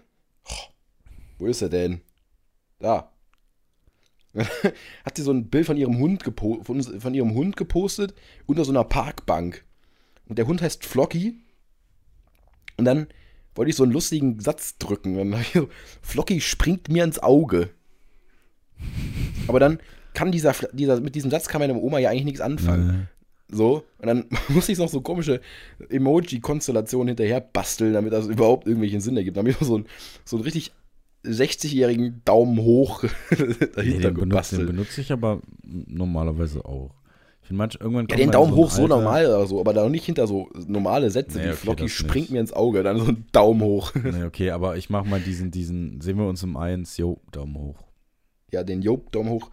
Wo 1.37 1.45
ist 1.47 1.61
er 1.61 1.69
denn? 1.69 2.01
Da. 2.79 3.11
Hat 4.33 5.15
sie 5.17 5.23
so 5.23 5.31
ein 5.31 5.49
Bild 5.49 5.65
von 5.65 5.77
ihrem 5.77 5.97
Hund 5.97 6.23
gepo 6.23 6.61
von, 6.63 6.81
von 6.83 7.13
ihrem 7.13 7.33
Hund 7.33 7.57
gepostet 7.57 8.13
unter 8.45 8.63
so 8.65 8.71
einer 8.71 8.83
Parkbank. 8.83 9.65
Und 10.27 10.37
der 10.37 10.47
Hund 10.47 10.61
heißt 10.61 10.85
Flocky. 10.85 11.39
Und 12.77 12.85
dann 12.85 13.07
wollte 13.55 13.69
ich 13.69 13.75
so 13.75 13.83
einen 13.83 13.91
lustigen 13.91 14.39
Satz 14.39 14.77
drücken. 14.77 15.15
Dann 15.15 15.41
ich 15.41 15.53
so, 15.53 15.69
Flocky 16.01 16.41
springt 16.41 16.89
mir 16.89 17.03
ins 17.03 17.19
Auge. 17.19 17.69
Aber 19.47 19.59
dann 19.59 19.79
kann 20.13 20.31
dieser, 20.31 20.55
dieser, 20.73 20.99
mit 21.01 21.15
diesem 21.15 21.31
Satz 21.31 21.47
kann 21.47 21.59
meine 21.59 21.75
Oma 21.75 21.99
ja 21.99 22.09
eigentlich 22.09 22.25
nichts 22.25 22.41
anfangen. 22.41 23.07
So, 23.51 23.83
und 23.97 24.07
dann 24.07 24.25
muss 24.49 24.69
ich 24.69 24.77
noch 24.77 24.89
so 24.89 25.01
komische 25.01 25.41
Emoji-Konstellationen 25.89 27.09
hinterher 27.09 27.41
basteln, 27.41 27.93
damit 27.93 28.13
das 28.13 28.27
überhaupt 28.27 28.67
irgendwelchen 28.67 29.01
Sinn 29.01 29.17
ergibt. 29.17 29.37
Dann 29.37 29.43
habe 29.43 29.51
ich 29.51 29.59
noch 29.59 29.67
so 29.67 29.75
einen, 29.75 29.85
so 30.23 30.37
einen 30.37 30.43
richtig 30.43 30.71
60-jährigen 31.25 32.21
Daumen 32.25 32.59
hoch 32.59 33.03
Nee, 33.31 33.67
dahinter 33.75 34.11
den, 34.11 34.29
benutze, 34.29 34.57
den 34.57 34.67
benutze 34.67 35.01
ich 35.01 35.11
aber 35.11 35.41
normalerweise 35.63 36.63
auch. 36.63 36.91
Ich 37.49 37.51
finde, 37.51 37.57
manch, 37.63 37.77
irgendwann 37.79 38.07
Ja, 38.11 38.15
den 38.15 38.29
Daumen 38.29 38.51
ein 38.53 38.57
hoch 38.57 38.69
so 38.69 38.85
normal 38.85 39.25
oder 39.25 39.47
so, 39.47 39.59
aber 39.59 39.73
da 39.73 39.81
noch 39.81 39.89
nicht 39.89 40.05
hinter 40.05 40.27
so 40.27 40.49
normale 40.67 41.09
Sätze 41.09 41.39
Nee, 41.39 41.45
wie 41.45 41.47
okay, 41.49 41.57
Flocky 41.57 41.89
springt 41.89 42.15
nicht. 42.15 42.31
mir 42.31 42.41
ins 42.41 42.53
Auge, 42.53 42.83
dann 42.83 42.99
so 42.99 43.05
ein 43.05 43.25
Daumen 43.31 43.61
hoch. 43.61 43.91
Nee, 44.03 44.23
okay, 44.23 44.51
aber 44.51 44.77
ich 44.77 44.91
mache 44.91 45.07
mal 45.07 45.19
diesen, 45.19 45.49
diesen, 45.49 45.99
sehen 45.99 46.19
wir 46.19 46.27
uns 46.27 46.43
im 46.43 46.55
Eins, 46.57 46.97
jo, 46.97 47.19
Daumen 47.31 47.55
hoch. 47.55 47.83
Ja, 48.51 48.63
den 48.63 48.83
Job, 48.83 49.11
Daumen 49.11 49.29
hoch. 49.31 49.49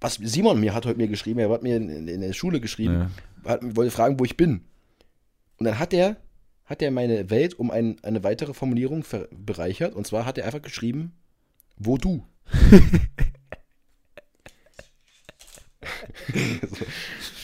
Was 0.00 0.14
Simon 0.14 0.60
mir 0.60 0.72
hat 0.72 0.86
heute 0.86 0.96
mir 0.96 1.08
geschrieben, 1.08 1.40
er 1.40 1.50
hat 1.50 1.62
mir 1.62 1.76
in, 1.76 2.08
in 2.08 2.22
der 2.22 2.32
Schule 2.32 2.58
geschrieben, 2.58 3.10
Ja. 3.44 3.50
hat, 3.50 3.76
wollte 3.76 3.90
fragen, 3.90 4.18
wo 4.18 4.24
ich 4.24 4.38
bin. 4.38 4.62
Und 5.58 5.66
dann 5.66 5.78
hat 5.78 5.92
er, 5.92 6.16
hat 6.64 6.80
er 6.80 6.90
meine 6.90 7.28
Welt 7.28 7.52
um 7.58 7.70
ein, 7.70 7.96
eine 8.02 8.24
weitere 8.24 8.54
Formulierung 8.54 9.04
bereichert. 9.30 9.94
Und 9.94 10.06
zwar 10.06 10.24
hat 10.24 10.38
er 10.38 10.46
einfach 10.46 10.62
geschrieben, 10.62 11.12
wo 11.76 11.98
du. 11.98 12.24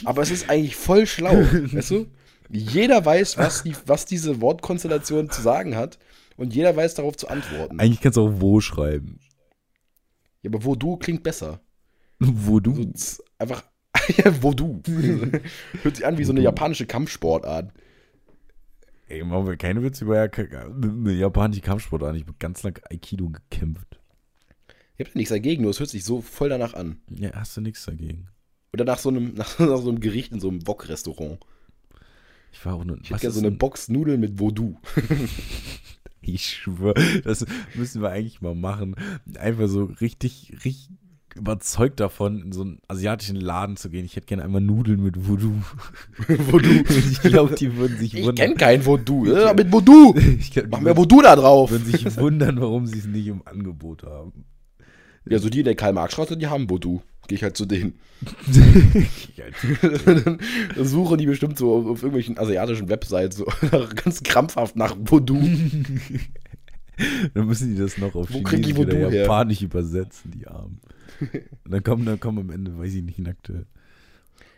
Aber 0.04 0.22
es 0.22 0.30
ist 0.30 0.48
eigentlich 0.50 0.76
voll 0.76 1.07
schlau, 1.07 1.34
weißt 1.34 1.90
du? 1.90 2.07
Jeder 2.50 3.04
weiß, 3.04 3.38
was, 3.38 3.62
die, 3.62 3.74
was 3.86 4.07
diese 4.07 4.40
Wortkonstellation 4.40 5.30
zu 5.30 5.42
sagen 5.42 5.76
hat. 5.76 5.98
Und 6.36 6.54
jeder 6.54 6.76
weiß 6.76 6.94
darauf 6.94 7.16
zu 7.16 7.28
antworten. 7.28 7.80
Eigentlich 7.80 8.00
kannst 8.00 8.18
du 8.18 8.28
auch 8.28 8.40
wo 8.40 8.61
schreiben. 8.61 9.20
Ja, 10.42 10.50
aber 10.50 10.64
wo 10.64 10.74
du 10.74 10.96
klingt 10.96 11.22
besser. 11.22 11.61
Wo 12.18 12.61
du? 12.61 12.92
So, 12.94 13.22
einfach, 13.38 13.64
ja, 14.16 14.42
wo 14.42 14.52
du. 14.52 14.80
Hört 15.82 15.96
sich 15.96 16.07
an 16.07 16.18
wie 16.18 16.24
so 16.24 16.32
eine 16.32 16.42
japanische 16.42 16.86
Kampfsportart. 16.86 17.72
Ey, 19.09 19.22
machen 19.22 19.46
wir 19.46 19.57
keine 19.57 19.82
Witze 19.82 20.04
über 20.04 20.20
eine 20.20 21.12
japanische 21.12 21.62
Kampfsportart. 21.62 22.16
Ich 22.16 22.22
habe 22.22 22.34
ganz 22.38 22.62
lang 22.62 22.78
Aikido 22.90 23.30
gekämpft. 23.30 23.98
Ich 24.96 25.07
hab 25.07 25.14
ja 25.14 25.18
nichts 25.18 25.30
dagegen, 25.30 25.62
nur 25.62 25.70
es 25.70 25.80
hört 25.80 25.90
sich 25.90 26.04
so 26.04 26.20
voll 26.20 26.48
danach 26.48 26.74
an. 26.74 27.00
Ja, 27.11 27.30
hast 27.34 27.57
du 27.57 27.61
nichts 27.61 27.84
dagegen. 27.84 28.28
Oder 28.81 28.93
nach 28.93 28.99
so 28.99 29.09
einem, 29.09 29.35
nach, 29.35 29.59
nach 29.59 29.79
so 29.79 29.89
einem 29.91 30.01
Gericht 30.01 30.33
in 30.33 30.41
so 30.41 30.49
einem 30.49 30.66
Wok-Restaurant. 30.66 31.39
Ich 32.53 32.64
war 32.64 32.74
auch 32.74 32.85
nur. 32.85 32.99
Ich 33.03 33.11
hätte 33.11 33.20
gerne 33.20 33.35
so 33.35 33.41
eine 33.41 33.51
Box 33.51 33.89
Nudeln 33.89 34.20
mit 34.20 34.39
Voodoo. 34.39 34.77
Ich 36.29 36.45
schwöre, 36.45 36.95
das 37.22 37.47
müssen 37.74 38.03
wir 38.03 38.11
eigentlich 38.11 38.41
mal 38.41 38.57
machen. 38.57 38.97
Einfach 39.39 39.68
so 39.68 39.85
richtig, 40.01 40.53
richtig 40.64 40.89
überzeugt 41.37 42.01
davon, 42.01 42.43
in 42.43 42.53
so 42.53 42.62
einen 42.62 42.79
asiatischen 42.89 43.37
Laden 43.37 43.77
zu 43.77 43.91
gehen. 43.91 44.05
Ich 44.05 44.16
hätte 44.16 44.27
gerne 44.27 44.43
einmal 44.43 44.61
Nudeln 44.61 45.03
mit 45.03 45.29
Voodoo. 45.29 45.53
Voodoo. 46.27 46.83
Ich 46.89 47.20
glaube, 47.20 47.55
die 47.55 47.77
würden 47.77 47.97
sich 47.99 48.14
Ich 48.14 48.20
wundern. 48.24 48.35
kenne 48.35 48.55
kein 48.57 48.85
Voodoo. 48.85 49.27
Äh, 49.31 49.55
mit 49.55 49.70
Voodoo. 49.70 50.16
Ich 50.16 50.51
glaub, 50.51 50.64
die 50.64 50.70
Mach 50.70 50.81
mir 50.81 50.87
würden, 50.87 50.97
Voodoo 50.99 51.22
da 51.22 51.37
drauf. 51.37 51.70
würden 51.70 51.85
sich 51.87 52.16
wundern, 52.16 52.61
warum 52.61 52.87
sie 52.87 52.99
es 52.99 53.07
nicht 53.07 53.29
im 53.29 53.43
Angebot 53.47 54.03
haben. 54.03 54.47
Ja, 55.29 55.39
so 55.39 55.49
die 55.49 55.61
in 55.61 55.64
der 55.66 55.77
Karl-Marx-Straße, 55.77 56.37
die 56.37 56.47
haben 56.49 56.68
Voodoo. 56.68 57.03
Gehe 57.29 57.37
ich 57.37 57.43
halt 57.43 57.57
zu 57.57 57.66
denen. 57.66 57.95
dann 59.83 60.39
suchen 60.77 61.18
die 61.18 61.27
bestimmt 61.27 61.59
so 61.59 61.74
auf, 61.74 61.87
auf 61.87 62.03
irgendwelchen 62.03 62.39
asiatischen 62.39 62.89
Websites 62.89 63.37
so 63.37 63.47
ganz 64.05 64.22
krampfhaft 64.22 64.77
nach 64.77 64.97
Voodoo. 64.99 65.41
Dann 67.35 67.47
müssen 67.47 67.74
die 67.74 67.81
das 67.81 67.99
noch 67.99 68.14
auf 68.14 68.33
Wo 68.33 68.39
Chinesisch 68.49 68.77
oder 68.79 68.93
Voodoo 68.95 69.11
her? 69.11 69.22
Japanisch 69.22 69.62
übersetzen, 69.62 70.31
die 70.31 70.47
Armen. 70.47 70.81
Und 71.64 71.70
dann 71.72 71.83
kommen, 71.83 72.07
dann 72.07 72.20
kommen 72.20 72.39
am 72.39 72.51
Ende, 72.51 72.79
weiß 72.79 72.95
ich 72.95 73.03
nicht, 73.03 73.18
nackte 73.18 73.66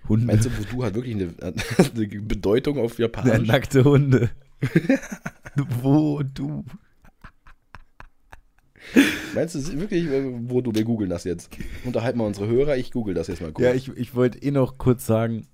Hunde. 0.09 0.27
Meinst 0.27 0.47
du, 0.47 0.51
Voodoo 0.57 0.85
hat 0.85 0.95
wirklich 0.95 1.14
eine, 1.16 1.35
eine 1.43 2.23
Bedeutung 2.23 2.79
auf 2.79 2.99
Ja, 2.99 3.07
Japanisch? 3.07 3.49
nackte 3.49 3.85
Hunde. 3.85 4.31
Wo 5.83 6.23
du? 6.23 6.64
Meinst 9.34 9.55
du 9.55 9.80
wirklich 9.80 10.07
äh, 10.07 10.49
Voodoo? 10.51 10.74
Wir 10.74 10.84
googeln 10.84 11.11
das 11.11 11.24
jetzt. 11.24 11.51
Unterhalten 11.84 12.18
wir 12.18 12.26
unsere 12.26 12.47
Hörer. 12.47 12.76
Ich 12.76 12.91
google 12.91 13.14
das 13.14 13.26
jetzt 13.28 13.41
mal 13.41 13.53
kurz. 13.53 13.64
Ja, 13.64 13.74
ich, 13.74 13.89
ich 13.89 14.14
wollte 14.14 14.39
eh 14.39 14.51
noch 14.51 14.78
kurz 14.78 15.07
sagen, 15.07 15.47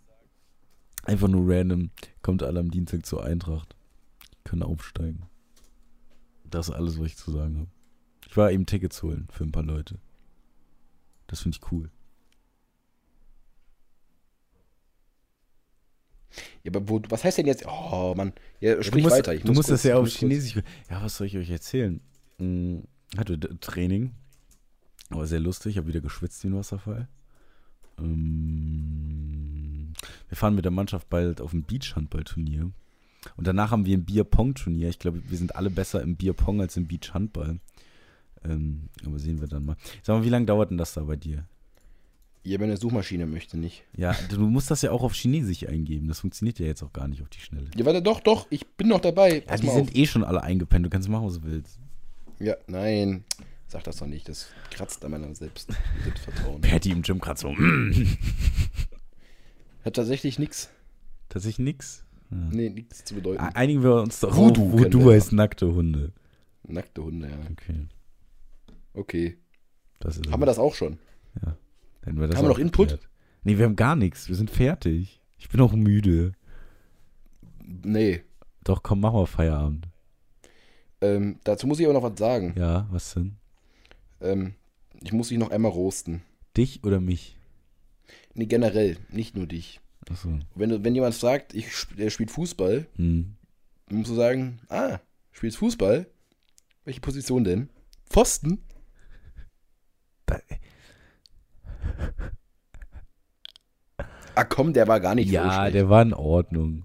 einfach 1.03 1.29
nur 1.29 1.45
random, 1.53 1.91
kommt 2.23 2.43
alle 2.43 2.61
am 2.61 2.71
Dienstag 2.71 3.05
zur 3.07 3.25
Eintracht. 3.25 3.75
Können 4.45 4.63
aufsteigen. 4.63 5.23
Das 6.51 6.69
ist 6.69 6.75
alles, 6.75 6.99
was 7.01 7.07
ich 7.07 7.17
zu 7.17 7.31
sagen 7.33 7.57
habe. 7.59 7.69
Ich 8.29 8.37
war 8.37 8.51
eben 8.53 8.67
Tickets 8.67 9.03
holen 9.03 9.27
für 9.33 9.45
ein 9.45 9.53
paar 9.53 9.63
Leute. 9.65 9.99
Das 11.27 11.41
finde 11.41 11.59
ich 11.61 11.73
cool. 11.73 11.91
Ja, 16.63 16.71
aber 16.75 16.89
wo, 16.89 17.01
was 17.09 17.23
heißt 17.25 17.39
denn 17.39 17.47
jetzt? 17.47 17.65
Oh, 17.67 18.15
Mann. 18.17 18.33
Ja, 18.61 18.75
du 18.77 18.83
sprich 18.83 19.05
musst, 19.05 19.17
weiter. 19.17 19.35
Ich 19.35 19.43
du 19.43 19.49
muss 19.49 19.57
musst 19.59 19.71
das 19.71 19.83
kurz- 19.83 19.89
ja 19.91 19.97
ich 19.97 20.03
auf 20.03 20.09
Chinesisch. 20.09 20.57
Ja, 20.91 21.03
was 21.03 21.17
soll 21.17 21.27
ich 21.27 21.37
euch 21.37 21.51
erzählen? 21.51 22.01
Hm, 22.39 22.83
hatte 23.19 23.39
Training. 23.61 24.13
Aber 25.11 25.27
sehr 25.27 25.41
lustig. 25.41 25.73
Ich 25.73 25.79
habe 25.79 25.89
wieder 25.89 26.01
geschwitzt 26.01 26.43
wie 26.45 26.49
ein 26.49 26.57
Wasserfall. 26.57 27.09
Ähm, 27.99 29.93
wir 30.29 30.37
fahren 30.37 30.55
mit 30.55 30.65
der 30.65 30.73
Mannschaft 30.73 31.09
bald 31.09 31.41
auf 31.41 31.53
ein 31.53 31.65
Beachhandballturnier. 31.65 32.71
Und 33.37 33.47
danach 33.47 33.71
haben 33.71 33.87
wir 33.87 33.97
ein 33.97 34.05
Bier-Pong-Turnier. 34.05 34.89
Ich 34.89 34.99
glaube, 34.99 35.23
wir 35.29 35.39
sind 35.39 35.57
alle 35.57 35.71
besser 35.71 36.03
im 36.03 36.17
Bier-Pong 36.17 36.61
als 36.61 36.77
im 36.77 36.87
Beach-Handball. 36.87 37.59
Ähm, 38.45 38.91
aber 39.07 39.19
sehen 39.19 39.41
wir 39.41 39.49
dann 39.49 39.65
mal. 39.65 39.77
Sag 40.03 40.19
mal, 40.19 40.25
wie 40.25 40.31
lange 40.31 40.47
dauert 40.47 40.71
denn 40.71 40.79
das 40.79 40.95
da 40.95 41.03
bei 41.03 41.17
dir? 41.17 41.47
Ja, 42.43 42.59
meine 42.59 42.77
Suchmaschine 42.77 43.25
möchte 43.25 43.57
nicht. 43.57 43.85
Ja, 43.97 44.15
du 44.29 44.39
musst 44.41 44.71
das 44.71 44.83
ja 44.83 44.91
auch 44.91 45.03
auf 45.03 45.15
Chinesisch 45.15 45.67
eingeben. 45.67 46.09
Das 46.09 46.21
funktioniert 46.21 46.59
ja 46.59 46.67
jetzt 46.67 46.83
auch 46.83 46.93
gar 46.93 47.09
nicht 47.09 47.23
auf 47.23 47.31
die 47.31 47.41
Schnelle. 47.41 47.71
Ja, 47.75 47.87
warte, 47.87 48.03
doch, 48.03 48.21
doch. 48.21 48.47
Ich 48.51 48.67
bin 48.67 48.89
noch 48.89 49.01
dabei. 49.01 49.37
Ja, 49.37 49.41
Pass 49.47 49.63
die 49.63 49.71
sind 49.71 49.97
eh 49.97 50.07
schon 50.07 50.25
alle 50.25 50.43
eingepennt. 50.43 50.85
Du 50.85 50.91
kannst 50.91 51.09
machen, 51.09 51.25
was 51.27 51.41
du 51.41 51.45
willst. 51.45 51.79
Ja, 52.39 52.57
nein. 52.67 53.25
Sag 53.67 53.85
das 53.85 53.97
doch 53.97 54.07
nicht. 54.07 54.29
Das 54.29 54.49
kratzt 54.71 55.05
an 55.05 55.13
meinem 55.13 55.35
Selbst 55.35 55.73
Selbstvertrauen. 56.05 56.61
Patty 56.61 56.91
im 56.91 57.03
Gym 57.03 57.19
gerade 57.19 57.41
so. 57.41 57.49
Hat 59.85 59.97
tatsächlich 59.97 60.39
nichts. 60.39 60.71
Tatsächlich 61.29 61.65
nix. 61.65 62.05
Ja. 62.31 62.37
Nee, 62.53 62.71
nichts 62.71 63.05
zu 63.05 63.15
bedeuten. 63.15 63.41
Einigen 63.41 63.83
wir 63.83 63.97
uns 63.97 64.21
doch 64.21 64.37
Voodoo 64.37 64.67
auf, 64.67 64.73
wo 64.73 64.77
kennen 64.79 64.91
du 64.91 65.05
wir 65.07 65.15
heißt 65.15 65.33
nackte 65.33 65.75
Hunde. 65.75 66.13
Nackte 66.67 67.03
Hunde, 67.03 67.29
ja. 67.29 67.39
Okay. 67.51 67.89
Okay. 68.95 69.39
Das 70.01 70.19
ist 70.19 70.31
Haben 70.31 70.43
wir 70.43 70.47
das 70.47 70.59
auch 70.59 70.75
schon? 70.75 70.99
Wir 72.07 72.29
das 72.29 72.37
haben 72.37 72.45
wir 72.45 72.49
noch 72.49 72.59
Input? 72.59 72.91
geklärt. 72.91 73.09
Nee, 73.43 73.59
wir 73.59 73.65
haben 73.65 73.77
gar 73.77 73.97
nichts. 73.97 74.29
Wir 74.29 74.37
sind 74.37 74.51
fertig. 74.51 75.21
Ich 75.39 75.49
bin 75.49 75.61
auch 75.61 75.73
müde. 75.73 76.33
Nee. 77.63 78.23
Doch, 78.63 78.83
komm, 78.83 79.01
mach 79.01 79.13
mal 79.13 79.27
Feierabend. 79.27 79.89
Ähm, 81.05 81.39
dazu 81.45 81.67
muss 81.67 81.79
ich 81.81 81.87
aber 81.87 81.95
noch 81.95 82.03
was 82.03 82.19
sagen. 82.19 82.55
Ja, 82.57 82.87
was 82.91 83.13
denn? 83.15 83.37
Ähm, 84.21 84.55
ich 85.03 85.13
muss 85.13 85.29
dich 85.29 85.39
noch 85.39 85.51
einmal 85.51 85.71
roasten. 85.73 86.23
Dich 86.57 86.83
oder 86.85 87.01
mich? 87.01 87.37
Nee, 88.35 88.47
generell, 88.47 88.97
nicht 89.11 89.37
nur 89.37 89.47
dich. 89.47 89.81
Achso. 90.11 90.39
Wenn, 90.55 90.71
du, 90.71 90.85
wenn 90.85 90.95
jemand 90.95 91.15
sagt, 91.15 91.55
ich, 91.55 91.67
sp- 91.75 91.99
er 91.99 92.11
spielt 92.11 92.31
Fußball, 92.31 92.87
Hm. 92.97 93.37
dann 93.89 93.99
musst 93.99 94.11
du 94.11 94.15
sagen, 94.15 94.61
ah, 94.69 94.99
spielst 95.33 95.59
Fußball? 95.59 96.07
Welche 96.85 97.01
Position 97.01 97.45
denn? 97.45 97.69
Pfosten? 98.09 98.63
Da, 100.27 100.39
Ah 104.35 104.45
komm, 104.45 104.73
der 104.73 104.89
war 104.89 105.01
gar 105.01 105.15
nicht 105.15 105.29
so 105.29 105.35
ja, 105.35 105.71
der 105.71 105.89
war 105.89 106.03
in 106.03 106.13
Ordnung. 106.13 106.85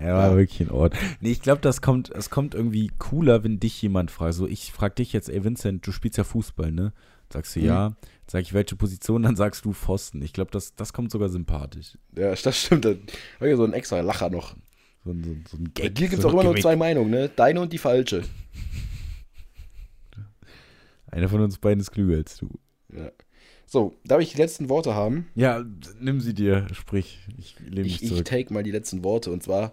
Er 0.00 0.14
war 0.14 0.30
Ja. 0.30 0.36
wirklich 0.36 0.60
in 0.60 0.70
Ordnung. 0.70 1.02
Nee, 1.20 1.32
ich 1.32 1.42
glaube, 1.42 1.60
das 1.60 1.82
kommt, 1.82 2.10
es 2.10 2.30
kommt 2.30 2.54
irgendwie 2.54 2.90
cooler, 2.98 3.42
wenn 3.44 3.58
dich 3.60 3.80
jemand 3.82 4.10
fragt. 4.10 4.34
So, 4.34 4.46
ich 4.46 4.72
frag 4.72 4.94
dich 4.96 5.12
jetzt, 5.12 5.28
ey 5.28 5.42
Vincent, 5.44 5.86
du 5.86 5.92
spielst 5.92 6.18
ja 6.18 6.24
Fußball, 6.24 6.70
ne? 6.70 6.92
Sagst 7.32 7.56
du 7.56 7.60
Mhm. 7.60 7.66
ja. 7.66 7.96
Sag 8.26 8.42
ich, 8.42 8.52
welche 8.54 8.76
Position, 8.76 9.22
dann 9.22 9.36
sagst 9.36 9.64
du 9.64 9.72
Pfosten. 9.72 10.22
Ich 10.22 10.32
glaube, 10.32 10.50
das, 10.50 10.74
das 10.74 10.92
kommt 10.92 11.10
sogar 11.10 11.28
sympathisch. 11.30 11.96
Ja, 12.16 12.34
das 12.34 12.56
stimmt. 12.58 12.84
Da 12.84 12.90
war 13.38 13.48
hier 13.48 13.56
so 13.56 13.64
ein 13.64 13.72
extra 13.72 14.00
Lacher 14.00 14.30
noch. 14.30 14.54
So, 15.04 15.10
ein- 15.12 15.24
so, 15.24 15.30
ein- 15.30 15.44
so 15.48 15.56
ein 15.56 15.64
Bei 15.64 15.82
Gag. 15.82 15.94
dir 15.94 16.08
gibt 16.08 16.14
es 16.14 16.22
so 16.22 16.28
auch 16.28 16.32
immer 16.34 16.44
nur 16.44 16.56
zwei 16.56 16.76
Meinungen, 16.76 17.10
ne? 17.10 17.28
Deine 17.34 17.60
und 17.60 17.72
die 17.72 17.78
falsche. 17.78 18.22
Einer 21.10 21.28
von 21.28 21.40
uns 21.40 21.58
beiden 21.58 21.80
ist 21.80 21.90
klüger 21.90 22.16
als 22.16 22.36
du. 22.36 22.48
Ja. 22.94 23.10
So, 23.66 23.96
darf 24.04 24.20
ich 24.20 24.32
die 24.32 24.38
letzten 24.38 24.68
Worte 24.68 24.94
haben? 24.94 25.28
Ja, 25.34 25.62
nimm 26.00 26.20
sie 26.20 26.34
dir, 26.34 26.66
sprich. 26.72 27.20
Ich 27.36 27.58
lehne 27.60 27.82
mich 27.82 28.02
Ich, 28.02 28.12
ich 28.12 28.22
take 28.24 28.52
mal 28.52 28.62
die 28.62 28.70
letzten 28.70 29.04
Worte 29.04 29.30
und 29.30 29.42
zwar 29.42 29.72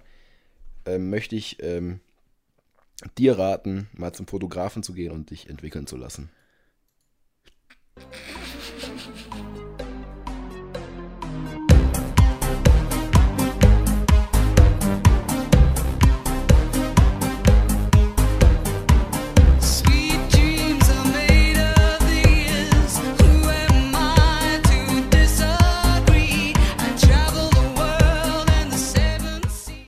ähm, 0.85 1.09
möchte 1.09 1.35
ich 1.35 1.61
ähm, 1.61 1.99
dir 3.17 3.37
raten, 3.37 3.89
mal 3.93 4.13
zum 4.13 4.27
Fotografen 4.27 4.83
zu 4.83 4.93
gehen 4.93 5.11
und 5.11 5.29
dich 5.29 5.49
entwickeln 5.49 5.87
zu 5.87 5.97
lassen. 5.97 6.29